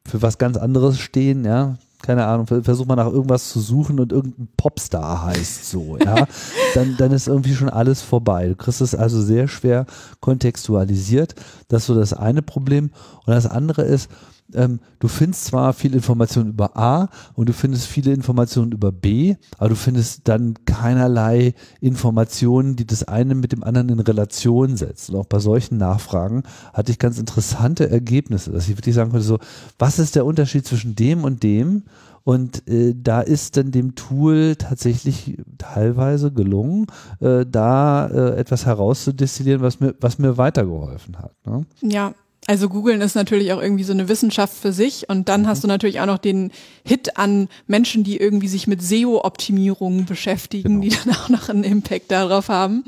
[0.05, 1.77] für was ganz anderes stehen, ja.
[2.01, 6.27] Keine Ahnung, versuch mal nach irgendwas zu suchen und irgendein Popstar heißt so, ja.
[6.75, 8.49] dann, dann ist irgendwie schon alles vorbei.
[8.49, 9.85] Du kriegst es also sehr schwer
[10.19, 11.35] kontextualisiert.
[11.69, 12.91] Das ist so das eine Problem.
[13.25, 14.09] Und das andere ist,
[14.55, 19.35] ähm, du findest zwar viel Information über A und du findest viele Informationen über B,
[19.57, 25.15] aber du findest dann keinerlei Informationen, die das eine mit dem anderen in Relation setzen.
[25.15, 26.43] Und auch bei solchen Nachfragen
[26.73, 29.39] hatte ich ganz interessante Ergebnisse, dass ich wirklich sagen konnte, so,
[29.79, 31.83] was ist der Unterschied zwischen dem und dem?
[32.23, 36.87] Und äh, da ist dann dem Tool tatsächlich teilweise gelungen,
[37.19, 41.33] äh, da äh, etwas herauszudestillieren, was mir, was mir weitergeholfen hat.
[41.45, 41.65] Ne?
[41.81, 42.13] Ja,
[42.47, 45.47] also googeln ist natürlich auch irgendwie so eine Wissenschaft für sich und dann mhm.
[45.47, 46.51] hast du natürlich auch noch den
[46.83, 50.81] Hit an Menschen, die irgendwie sich mit SEO-Optimierungen beschäftigen, genau.
[50.81, 52.83] die dann auch noch einen Impact darauf haben.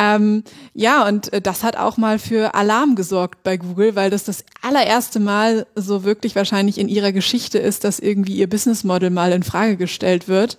[0.00, 0.44] Ähm,
[0.74, 4.44] ja, und äh, das hat auch mal für Alarm gesorgt bei Google, weil das das
[4.62, 9.32] allererste Mal so wirklich wahrscheinlich in ihrer Geschichte ist, dass irgendwie ihr Business Model mal
[9.32, 10.56] in Frage gestellt wird.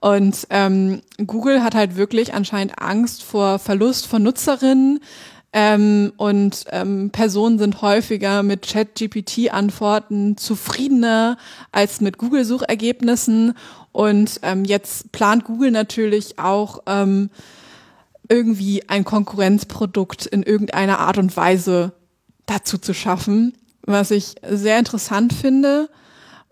[0.00, 5.00] Und ähm, Google hat halt wirklich anscheinend Angst vor Verlust von Nutzerinnen,
[5.52, 11.38] ähm, und ähm, Personen sind häufiger mit Chat-GPT-Antworten zufriedener
[11.72, 13.54] als mit Google-Suchergebnissen.
[13.90, 17.30] Und ähm, jetzt plant Google natürlich auch ähm,
[18.28, 21.92] irgendwie ein Konkurrenzprodukt in irgendeiner Art und Weise
[22.46, 25.88] dazu zu schaffen, was ich sehr interessant finde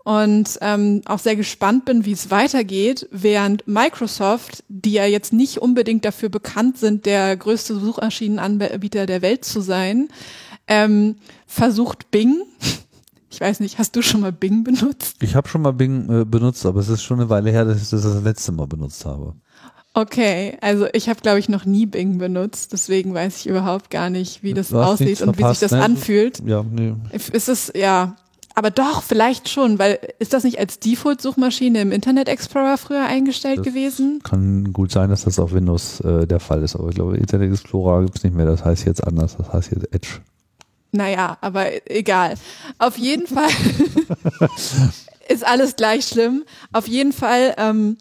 [0.09, 5.59] und ähm, auch sehr gespannt bin, wie es weitergeht, während Microsoft, die ja jetzt nicht
[5.59, 10.07] unbedingt dafür bekannt sind, der größte Suchmaschinenanbieter der Welt zu sein,
[10.67, 12.41] ähm, versucht Bing.
[13.31, 15.17] Ich weiß nicht, hast du schon mal Bing benutzt?
[15.21, 17.79] Ich habe schon mal Bing äh, benutzt, aber es ist schon eine Weile her, dass
[17.79, 19.35] ich das das letzte Mal benutzt habe.
[19.93, 24.09] Okay, also ich habe, glaube ich, noch nie Bing benutzt, deswegen weiß ich überhaupt gar
[24.09, 25.83] nicht, wie das aussieht und wie sich das ne?
[25.83, 26.41] anfühlt.
[26.43, 26.95] Ja, nee.
[27.11, 28.15] Ist es, ja,
[28.59, 33.59] aber doch, vielleicht schon, weil ist das nicht als Default-Suchmaschine im Internet Explorer früher eingestellt
[33.59, 34.19] das gewesen?
[34.21, 37.53] Kann gut sein, dass das auf Windows äh, der Fall ist, aber ich glaube, Internet
[37.53, 40.09] Explorer gibt es nicht mehr, das heißt jetzt anders, das heißt jetzt Edge.
[40.91, 42.33] Naja, aber egal.
[42.79, 43.47] Auf jeden Fall
[45.29, 46.43] ist alles gleich schlimm.
[46.73, 47.97] Auf jeden Fall ähm,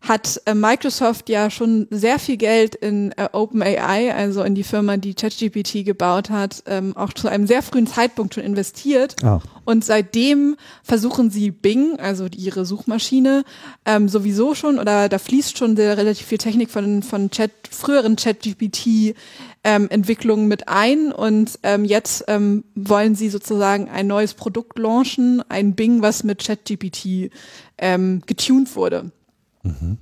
[0.00, 4.96] hat äh, Microsoft ja schon sehr viel Geld in äh, OpenAI, also in die Firma,
[4.96, 9.16] die ChatGPT gebaut hat, ähm, auch zu einem sehr frühen Zeitpunkt schon investiert.
[9.22, 9.40] Ah.
[9.64, 13.44] Und seitdem versuchen sie Bing, also ihre Suchmaschine,
[13.84, 18.16] ähm, sowieso schon, oder da fließt schon sehr relativ viel Technik von, von Chat, früheren
[18.16, 19.14] ChatGPT
[19.62, 25.42] ähm, Entwicklungen mit ein und ähm, jetzt ähm, wollen sie sozusagen ein neues Produkt launchen,
[25.50, 27.30] ein Bing, was mit ChatGPT
[27.76, 29.12] ähm, getuned wurde.
[29.62, 29.98] Mhm.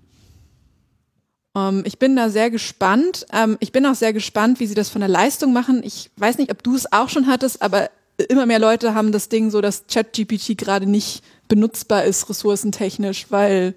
[1.54, 3.26] Um, ich bin da sehr gespannt.
[3.32, 5.82] Um, ähm, ich bin auch sehr gespannt, wie sie das von der Leistung machen.
[5.82, 7.90] Ich weiß nicht, ob du es auch schon hattest, aber
[8.28, 13.74] immer mehr Leute haben das Ding so, dass ChatGPT gerade nicht benutzbar ist, ressourcentechnisch, weil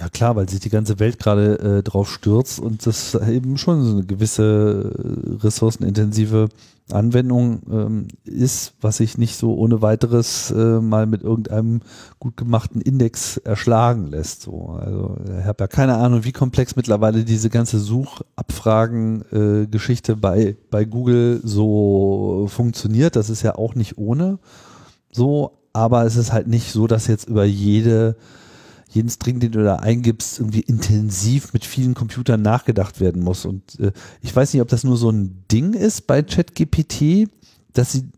[0.00, 3.84] Ja klar, weil sich die ganze Welt gerade äh, drauf stürzt und das eben schon
[3.84, 6.48] so eine gewisse äh, ressourcenintensive
[6.90, 11.82] Anwendung ähm, ist, was sich nicht so ohne weiteres äh, mal mit irgendeinem
[12.18, 14.40] gut gemachten Index erschlagen lässt.
[14.40, 14.78] So.
[14.80, 20.86] Also ich habe ja keine Ahnung, wie komplex mittlerweile diese ganze Suchabfragen-Geschichte äh, bei, bei
[20.86, 23.16] Google so funktioniert.
[23.16, 24.38] Das ist ja auch nicht ohne
[25.12, 28.16] so, aber es ist halt nicht so, dass jetzt über jede
[28.90, 33.44] jeden String, den du da eingibst, irgendwie intensiv mit vielen Computern nachgedacht werden muss.
[33.44, 37.28] Und äh, ich weiß nicht, ob das nur so ein Ding ist bei ChatGPT,
[37.72, 38.10] dass sie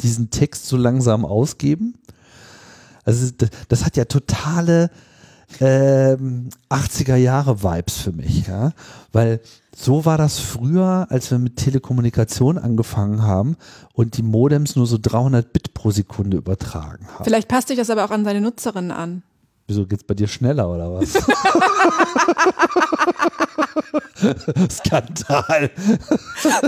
[0.00, 1.94] diesen Text so langsam ausgeben.
[3.04, 4.90] Also das, das hat ja totale
[5.58, 8.72] ähm, 80er Jahre Vibes für mich, ja,
[9.12, 9.40] weil
[9.74, 13.56] so war das früher, als wir mit Telekommunikation angefangen haben
[13.94, 17.24] und die Modems nur so 300 Bit pro Sekunde übertragen haben.
[17.24, 19.22] Vielleicht passt sich das aber auch an seine Nutzerinnen an.
[19.70, 21.12] Wieso geht's bei dir schneller oder was?
[24.68, 25.70] Skandal.
[26.42, 26.60] da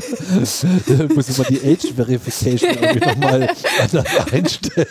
[1.12, 3.50] muss ich mal die Age Verification irgendwie nochmal
[3.80, 4.86] anders einstellen.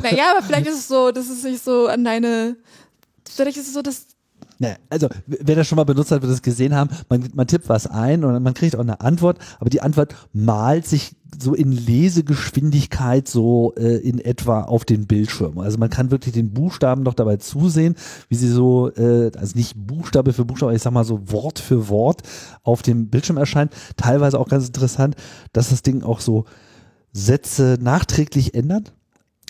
[0.00, 2.56] naja, aber vielleicht ist es so, dass es sich so an deine,
[3.30, 4.06] vielleicht ist es so, dass
[4.58, 6.90] Ne, also wer das schon mal benutzt hat, wird es gesehen haben.
[7.10, 10.86] Man, man tippt was ein und man kriegt auch eine Antwort, aber die Antwort malt
[10.86, 15.58] sich so in Lesegeschwindigkeit so äh, in etwa auf den Bildschirm.
[15.58, 17.96] Also man kann wirklich den Buchstaben noch dabei zusehen,
[18.28, 21.88] wie sie so, äh, also nicht Buchstabe für Buchstabe, ich sag mal so Wort für
[21.88, 22.22] Wort
[22.62, 23.72] auf dem Bildschirm erscheint.
[23.96, 25.16] Teilweise auch ganz interessant,
[25.52, 26.46] dass das Ding auch so
[27.12, 28.94] Sätze nachträglich ändert.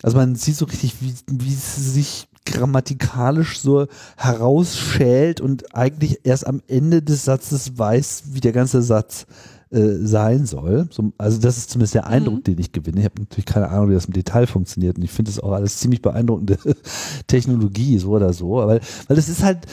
[0.03, 3.86] Also man sieht so richtig, wie, wie es sich grammatikalisch so
[4.16, 9.27] herausschält und eigentlich erst am Ende des Satzes weiß, wie der ganze Satz
[9.70, 10.86] äh, sein soll.
[10.90, 12.43] So, also das ist zumindest der Eindruck, mhm.
[12.44, 13.01] den ich gewinne.
[13.01, 15.52] Ich habe natürlich keine Ahnung, wie das im Detail funktioniert und ich finde es auch
[15.52, 16.56] alles ziemlich beeindruckende
[17.27, 18.52] Technologie, so oder so.
[18.52, 19.66] Weil, weil das ist halt,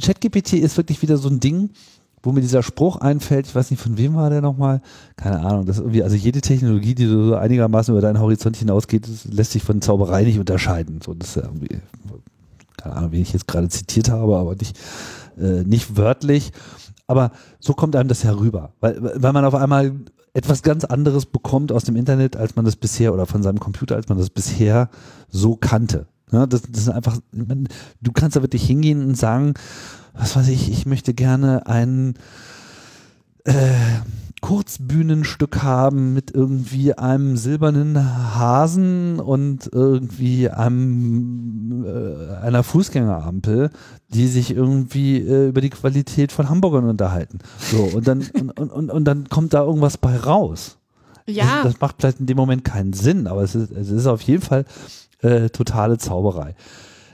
[0.00, 1.70] ChatGPT ist wirklich wieder so ein Ding,
[2.22, 4.80] wo mir dieser Spruch einfällt, ich weiß nicht, von wem war der nochmal,
[5.16, 9.52] keine Ahnung, das irgendwie, also jede Technologie, die so einigermaßen über deinen Horizont hinausgeht, lässt
[9.52, 11.00] sich von Zauberei nicht unterscheiden.
[11.04, 11.80] So, das ist irgendwie,
[12.76, 14.78] keine Ahnung, wen ich jetzt gerade zitiert habe, aber nicht,
[15.38, 16.52] äh, nicht wörtlich.
[17.08, 19.92] Aber so kommt einem das herüber, weil, weil man auf einmal
[20.34, 23.96] etwas ganz anderes bekommt aus dem Internet, als man das bisher oder von seinem Computer,
[23.96, 24.88] als man das bisher
[25.28, 26.06] so kannte.
[26.30, 29.52] Ja, das, das ist einfach, du kannst da wirklich hingehen und sagen,
[30.14, 32.14] was weiß ich, ich möchte gerne ein
[33.44, 33.72] äh,
[34.42, 43.70] Kurzbühnenstück haben mit irgendwie einem silbernen Hasen und irgendwie einem äh, einer Fußgängerampel,
[44.08, 47.38] die sich irgendwie äh, über die Qualität von Hamburgern unterhalten.
[47.70, 50.76] So und dann und, und, und, und dann kommt da irgendwas bei raus.
[51.26, 51.62] Ja.
[51.62, 54.22] Das, das, macht vielleicht in dem Moment keinen Sinn, aber es ist, es ist auf
[54.22, 54.64] jeden Fall
[55.20, 56.56] äh, totale Zauberei.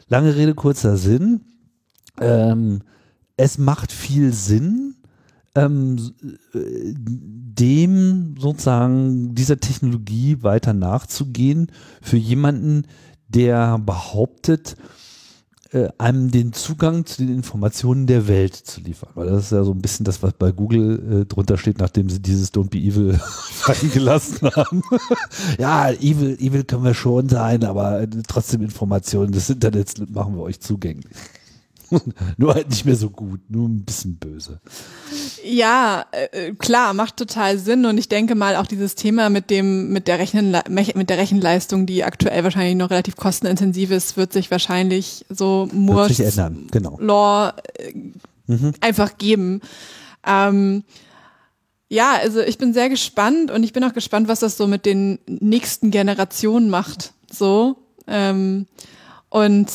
[0.08, 1.42] Lange Rede, kurzer Sinn.
[2.20, 2.80] Ähm,
[3.36, 4.96] es macht viel Sinn,
[5.54, 6.12] ähm,
[6.54, 11.70] dem sozusagen dieser Technologie weiter nachzugehen
[12.02, 12.84] für jemanden,
[13.28, 14.76] der behauptet,
[15.70, 19.10] äh, einem den Zugang zu den Informationen der Welt zu liefern.
[19.14, 22.08] Weil das ist ja so ein bisschen das, was bei Google äh, drunter steht, nachdem
[22.08, 24.82] sie dieses Don't be evil fallen haben.
[25.58, 30.42] ja, evil, evil können wir schon sein, aber äh, trotzdem Informationen des Internets machen wir
[30.42, 31.14] euch zugänglich.
[32.36, 34.60] nur halt nicht mehr so gut, nur ein bisschen böse.
[35.44, 39.90] Ja, äh, klar, macht total Sinn und ich denke mal auch dieses Thema mit dem
[39.90, 44.50] mit der Rechenle mit der Rechenleistung, die aktuell wahrscheinlich noch relativ kostenintensiv ist, wird sich
[44.50, 46.16] wahrscheinlich so Moore's
[46.70, 46.98] genau.
[47.00, 47.94] Law äh,
[48.46, 48.74] mhm.
[48.80, 49.60] einfach geben.
[50.26, 50.84] Ähm,
[51.88, 54.84] ja, also ich bin sehr gespannt und ich bin auch gespannt, was das so mit
[54.84, 57.14] den nächsten Generationen macht.
[57.30, 57.76] So.
[58.06, 58.66] Ähm,
[59.30, 59.70] und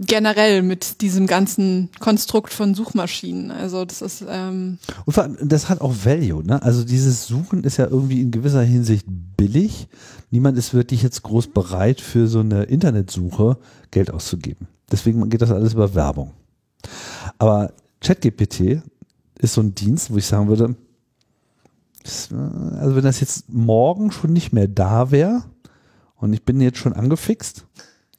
[0.00, 3.50] generell mit diesem ganzen Konstrukt von Suchmaschinen.
[3.50, 6.44] Also das ist ähm und vor allem, das hat auch Value.
[6.44, 6.62] Ne?
[6.62, 9.06] Also dieses Suchen ist ja irgendwie in gewisser Hinsicht
[9.36, 9.88] billig.
[10.30, 13.58] Niemand ist wirklich jetzt groß bereit für so eine Internetsuche
[13.90, 14.68] Geld auszugeben.
[14.90, 16.32] Deswegen geht das alles über Werbung.
[17.38, 18.82] Aber ChatGPT
[19.38, 20.76] ist so ein Dienst, wo ich sagen würde,
[22.04, 25.44] also wenn das jetzt morgen schon nicht mehr da wäre
[26.16, 27.66] und ich bin jetzt schon angefixt,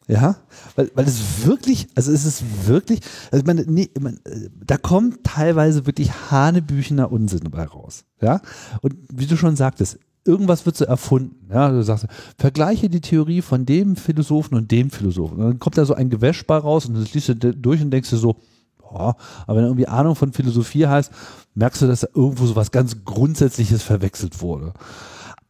[0.07, 0.35] ja,
[0.75, 2.99] weil, weil es wirklich, also es ist wirklich,
[3.31, 4.19] also man, nee, man,
[4.65, 8.03] da kommt teilweise wirklich hanebüchener Unsinn dabei raus.
[8.21, 8.41] Ja,
[8.81, 11.49] und wie du schon sagtest, irgendwas wird so erfunden.
[11.51, 12.07] Ja, du sagst,
[12.37, 15.37] vergleiche die Theorie von dem Philosophen und dem Philosophen.
[15.37, 17.91] Und dann kommt da so ein Gewäsch bei raus und das liest du durch und
[17.91, 18.35] denkst du so,
[18.79, 19.15] boah,
[19.47, 21.11] aber wenn irgendwie Ahnung von Philosophie heißt,
[21.55, 24.73] merkst du, dass da irgendwo so was ganz Grundsätzliches verwechselt wurde.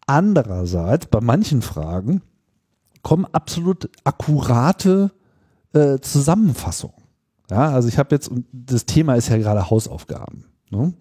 [0.05, 2.21] Andererseits, bei manchen Fragen,
[3.03, 5.11] kommen absolut akkurate
[5.73, 6.93] äh, Zusammenfassung.
[7.51, 10.45] Ja, also ich habe jetzt, und das Thema ist ja gerade Hausaufgaben.
[10.71, 10.93] Ne?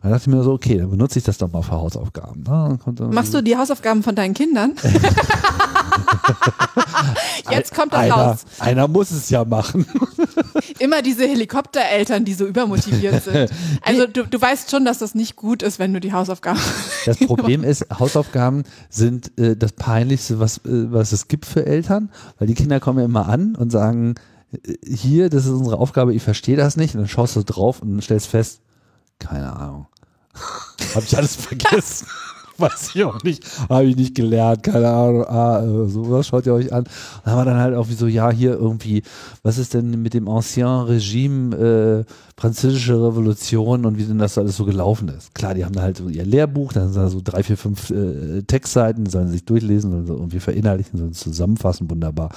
[0.00, 2.44] Dann dachte ich mir so, okay, dann benutze ich das doch mal für Hausaufgaben.
[2.44, 2.78] Ne?
[3.10, 4.72] Machst du die Hausaufgaben von deinen Kindern?
[7.50, 8.44] Jetzt kommt das einer, raus.
[8.58, 9.86] Einer muss es ja machen.
[10.78, 13.50] Immer diese Helikoptereltern, die so übermotiviert sind.
[13.82, 16.60] Also du, du weißt schon, dass das nicht gut ist, wenn du die Hausaufgaben.
[17.04, 22.10] Das Problem ist, Hausaufgaben sind äh, das Peinlichste, was, äh, was es gibt für Eltern,
[22.38, 24.14] weil die Kinder kommen ja immer an und sagen,
[24.52, 26.94] äh, hier, das ist unsere Aufgabe, ich verstehe das nicht.
[26.94, 28.60] Und dann schaust du drauf und stellst fest,
[29.18, 29.86] keine Ahnung.
[30.94, 32.06] Hab ich alles vergessen.
[32.58, 33.44] Weiß ich auch nicht.
[33.68, 34.62] Habe ich nicht gelernt.
[34.62, 35.24] Keine Ahnung.
[35.24, 36.84] Ah, äh, sowas schaut ihr euch an.
[37.24, 39.02] Haben wir dann halt auch wie so, ja, hier irgendwie,
[39.42, 42.04] was ist denn mit dem Ancien Regime, äh,
[42.42, 45.32] französische Revolution und wie denn das alles so gelaufen ist.
[45.32, 47.90] Klar, die haben da halt so ihr Lehrbuch, dann sind da so drei, vier, fünf
[47.90, 52.30] äh, Textseiten, die sollen sich durchlesen und so irgendwie verinnerlichen, sollen zusammenfassen, wunderbar.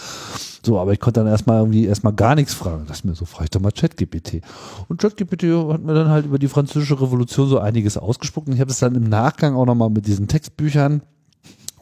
[0.64, 2.86] So, aber ich konnte dann erstmal irgendwie erstmal gar nichts fragen.
[2.88, 4.42] Das ist mir so, frage ich doch mal ChatGPT.
[4.90, 8.62] Und ChatGPT hat mir dann halt über die französische Revolution so einiges ausgespuckt und ich
[8.62, 11.02] habe es dann im Nachgang auch nochmal mit diesen Textbüchern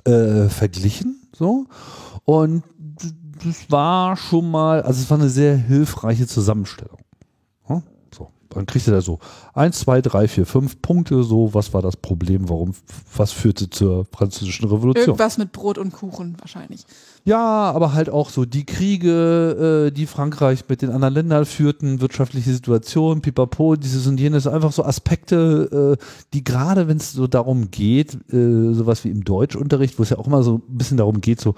[0.06, 1.20] äh, verglichen.
[1.36, 1.66] So.
[2.24, 2.64] Und
[3.44, 7.00] das war schon mal, also es war eine sehr hilfreiche Zusammenstellung.
[8.54, 9.20] Dann kriegst du da so
[9.54, 12.74] eins, zwei, drei, vier, fünf Punkte, so, was war das Problem, warum,
[13.16, 15.08] was führte zur französischen Revolution?
[15.08, 16.86] Irgendwas mit Brot und Kuchen wahrscheinlich.
[17.26, 22.02] Ja, aber halt auch so die Kriege, äh, die Frankreich mit den anderen Ländern führten,
[22.02, 26.04] wirtschaftliche Situation, pipapo, dieses und jenes, einfach so Aspekte, äh,
[26.34, 30.18] die gerade, wenn es so darum geht, äh, sowas wie im Deutschunterricht, wo es ja
[30.18, 31.56] auch immer so ein bisschen darum geht, so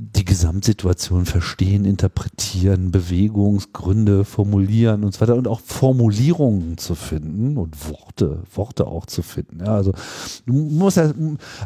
[0.00, 7.90] die Gesamtsituation verstehen, interpretieren, Bewegungsgründe formulieren und so weiter und auch Formulierungen zu finden und
[7.90, 9.58] Worte, Worte auch zu finden.
[9.58, 9.92] Ja, also
[10.46, 11.12] du musst ja,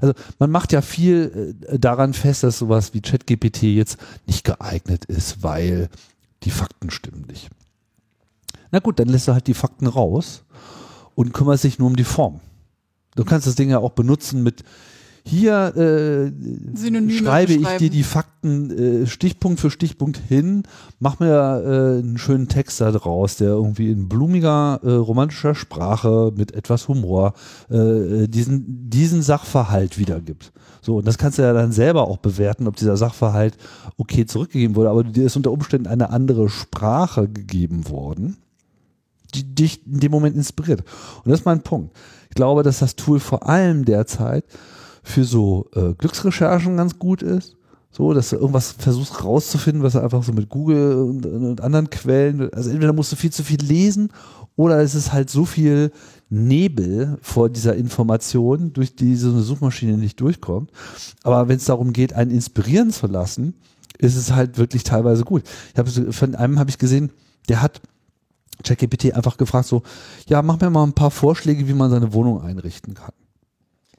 [0.01, 5.05] also man macht ja viel äh, daran fest, dass sowas wie ChatGPT jetzt nicht geeignet
[5.05, 5.91] ist, weil
[6.43, 7.51] die Fakten stimmen nicht.
[8.71, 10.43] Na gut, dann lässt du halt die Fakten raus
[11.15, 12.41] und kümmerst dich nur um die Form.
[13.15, 14.65] Du kannst das Ding ja auch benutzen mit
[15.24, 20.65] hier äh, schreibe ich dir die Fakten äh, Stichpunkt für Stichpunkt hin,
[20.99, 26.32] mach mir äh, einen schönen Text da draus, der irgendwie in blumiger, äh, romantischer Sprache
[26.36, 27.35] mit etwas Humor
[27.70, 30.53] äh, diesen, diesen Sachverhalt wiedergibt.
[30.81, 33.57] So, und das kannst du ja dann selber auch bewerten, ob dieser Sachverhalt
[33.97, 38.39] okay zurückgegeben wurde, aber dir ist unter Umständen eine andere Sprache gegeben worden,
[39.35, 40.81] die dich in dem Moment inspiriert.
[41.24, 41.97] Und das ist mein Punkt.
[42.28, 44.44] Ich glaube, dass das Tool vor allem derzeit
[45.03, 47.57] für so äh, Glücksrecherchen ganz gut ist.
[47.91, 51.91] So, dass du irgendwas versuchst rauszufinden, was du einfach so mit Google und, und anderen
[51.91, 54.09] Quellen, also entweder musst du viel zu viel lesen
[54.57, 55.93] oder es ist halt so viel
[56.31, 60.70] Nebel vor dieser Information, durch die so eine Suchmaschine nicht durchkommt.
[61.23, 63.55] Aber wenn es darum geht, einen inspirieren zu lassen,
[63.99, 65.43] ist es halt wirklich teilweise gut.
[65.73, 67.12] Ich hab, von einem habe ich gesehen,
[67.49, 67.83] der hat
[68.65, 69.83] ChatGPT einfach gefragt so,
[70.27, 73.12] ja, mach mir mal ein paar Vorschläge, wie man seine Wohnung einrichten kann.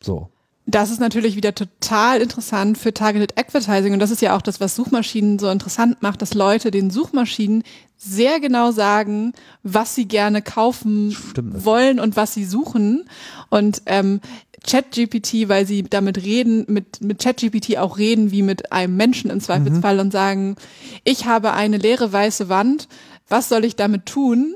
[0.01, 0.29] So.
[0.65, 4.61] Das ist natürlich wieder total interessant für Targeted Advertising und das ist ja auch das,
[4.61, 7.63] was Suchmaschinen so interessant macht, dass Leute den Suchmaschinen
[7.97, 9.33] sehr genau sagen,
[9.63, 11.65] was sie gerne kaufen Stimmt.
[11.65, 13.05] wollen und was sie suchen.
[13.49, 14.19] Und ähm,
[14.65, 19.41] ChatGPT, weil sie damit reden, mit, mit ChatGPT auch reden wie mit einem Menschen im
[19.41, 19.99] Zweifelsfall mhm.
[20.01, 20.55] und sagen,
[21.03, 22.87] ich habe eine leere weiße Wand,
[23.29, 24.55] was soll ich damit tun?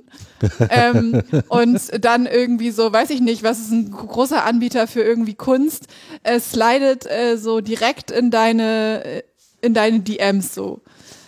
[0.69, 5.35] ähm, und dann irgendwie so, weiß ich nicht, was ist ein großer Anbieter für irgendwie
[5.35, 5.87] Kunst,
[6.23, 9.23] es slidet äh, so direkt in deine, äh,
[9.61, 10.81] in deine DMs so.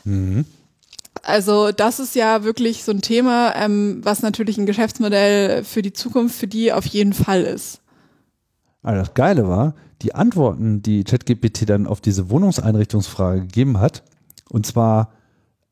[0.04, 0.46] Mhm.
[1.24, 5.94] Also das ist ja wirklich so ein Thema, ähm, was natürlich ein Geschäftsmodell für die
[5.94, 7.82] Zukunft für die auf jeden Fall ist.
[8.82, 14.04] Aber das Geile war, die Antworten, die ChatGPT dann auf diese Wohnungseinrichtungsfrage gegeben hat,
[14.50, 15.12] und zwar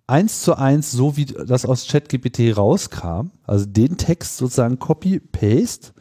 [0.07, 5.93] eins zu eins, so wie das aus ChatGPT rauskam, also den Text sozusagen Copy-Paste,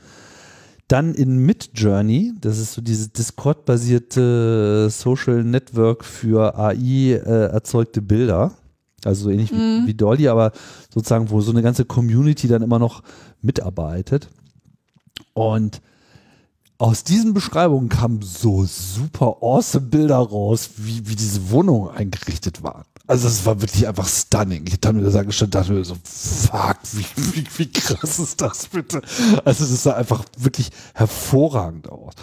[0.88, 8.52] dann in Midjourney, das ist so dieses Discord-basierte Social Network für AI äh, erzeugte Bilder,
[9.04, 9.82] also so ähnlich mhm.
[9.82, 10.52] wie, wie Dolly, aber
[10.94, 13.02] sozusagen, wo so eine ganze Community dann immer noch
[13.42, 14.28] mitarbeitet.
[15.34, 15.82] Und
[16.78, 22.84] aus diesen Beschreibungen kamen so super awesome Bilder raus, wie, wie diese Wohnung eingerichtet war.
[23.08, 24.64] Also es war wirklich einfach stunning.
[24.66, 27.04] Ich habe mir das angeschaut dachte mir so, fuck, wie,
[27.34, 29.00] wie, wie krass ist das bitte?
[29.44, 32.14] Also es sah einfach wirklich hervorragend aus.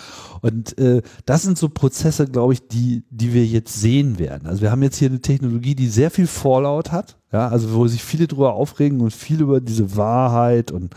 [0.41, 4.45] Und äh, das sind so Prozesse, glaube ich, die, die wir jetzt sehen werden.
[4.45, 7.87] Also wir haben jetzt hier eine Technologie, die sehr viel Fallout hat, ja, also wo
[7.87, 10.93] sich viele drüber aufregen und viel über diese Wahrheit und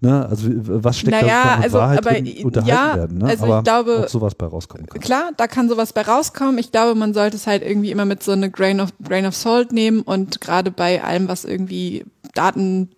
[0.00, 0.26] Ne?
[0.28, 3.24] Also was steckt Naja, da also, Wahrheit aber, drin, unterhalten ja, werden, ne?
[3.26, 5.00] also ich aber glaube- auch sowas bei rauskommen kann.
[5.00, 6.58] Klar, da kann sowas bei rauskommen.
[6.58, 9.34] Ich glaube, man sollte es halt irgendwie immer mit so eine Grain of, Grain of
[9.34, 12.04] Salt nehmen und gerade bei allem, was irgendwie
[12.34, 12.90] Daten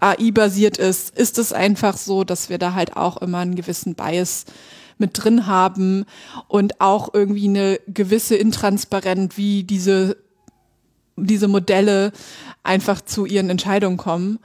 [0.00, 4.44] AI-basiert ist, ist es einfach so, dass wir da halt auch immer einen gewissen Bias
[4.98, 6.04] mit drin haben
[6.48, 10.16] und auch irgendwie eine gewisse Intransparenz, wie diese
[11.16, 12.12] diese Modelle
[12.62, 14.38] einfach zu ihren Entscheidungen kommen.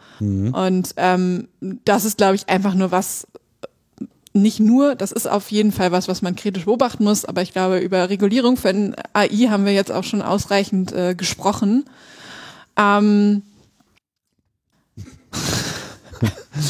[0.53, 1.48] Und ähm,
[1.85, 3.27] das ist, glaube ich, einfach nur was,
[4.34, 7.52] nicht nur, das ist auf jeden Fall was, was man kritisch beobachten muss, aber ich
[7.52, 11.85] glaube, über Regulierung von AI haben wir jetzt auch schon ausreichend äh, gesprochen.
[12.77, 13.41] Ähm,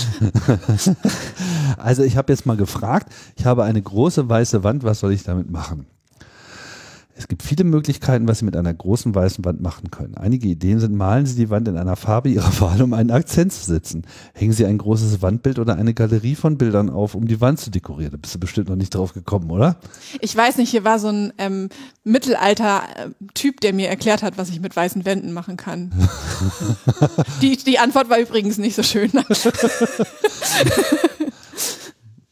[1.78, 5.24] Also ich habe jetzt mal gefragt, ich habe eine große weiße Wand, was soll ich
[5.24, 5.88] damit machen?
[7.22, 10.18] Es gibt viele Möglichkeiten, was Sie mit einer großen weißen Wand machen können.
[10.18, 13.54] Einige Ideen sind, malen Sie die Wand in einer Farbe Ihrer Wahl, um einen Akzent
[13.54, 14.08] zu setzen.
[14.34, 17.70] Hängen Sie ein großes Wandbild oder eine Galerie von Bildern auf, um die Wand zu
[17.70, 18.14] dekorieren.
[18.14, 19.78] Da bist du bestimmt noch nicht drauf gekommen, oder?
[20.20, 21.70] ich weiß nicht, hier war so ein ähm,
[22.06, 25.92] Mittelalter-Typ, der mir erklärt hat, was ich mit weißen Wänden machen kann.
[27.44, 29.12] die, die Antwort war übrigens nicht so schön.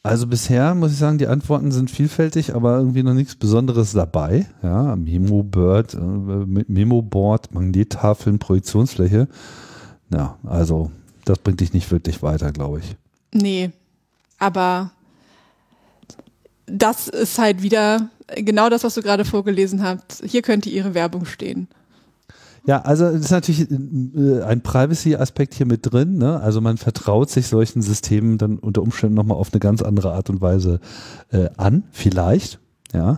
[0.02, 4.48] Also bisher muss ich sagen, die Antworten sind vielfältig, aber irgendwie noch nichts Besonderes dabei.
[4.64, 9.28] Ja, Memo-Bird, äh, Memo-Board, Magnettafeln, Projektionsfläche.
[10.14, 10.90] Ja, also
[11.26, 12.96] das bringt dich nicht wirklich weiter, glaube ich.
[13.34, 13.72] Nee,
[14.40, 14.92] aber
[16.66, 20.24] das ist halt wieder genau das, was du gerade vorgelesen hast.
[20.26, 21.68] Hier könnte ihre Werbung stehen.
[22.66, 26.18] Ja, also es ist natürlich äh, ein Privacy-Aspekt hier mit drin.
[26.18, 26.40] Ne?
[26.40, 30.30] Also man vertraut sich solchen Systemen dann unter Umständen nochmal auf eine ganz andere Art
[30.30, 30.80] und Weise
[31.32, 32.60] äh, an, vielleicht.
[32.94, 33.18] Ja,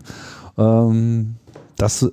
[0.57, 1.35] ähm,
[1.77, 2.09] das äh,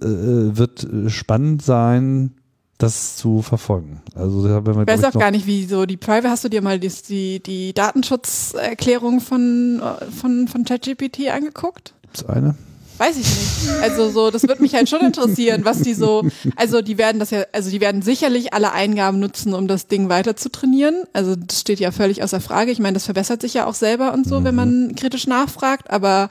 [0.57, 2.33] wird spannend sein,
[2.79, 4.01] das zu verfolgen.
[4.15, 6.49] Also da werden wir, Ich weiß auch gar nicht, wie so die Private, hast du
[6.49, 11.95] dir mal die, die, die Datenschutzerklärung von, äh, von, von ChatGPT angeguckt?
[12.03, 12.55] gibt's eine?
[12.99, 13.83] Weiß ich nicht.
[13.83, 17.31] Also so, das würde mich halt schon interessieren, was die so, also die werden das
[17.31, 21.05] ja, also die werden sicherlich alle Eingaben nutzen, um das Ding weiter zu trainieren.
[21.13, 22.73] Also das steht ja völlig außer Frage.
[22.73, 26.29] Ich meine, das verbessert sich ja auch selber und so, wenn man kritisch nachfragt, aber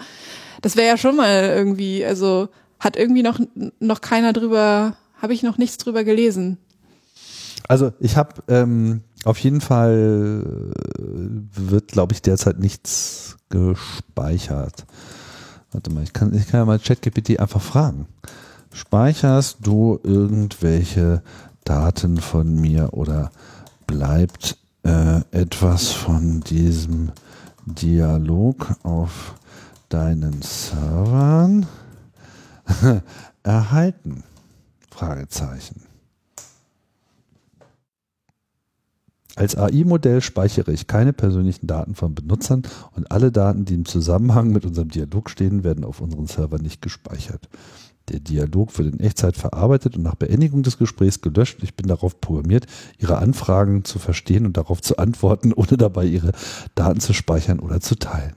[0.61, 2.49] das wäre ja schon mal irgendwie, also
[2.79, 3.39] hat irgendwie noch,
[3.79, 6.57] noch keiner drüber, habe ich noch nichts drüber gelesen.
[7.67, 14.85] Also ich habe ähm, auf jeden Fall äh, wird, glaube ich, derzeit nichts gespeichert.
[15.77, 18.07] Warte mal, ich kann, ich kann ja mal ChatGPT einfach fragen.
[18.73, 21.21] Speicherst du irgendwelche
[21.65, 23.29] Daten von mir oder
[23.85, 27.11] bleibt äh, etwas von diesem
[27.67, 29.35] Dialog auf
[29.89, 31.67] deinen Servern
[33.43, 34.23] erhalten?
[34.89, 35.86] Fragezeichen.
[39.37, 42.63] Als AI-Modell speichere ich keine persönlichen Daten von Benutzern
[42.95, 46.81] und alle Daten, die im Zusammenhang mit unserem Dialog stehen, werden auf unseren Server nicht
[46.81, 47.47] gespeichert.
[48.09, 51.59] Der Dialog wird in Echtzeit verarbeitet und nach Beendigung des Gesprächs gelöscht.
[51.61, 52.65] Ich bin darauf programmiert,
[52.97, 56.31] Ihre Anfragen zu verstehen und darauf zu antworten, ohne dabei Ihre
[56.73, 58.33] Daten zu speichern oder zu teilen.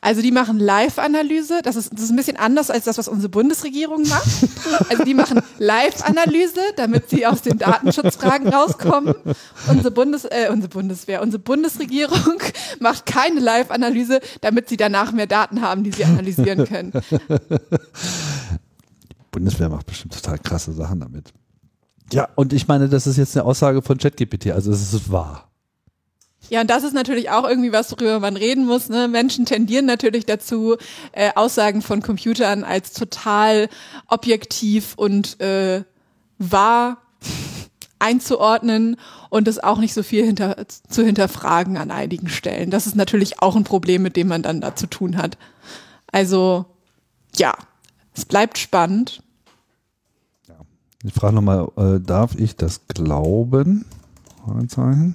[0.00, 1.60] Also die machen Live-Analyse.
[1.62, 4.24] Das ist, das ist ein bisschen anders als das, was unsere Bundesregierung macht.
[4.88, 9.14] Also die machen Live-Analyse, damit sie aus den Datenschutzfragen rauskommen.
[9.68, 12.40] Unsere, Bundes, äh, unsere Bundeswehr, unsere Bundesregierung
[12.80, 16.92] macht keine Live-Analyse, damit sie danach mehr Daten haben, die sie analysieren können.
[19.30, 21.32] Bundeswehr macht bestimmt total krasse Sachen damit.
[22.12, 25.50] Ja, und ich meine, das ist jetzt eine Aussage von ChatGPT, also es ist wahr.
[26.50, 28.88] Ja, und das ist natürlich auch irgendwie was, worüber man reden muss.
[28.88, 29.08] Ne?
[29.08, 30.76] Menschen tendieren natürlich dazu,
[31.12, 33.68] äh, Aussagen von Computern als total
[34.08, 35.84] objektiv und äh,
[36.38, 36.98] wahr
[37.98, 38.96] einzuordnen
[39.30, 42.70] und es auch nicht so viel hinter, zu hinterfragen an einigen Stellen.
[42.70, 45.38] Das ist natürlich auch ein Problem, mit dem man dann da zu tun hat.
[46.12, 46.66] Also
[47.36, 47.54] ja,
[48.14, 49.22] es bleibt spannend.
[51.02, 53.84] Ich frage nochmal, äh, darf ich das glauben?
[54.44, 55.14] Fragezeichen.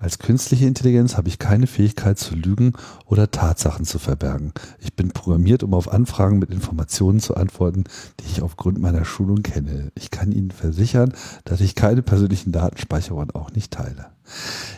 [0.00, 2.74] Als künstliche Intelligenz habe ich keine Fähigkeit zu lügen
[3.06, 4.52] oder Tatsachen zu verbergen.
[4.78, 7.82] Ich bin programmiert, um auf Anfragen mit Informationen zu antworten,
[8.20, 9.90] die ich aufgrund meiner Schulung kenne.
[9.96, 11.12] Ich kann Ihnen versichern,
[11.44, 14.06] dass ich keine persönlichen Daten speichere und auch nicht teile.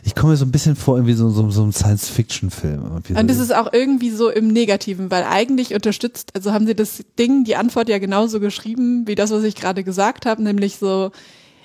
[0.04, 2.82] Ich komme mir so ein bisschen vor, wie so, so, so ein Science-Fiction-Film.
[2.82, 6.74] Irgendwie Und das ist auch irgendwie so im Negativen, weil eigentlich unterstützt, also haben sie
[6.74, 10.78] das Ding, die Antwort ja genauso geschrieben, wie das, was ich gerade gesagt habe, nämlich
[10.78, 11.10] so,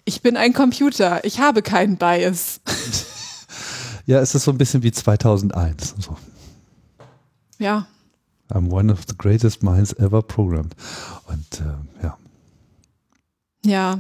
[0.06, 2.62] ich bin ein Computer, ich habe keinen Bias.
[4.08, 5.96] Ja, es ist so ein bisschen wie 2001.
[5.98, 6.16] So.
[7.58, 7.88] Ja,
[8.52, 10.76] I'm one of the greatest minds ever programmed.
[11.28, 12.18] Und äh, ja,
[13.66, 14.00] ja.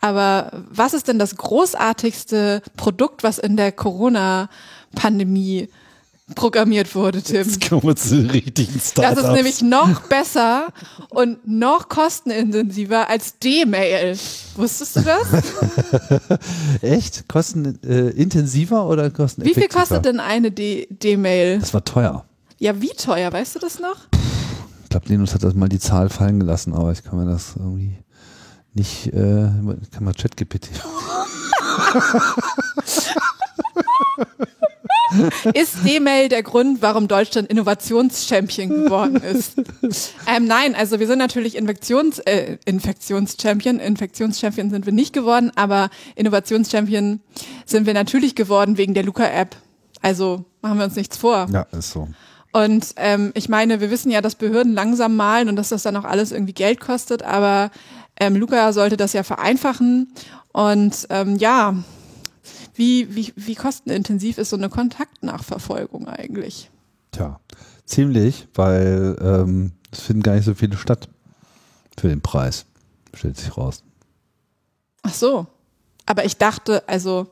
[0.00, 5.68] Aber was ist denn das großartigste Produkt, was in der Corona-Pandemie
[6.34, 7.36] programmiert wurde, Tim?
[7.36, 9.22] Jetzt kommen wir zu den richtigen Startups.
[9.22, 10.68] Das ist nämlich noch besser
[11.10, 14.16] und noch kostenintensiver als D-Mail.
[14.56, 15.28] Wusstest du das?
[16.82, 17.28] Echt?
[17.28, 21.60] Kostenintensiver äh, oder Wie viel kostet denn eine D-Mail?
[21.60, 22.24] Das war teuer.
[22.58, 23.32] Ja, wie teuer?
[23.32, 23.96] Weißt du das noch?
[24.84, 27.54] Ich glaube, Linus hat das mal die Zahl fallen gelassen, aber ich kann mir das
[27.56, 27.98] irgendwie
[28.74, 29.48] nicht, äh,
[29.92, 30.68] kann man ChatGPT.
[35.54, 39.58] ist D-Mail der Grund, warum Deutschland Innovationschampion geworden ist?
[40.26, 43.80] ähm, nein, also wir sind natürlich Infektions, äh, Infektionschampion.
[43.80, 47.20] Infektionschampion sind wir nicht geworden, aber Innovationschampion
[47.66, 49.56] sind wir natürlich geworden wegen der Luca-App.
[50.02, 51.46] Also machen wir uns nichts vor.
[51.52, 52.08] Ja, ist so.
[52.52, 55.96] Und ähm, ich meine, wir wissen ja, dass Behörden langsam malen und dass das dann
[55.96, 57.70] auch alles irgendwie Geld kostet, aber
[58.18, 60.12] ähm, Luca sollte das ja vereinfachen.
[60.52, 61.74] Und ähm, ja,
[62.74, 66.70] wie, wie, wie kostenintensiv ist so eine Kontaktnachverfolgung eigentlich?
[67.12, 67.40] Tja,
[67.84, 71.08] ziemlich, weil ähm, es finden gar nicht so viele statt
[71.98, 72.66] für den Preis,
[73.14, 73.82] stellt sich raus.
[75.02, 75.46] Ach so.
[76.06, 77.26] Aber ich dachte, also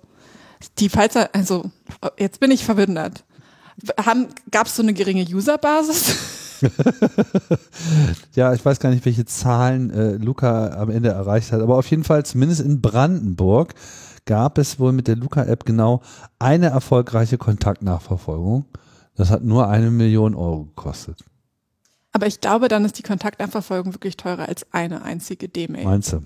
[0.79, 1.71] die Pfalzer, also
[2.19, 3.25] jetzt bin ich verwundert.
[4.51, 6.15] Gab es so eine geringe Userbasis?
[8.35, 11.91] ja, ich weiß gar nicht, welche Zahlen äh, Luca am Ende erreicht hat, aber auf
[11.91, 13.75] jeden Fall zumindest in Brandenburg
[14.27, 16.03] gab es wohl mit der Luca-App genau
[16.39, 18.67] eine erfolgreiche Kontaktnachverfolgung.
[19.15, 21.25] Das hat nur eine Million Euro gekostet.
[22.13, 25.85] Aber ich glaube, dann ist die Kontaktnachverfolgung wirklich teurer als eine einzige D-Mail.
[25.85, 26.23] Meinst du?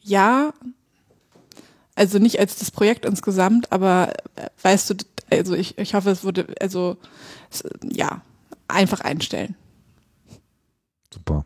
[0.00, 0.52] Ja,
[1.94, 4.94] also nicht als das Projekt insgesamt, aber äh, weißt du,
[5.30, 6.96] also ich, ich hoffe, es wurde, also
[7.82, 8.22] ja,
[8.68, 9.54] einfach einstellen.
[11.12, 11.44] Super.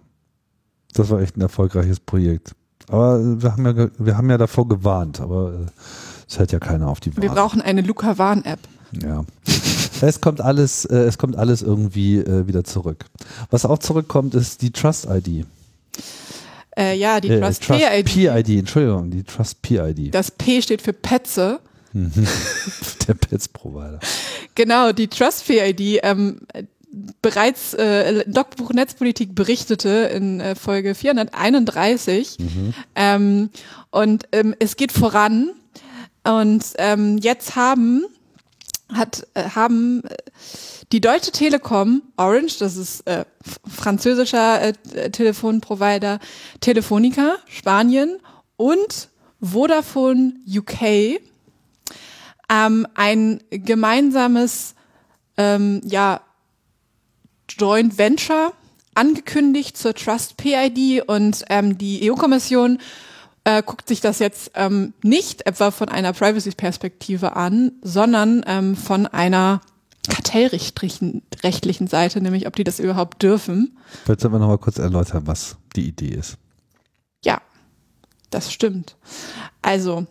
[0.94, 2.55] Das war echt ein erfolgreiches Projekt.
[2.89, 5.66] Aber wir haben ja, wir haben ja davor gewarnt, aber äh,
[6.28, 7.23] es hört ja keiner auf die Warn.
[7.23, 8.60] Wir brauchen eine Luca-Warn-App.
[9.02, 9.24] Ja.
[10.01, 13.05] es kommt alles, äh, es kommt alles irgendwie äh, wieder zurück.
[13.51, 15.47] Was auch zurückkommt, ist die Trust-ID.
[16.77, 18.06] Äh, ja, die Trust, Trust PID.
[18.06, 20.15] PID, Entschuldigung, die Trust PID.
[20.15, 21.60] Das P steht für Petze.
[21.93, 22.12] Mhm.
[23.09, 23.98] Der Pets-Provider.
[24.55, 26.01] Genau, die Trust PID.
[26.02, 26.40] Ähm,
[27.23, 32.39] bereits äh, Logbuch Netzpolitik berichtete in äh, Folge 431.
[32.39, 32.74] Mhm.
[32.94, 33.51] Ähm,
[33.90, 35.51] und ähm, es geht voran.
[36.24, 38.05] Und ähm, jetzt haben
[38.93, 40.16] hat äh, haben äh,
[40.93, 43.24] die Deutsche Telekom, Orange, das ist äh,
[43.66, 46.19] französischer äh, Telefonprovider,
[46.60, 48.19] Telefonica, Spanien
[48.56, 49.10] und
[49.40, 51.20] Vodafone UK
[52.48, 54.74] ähm, ein gemeinsames
[55.36, 56.20] ähm, ja,
[57.59, 58.52] Joint Venture
[58.94, 62.78] angekündigt zur Trust PID und ähm, die EU-Kommission
[63.44, 69.06] äh, guckt sich das jetzt ähm, nicht etwa von einer Privacy-Perspektive an, sondern ähm, von
[69.06, 69.60] einer
[70.09, 73.78] kartellrechtlichen rechtlichen Seite, nämlich ob die das überhaupt dürfen.
[74.05, 76.36] Vielleicht sollten wir nochmal kurz erläutern, was die Idee ist.
[77.24, 77.40] Ja,
[78.30, 78.97] das stimmt.
[79.62, 80.06] Also,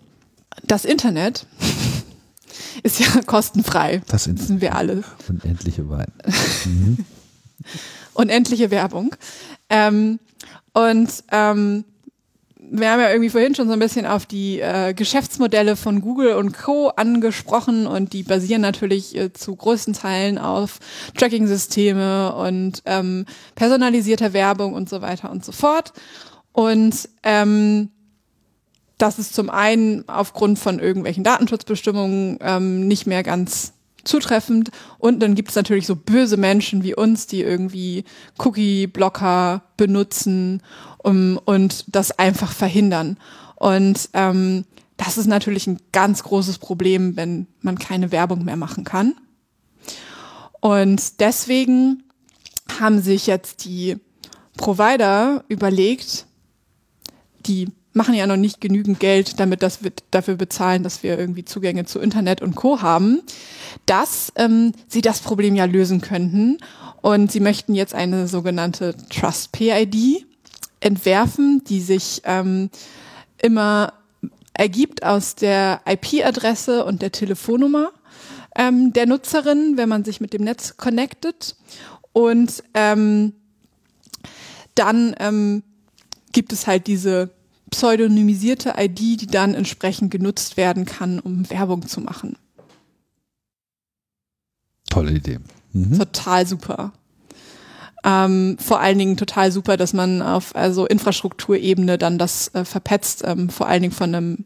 [0.63, 1.45] das Internet
[2.83, 4.01] ist ja kostenfrei.
[4.07, 5.03] Das wissen wir alle.
[5.27, 6.11] Unendliche Wein.
[6.65, 7.05] Mhm.
[8.13, 9.15] Unendliche Werbung.
[9.69, 10.19] Ähm,
[10.73, 11.83] und ähm,
[12.69, 16.33] wir haben ja irgendwie vorhin schon so ein bisschen auf die äh, Geschäftsmodelle von Google
[16.33, 16.89] und Co.
[16.89, 20.79] angesprochen und die basieren natürlich äh, zu größten Teilen auf
[21.17, 23.25] Tracking-Systeme und ähm,
[23.55, 25.93] personalisierter Werbung und so weiter und so fort.
[26.51, 27.89] Und ähm,
[28.97, 34.71] das ist zum einen aufgrund von irgendwelchen Datenschutzbestimmungen ähm, nicht mehr ganz zutreffend.
[34.97, 38.05] Und dann gibt es natürlich so böse Menschen wie uns, die irgendwie
[38.37, 40.61] Cookie-Blocker benutzen
[40.99, 43.17] um, und das einfach verhindern.
[43.55, 44.65] Und ähm,
[44.97, 49.15] das ist natürlich ein ganz großes Problem, wenn man keine Werbung mehr machen kann.
[50.59, 52.03] Und deswegen
[52.79, 53.97] haben sich jetzt die
[54.57, 56.25] Provider überlegt,
[57.45, 61.43] die machen ja noch nicht genügend Geld, damit das wir dafür bezahlen, dass wir irgendwie
[61.43, 62.81] Zugänge zu Internet und Co.
[62.81, 63.21] haben,
[63.85, 66.57] dass ähm, sie das Problem ja lösen könnten.
[67.01, 70.25] Und sie möchten jetzt eine sogenannte Trust PID
[70.79, 72.69] entwerfen, die sich ähm,
[73.41, 73.93] immer
[74.53, 77.91] ergibt aus der IP-Adresse und der Telefonnummer
[78.57, 81.55] ähm, der Nutzerin, wenn man sich mit dem Netz connectet.
[82.11, 83.33] Und ähm,
[84.75, 85.63] dann ähm,
[86.31, 87.29] gibt es halt diese
[87.71, 92.37] pseudonymisierte ID, die dann entsprechend genutzt werden kann, um Werbung zu machen.
[94.89, 95.39] Tolle Idee.
[95.73, 95.97] Mhm.
[95.97, 96.93] Total super.
[98.03, 103.23] Ähm, vor allen Dingen total super, dass man auf also Infrastrukturebene dann das äh, verpetzt,
[103.25, 104.45] ähm, vor allen Dingen von einem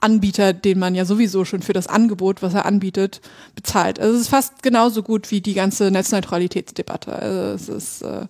[0.00, 3.22] Anbieter, den man ja sowieso schon für das Angebot, was er anbietet,
[3.54, 3.98] bezahlt.
[3.98, 7.14] Also es ist fast genauso gut wie die ganze Netzneutralitätsdebatte.
[7.14, 8.26] Also es ist äh,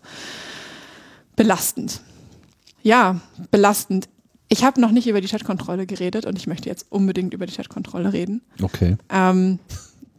[1.35, 2.01] belastend.
[2.85, 3.19] Ja,
[3.51, 4.09] belastend.
[4.49, 7.55] Ich habe noch nicht über die Chatkontrolle geredet und ich möchte jetzt unbedingt über die
[7.55, 8.43] Chatkontrolle reden.
[8.63, 8.97] Okay.
[9.11, 9.59] Ähm,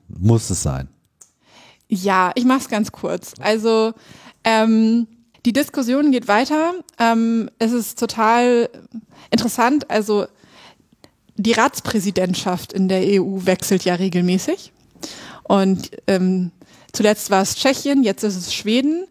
[0.10, 0.90] Muss es sein.
[1.88, 3.34] ja, ich mache es ganz kurz.
[3.40, 3.94] Also
[4.44, 5.08] ähm,
[5.46, 6.74] die Diskussion geht weiter.
[6.98, 8.68] Ähm, es ist total
[9.30, 9.90] interessant.
[9.92, 10.26] Also
[11.36, 14.74] die Ratspräsidentschaft in der EU wechselt ja regelmäßig.
[15.44, 16.52] Und ähm,
[16.94, 19.06] zuletzt war es Tschechien, jetzt ist es Schweden.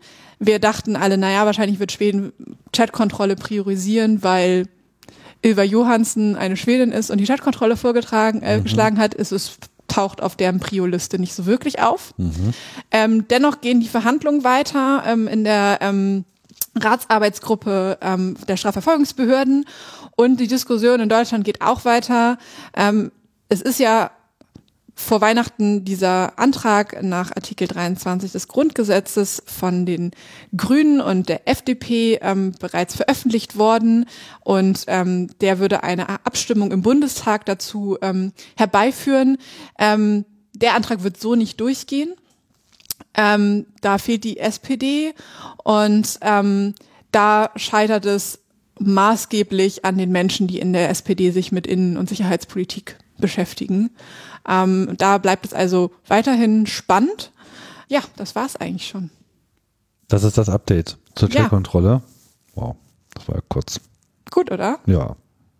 [0.45, 2.33] Wir dachten alle, naja, wahrscheinlich wird Schweden
[2.73, 4.67] Chatkontrolle priorisieren, weil
[5.45, 9.59] Ylva Johansson eine Schwedin ist und die Chatkontrolle vorgetragen, äh, geschlagen hat, ist es
[9.89, 12.15] taucht auf deren Prio-Liste nicht so wirklich auf.
[12.91, 16.25] Ähm, dennoch gehen die Verhandlungen weiter ähm, in der ähm,
[16.77, 19.67] Ratsarbeitsgruppe ähm, der Strafverfolgungsbehörden
[20.17, 22.39] und die Diskussion in Deutschland geht auch weiter.
[22.75, 23.13] Ähm,
[23.49, 24.11] es ist ja
[24.95, 30.13] vor Weihnachten dieser Antrag nach Artikel 23 des Grundgesetzes von den
[30.57, 34.07] Grünen und der FDP ähm, bereits veröffentlicht worden
[34.41, 39.39] und ähm, der würde eine Abstimmung im Bundestag dazu ähm, herbeiführen.
[39.79, 42.15] Ähm, der Antrag wird so nicht durchgehen.
[43.17, 45.13] Ähm, da fehlt die SPD
[45.65, 46.75] und ähm,
[47.11, 48.41] da scheitert es
[48.79, 53.91] maßgeblich an den Menschen, die in der SPD sich mit Innen- und Sicherheitspolitik beschäftigen.
[54.47, 57.33] Ähm, da bleibt es also weiterhin spannend.
[57.89, 59.11] Ja, das war's eigentlich schon.
[60.09, 61.43] Das ist das Update zur Ja.
[61.43, 62.03] Chatkontrolle.
[62.55, 62.77] Wow,
[63.15, 63.81] das war ja kurz.
[64.31, 64.79] Gut, oder?
[64.87, 65.17] Ja,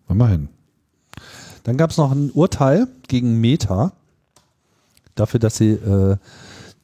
[0.09, 0.49] immerhin.
[1.63, 3.93] Dann gab es noch ein Urteil gegen Meta
[5.15, 6.17] dafür, dass sie äh,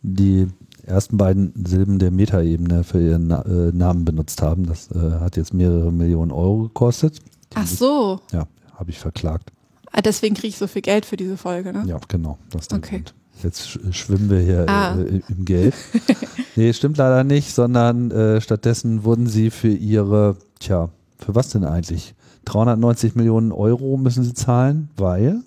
[0.02, 0.48] die
[0.84, 4.66] ersten beiden Silben der Meta-Ebene für ihren Na äh, Namen benutzt haben.
[4.66, 7.20] Das äh, hat jetzt mehrere Millionen Euro gekostet.
[7.54, 8.22] Ach so.
[8.32, 9.52] Ja, habe ich verklagt.
[9.92, 11.84] Ah, deswegen kriege ich so viel Geld für diese Folge, ne?
[11.86, 12.38] Ja, genau.
[12.50, 12.96] Das ist der Okay.
[12.98, 13.14] Grund.
[13.44, 14.96] Jetzt sch schwimmen wir hier Ah.
[15.00, 15.74] äh, im Geld.
[16.56, 20.90] nee, stimmt leider nicht, sondern äh, stattdessen wurden sie für ihre, tja,
[21.20, 22.14] für was denn eigentlich?
[22.46, 25.42] 390 Millionen Euro müssen sie zahlen, weil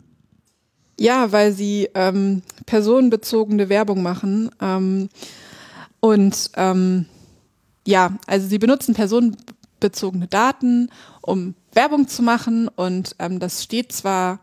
[0.98, 4.50] Ja, weil sie ähm, personenbezogene Werbung machen.
[4.60, 5.08] Ähm,
[6.00, 7.06] und ähm,
[7.86, 10.90] ja, also sie benutzen personenbezogene Daten,
[11.22, 12.68] um Werbung zu machen.
[12.68, 14.40] Und ähm, das steht zwar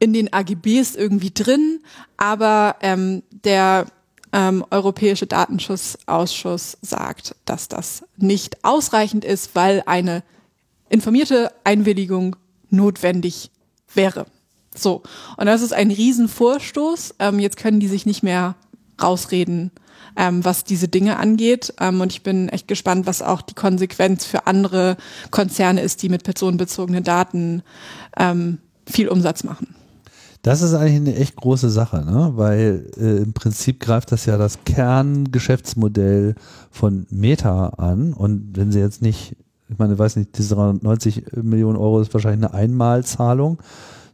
[0.00, 1.80] in den AGBs irgendwie drin,
[2.16, 3.86] aber ähm, der
[4.32, 10.22] ähm, Europäische Datenschutzausschuss sagt, dass das nicht ausreichend ist, weil eine
[10.88, 12.36] informierte Einwilligung
[12.70, 13.50] notwendig
[13.94, 14.26] wäre.
[14.74, 15.02] So,
[15.36, 17.16] und das ist ein Riesenvorstoß.
[17.18, 18.54] Ähm, jetzt können die sich nicht mehr
[19.00, 19.70] rausreden,
[20.18, 21.72] ähm, was diese Dinge angeht.
[21.80, 24.96] Ähm, und ich bin echt gespannt, was auch die Konsequenz für andere
[25.30, 27.62] Konzerne ist, die mit personenbezogenen Daten
[28.16, 29.74] ähm, viel Umsatz machen.
[30.42, 32.32] das ist eigentlich eine echt große Sache, ne?
[32.34, 36.34] weil äh, im Prinzip greift das ja das Kerngeschäftsmodell
[36.70, 39.36] von Meta an und wenn sie jetzt nicht,
[39.68, 43.58] ich meine, ich weiß nicht, diese 390 Millionen Euro ist wahrscheinlich eine Einmalzahlung,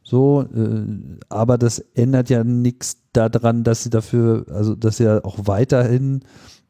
[0.03, 0.87] so, äh,
[1.29, 6.21] aber das ändert ja nichts daran, dass sie dafür, also dass sie ja auch weiterhin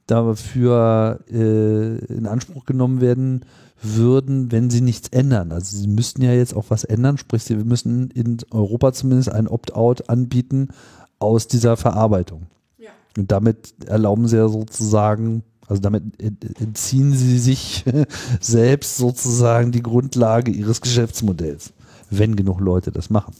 [0.06, 3.44] dafür äh, in Anspruch genommen werden
[3.82, 5.52] würden, wenn sie nichts ändern.
[5.52, 9.48] Also sie müssten ja jetzt auch was ändern, sprich, sie müssen in Europa zumindest ein
[9.48, 10.68] Opt-out anbieten
[11.18, 12.46] aus dieser Verarbeitung.
[12.78, 12.90] Ja.
[13.16, 16.02] Und damit erlauben sie ja sozusagen, also damit
[16.60, 17.84] entziehen sie sich
[18.40, 21.72] selbst sozusagen die Grundlage ihres Geschäftsmodells,
[22.10, 23.34] wenn genug Leute das machen.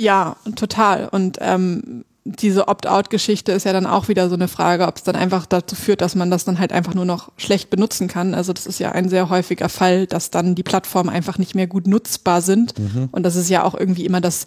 [0.00, 1.10] Ja, total.
[1.10, 5.14] Und ähm, diese Opt-out-Geschichte ist ja dann auch wieder so eine Frage, ob es dann
[5.14, 8.32] einfach dazu führt, dass man das dann halt einfach nur noch schlecht benutzen kann.
[8.32, 11.66] Also das ist ja ein sehr häufiger Fall, dass dann die Plattformen einfach nicht mehr
[11.66, 12.72] gut nutzbar sind.
[13.12, 14.46] Und das ist ja auch irgendwie immer das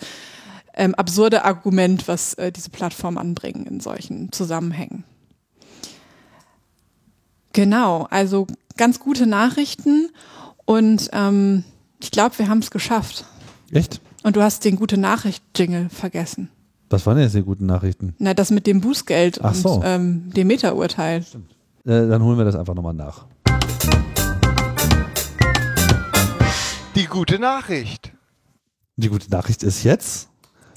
[0.74, 5.04] ähm, absurde Argument, was äh, diese Plattformen anbringen in solchen Zusammenhängen.
[7.54, 10.10] Genau, also ganz gute Nachrichten
[10.66, 11.64] und ähm,
[12.02, 13.26] ich glaube, wir haben es geschafft.
[13.72, 14.02] Echt?
[14.24, 16.50] Und du hast den gute Nachricht-Jingle vergessen.
[16.90, 18.16] Was waren denn jetzt die guten Nachrichten?
[18.20, 19.74] Na, das mit dem Bußgeld Ach so.
[19.74, 21.26] und ähm, dem Meta-Urteil.
[21.86, 23.26] Äh, dann holen wir das einfach nochmal nach.
[26.96, 28.14] Die gute Nachricht.
[28.96, 30.30] Die gute Nachricht ist jetzt,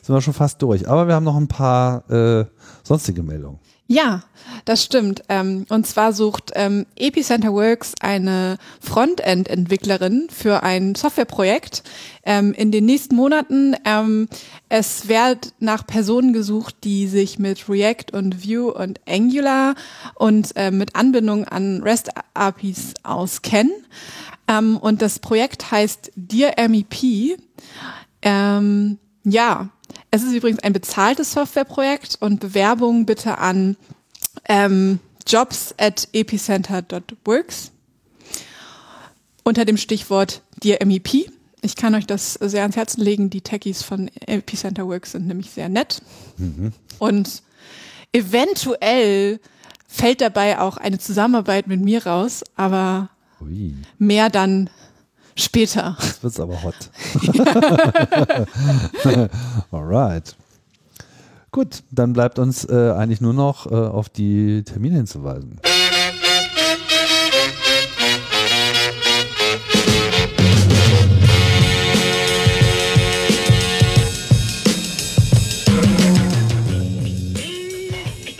[0.02, 0.88] sind wir schon fast durch.
[0.88, 2.46] Aber wir haben noch ein paar äh,
[2.82, 3.60] sonstige Meldungen.
[3.88, 4.22] Ja,
[4.64, 5.22] das stimmt.
[5.28, 11.84] Ähm, und zwar sucht ähm, Epicenter Works eine Frontend-Entwicklerin für ein Softwareprojekt
[12.24, 13.76] ähm, in den nächsten Monaten.
[14.68, 19.76] Es wird nach Personen gesucht, die sich mit React und Vue und Angular
[20.16, 23.72] und äh, mit Anbindung an REST-APIs auskennen.
[24.48, 27.38] Und das Projekt heißt Dear MEP.
[29.28, 29.68] Ja,
[30.16, 33.76] es ist übrigens ein bezahltes Softwareprojekt und Bewerbungen bitte an
[34.48, 37.72] ähm, jobs at epicenter.works
[39.42, 41.30] unter dem Stichwort Dear MEP.
[41.62, 43.30] Ich kann euch das sehr ans Herzen legen.
[43.30, 46.00] Die Techies von Epicenter Works sind nämlich sehr nett.
[46.38, 46.72] Mhm.
[46.98, 47.42] Und
[48.12, 49.40] eventuell
[49.86, 53.10] fällt dabei auch eine Zusammenarbeit mit mir raus, aber
[53.40, 53.74] Ui.
[53.98, 54.70] mehr dann
[55.36, 55.96] später.
[56.00, 56.74] Jetzt wird's aber hot.
[59.70, 60.36] Alright.
[61.52, 65.58] Gut, dann bleibt uns äh, eigentlich nur noch äh, auf die Termine hinzuweisen.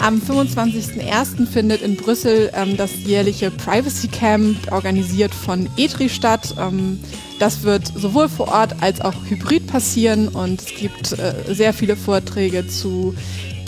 [0.07, 1.49] Am 25.01.
[1.49, 6.55] findet in Brüssel ähm, das jährliche Privacy Camp, organisiert von ETRI statt.
[6.61, 7.01] Ähm,
[7.41, 11.97] das wird sowohl vor Ort als auch hybrid passieren und es gibt äh, sehr viele
[11.97, 13.17] Vorträge zu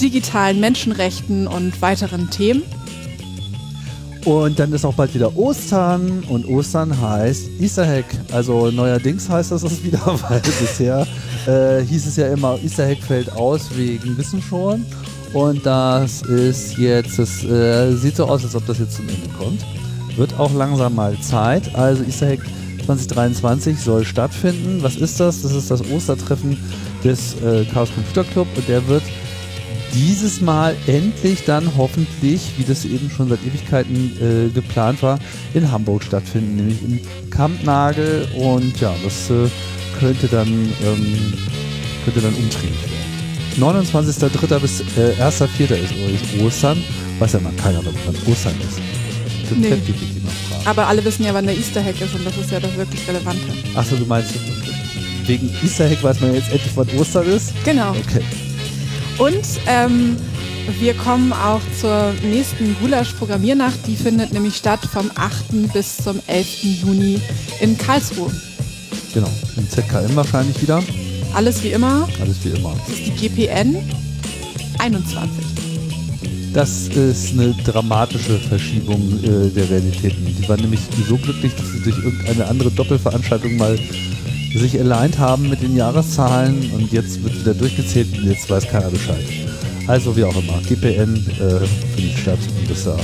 [0.00, 2.62] digitalen Menschenrechten und weiteren Themen.
[4.24, 8.06] Und dann ist auch bald wieder Ostern und Ostern heißt Easter Hack.
[8.30, 11.04] Also neuerdings heißt das es wieder, weil bisher
[11.48, 14.86] äh, hieß es ja immer, Easter Hack fällt aus wegen Wissen schon.
[15.32, 19.28] Und das ist jetzt, es äh, sieht so aus, als ob das jetzt zum Ende
[19.38, 19.64] kommt.
[20.16, 21.74] Wird auch langsam mal Zeit.
[21.74, 22.40] Also Easter Hack
[22.86, 24.82] 2023 soll stattfinden.
[24.82, 25.42] Was ist das?
[25.42, 26.58] Das ist das Ostertreffen
[27.04, 29.02] des äh, Chaos Computer Club und der wird
[29.94, 35.18] dieses Mal endlich dann hoffentlich, wie das eben schon seit Ewigkeiten äh, geplant war,
[35.54, 39.48] in Hamburg stattfinden, nämlich im Kampnagel und ja, das äh,
[39.98, 41.32] könnte dann ähm,
[42.06, 42.97] dann umtriebig werden.
[43.58, 44.58] 29.03.
[44.60, 45.74] bis äh, 1.04.
[45.74, 46.82] ist Ostern.
[47.18, 48.78] Weiß ja mal keiner, wann Ostern ist.
[49.56, 49.76] Nee.
[50.64, 53.06] Aber alle wissen ja, wann der Easter Hack ist und das ist ja das wirklich
[53.08, 53.42] Relevante.
[53.74, 54.34] Achso, du meinst,
[55.26, 57.52] wegen Easter Hack weiß man jetzt endlich, wann Ostern ist?
[57.64, 57.90] Genau.
[57.90, 58.22] Okay.
[59.18, 60.16] Und ähm,
[60.78, 63.86] wir kommen auch zur nächsten Gulasch-Programmiernacht.
[63.86, 65.72] Die findet nämlich statt vom 8.
[65.72, 66.62] bis zum 11.
[66.62, 67.20] Juni
[67.60, 68.30] in Karlsruhe.
[69.14, 70.82] Genau, im ZKM wahrscheinlich wieder.
[71.34, 72.08] Alles wie immer.
[72.20, 72.74] Alles wie immer.
[72.86, 73.76] Das ist die GPN
[74.78, 75.44] 21.
[76.52, 80.26] Das ist eine dramatische Verschiebung äh, der Realitäten.
[80.26, 83.78] Die waren nämlich so glücklich, dass sie durch irgendeine andere Doppelveranstaltung mal
[84.54, 88.90] sich alleint haben mit den Jahreszahlen und jetzt wird wieder durchgezählt und jetzt weiß keiner
[88.90, 89.24] Bescheid.
[89.86, 92.96] Also wie auch immer, GPN äh, findet statt und das ist ja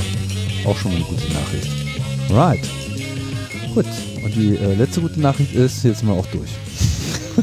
[0.65, 1.69] auch schon mal eine gute Nachricht.
[2.31, 2.67] Right.
[3.73, 3.85] Gut.
[4.23, 6.49] Und die äh, letzte gute Nachricht ist, jetzt sind wir auch durch.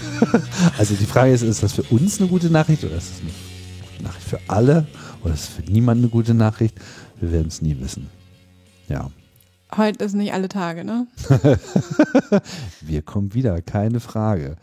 [0.79, 4.09] also die Frage ist, ist das für uns eine gute Nachricht oder ist das eine
[4.09, 4.87] Nachricht für alle
[5.23, 6.77] oder ist es für niemanden eine gute Nachricht?
[7.21, 8.09] Wir werden es nie wissen.
[8.89, 9.11] Ja.
[9.77, 11.07] Heute ist nicht alle Tage, ne?
[12.83, 14.57] Wir kommen wieder, keine Frage.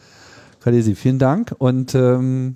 [0.60, 2.56] Kalesi, vielen Dank und ähm,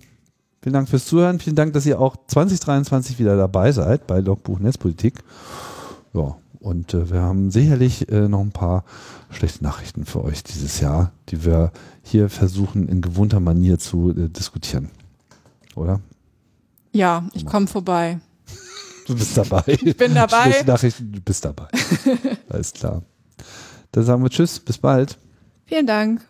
[0.62, 1.40] vielen Dank fürs Zuhören.
[1.40, 5.24] Vielen Dank, dass ihr auch 2023 wieder dabei seid bei Logbuch Netzpolitik.
[6.14, 8.85] Ja, und äh, wir haben sicherlich äh, noch ein paar
[9.30, 11.72] schlechte Nachrichten für euch dieses Jahr, die wir
[12.02, 14.90] hier versuchen in gewohnter Manier zu äh, diskutieren.
[15.76, 15.99] Oder?
[16.94, 18.19] Ja, ich komme vorbei.
[19.06, 19.64] Du bist dabei.
[19.68, 20.44] Ich bin dabei.
[20.44, 21.68] Schlechte Nachrichten, du bist dabei.
[22.49, 23.02] Alles klar.
[23.91, 25.19] Dann sagen wir Tschüss, bis bald.
[25.65, 26.22] Vielen Dank.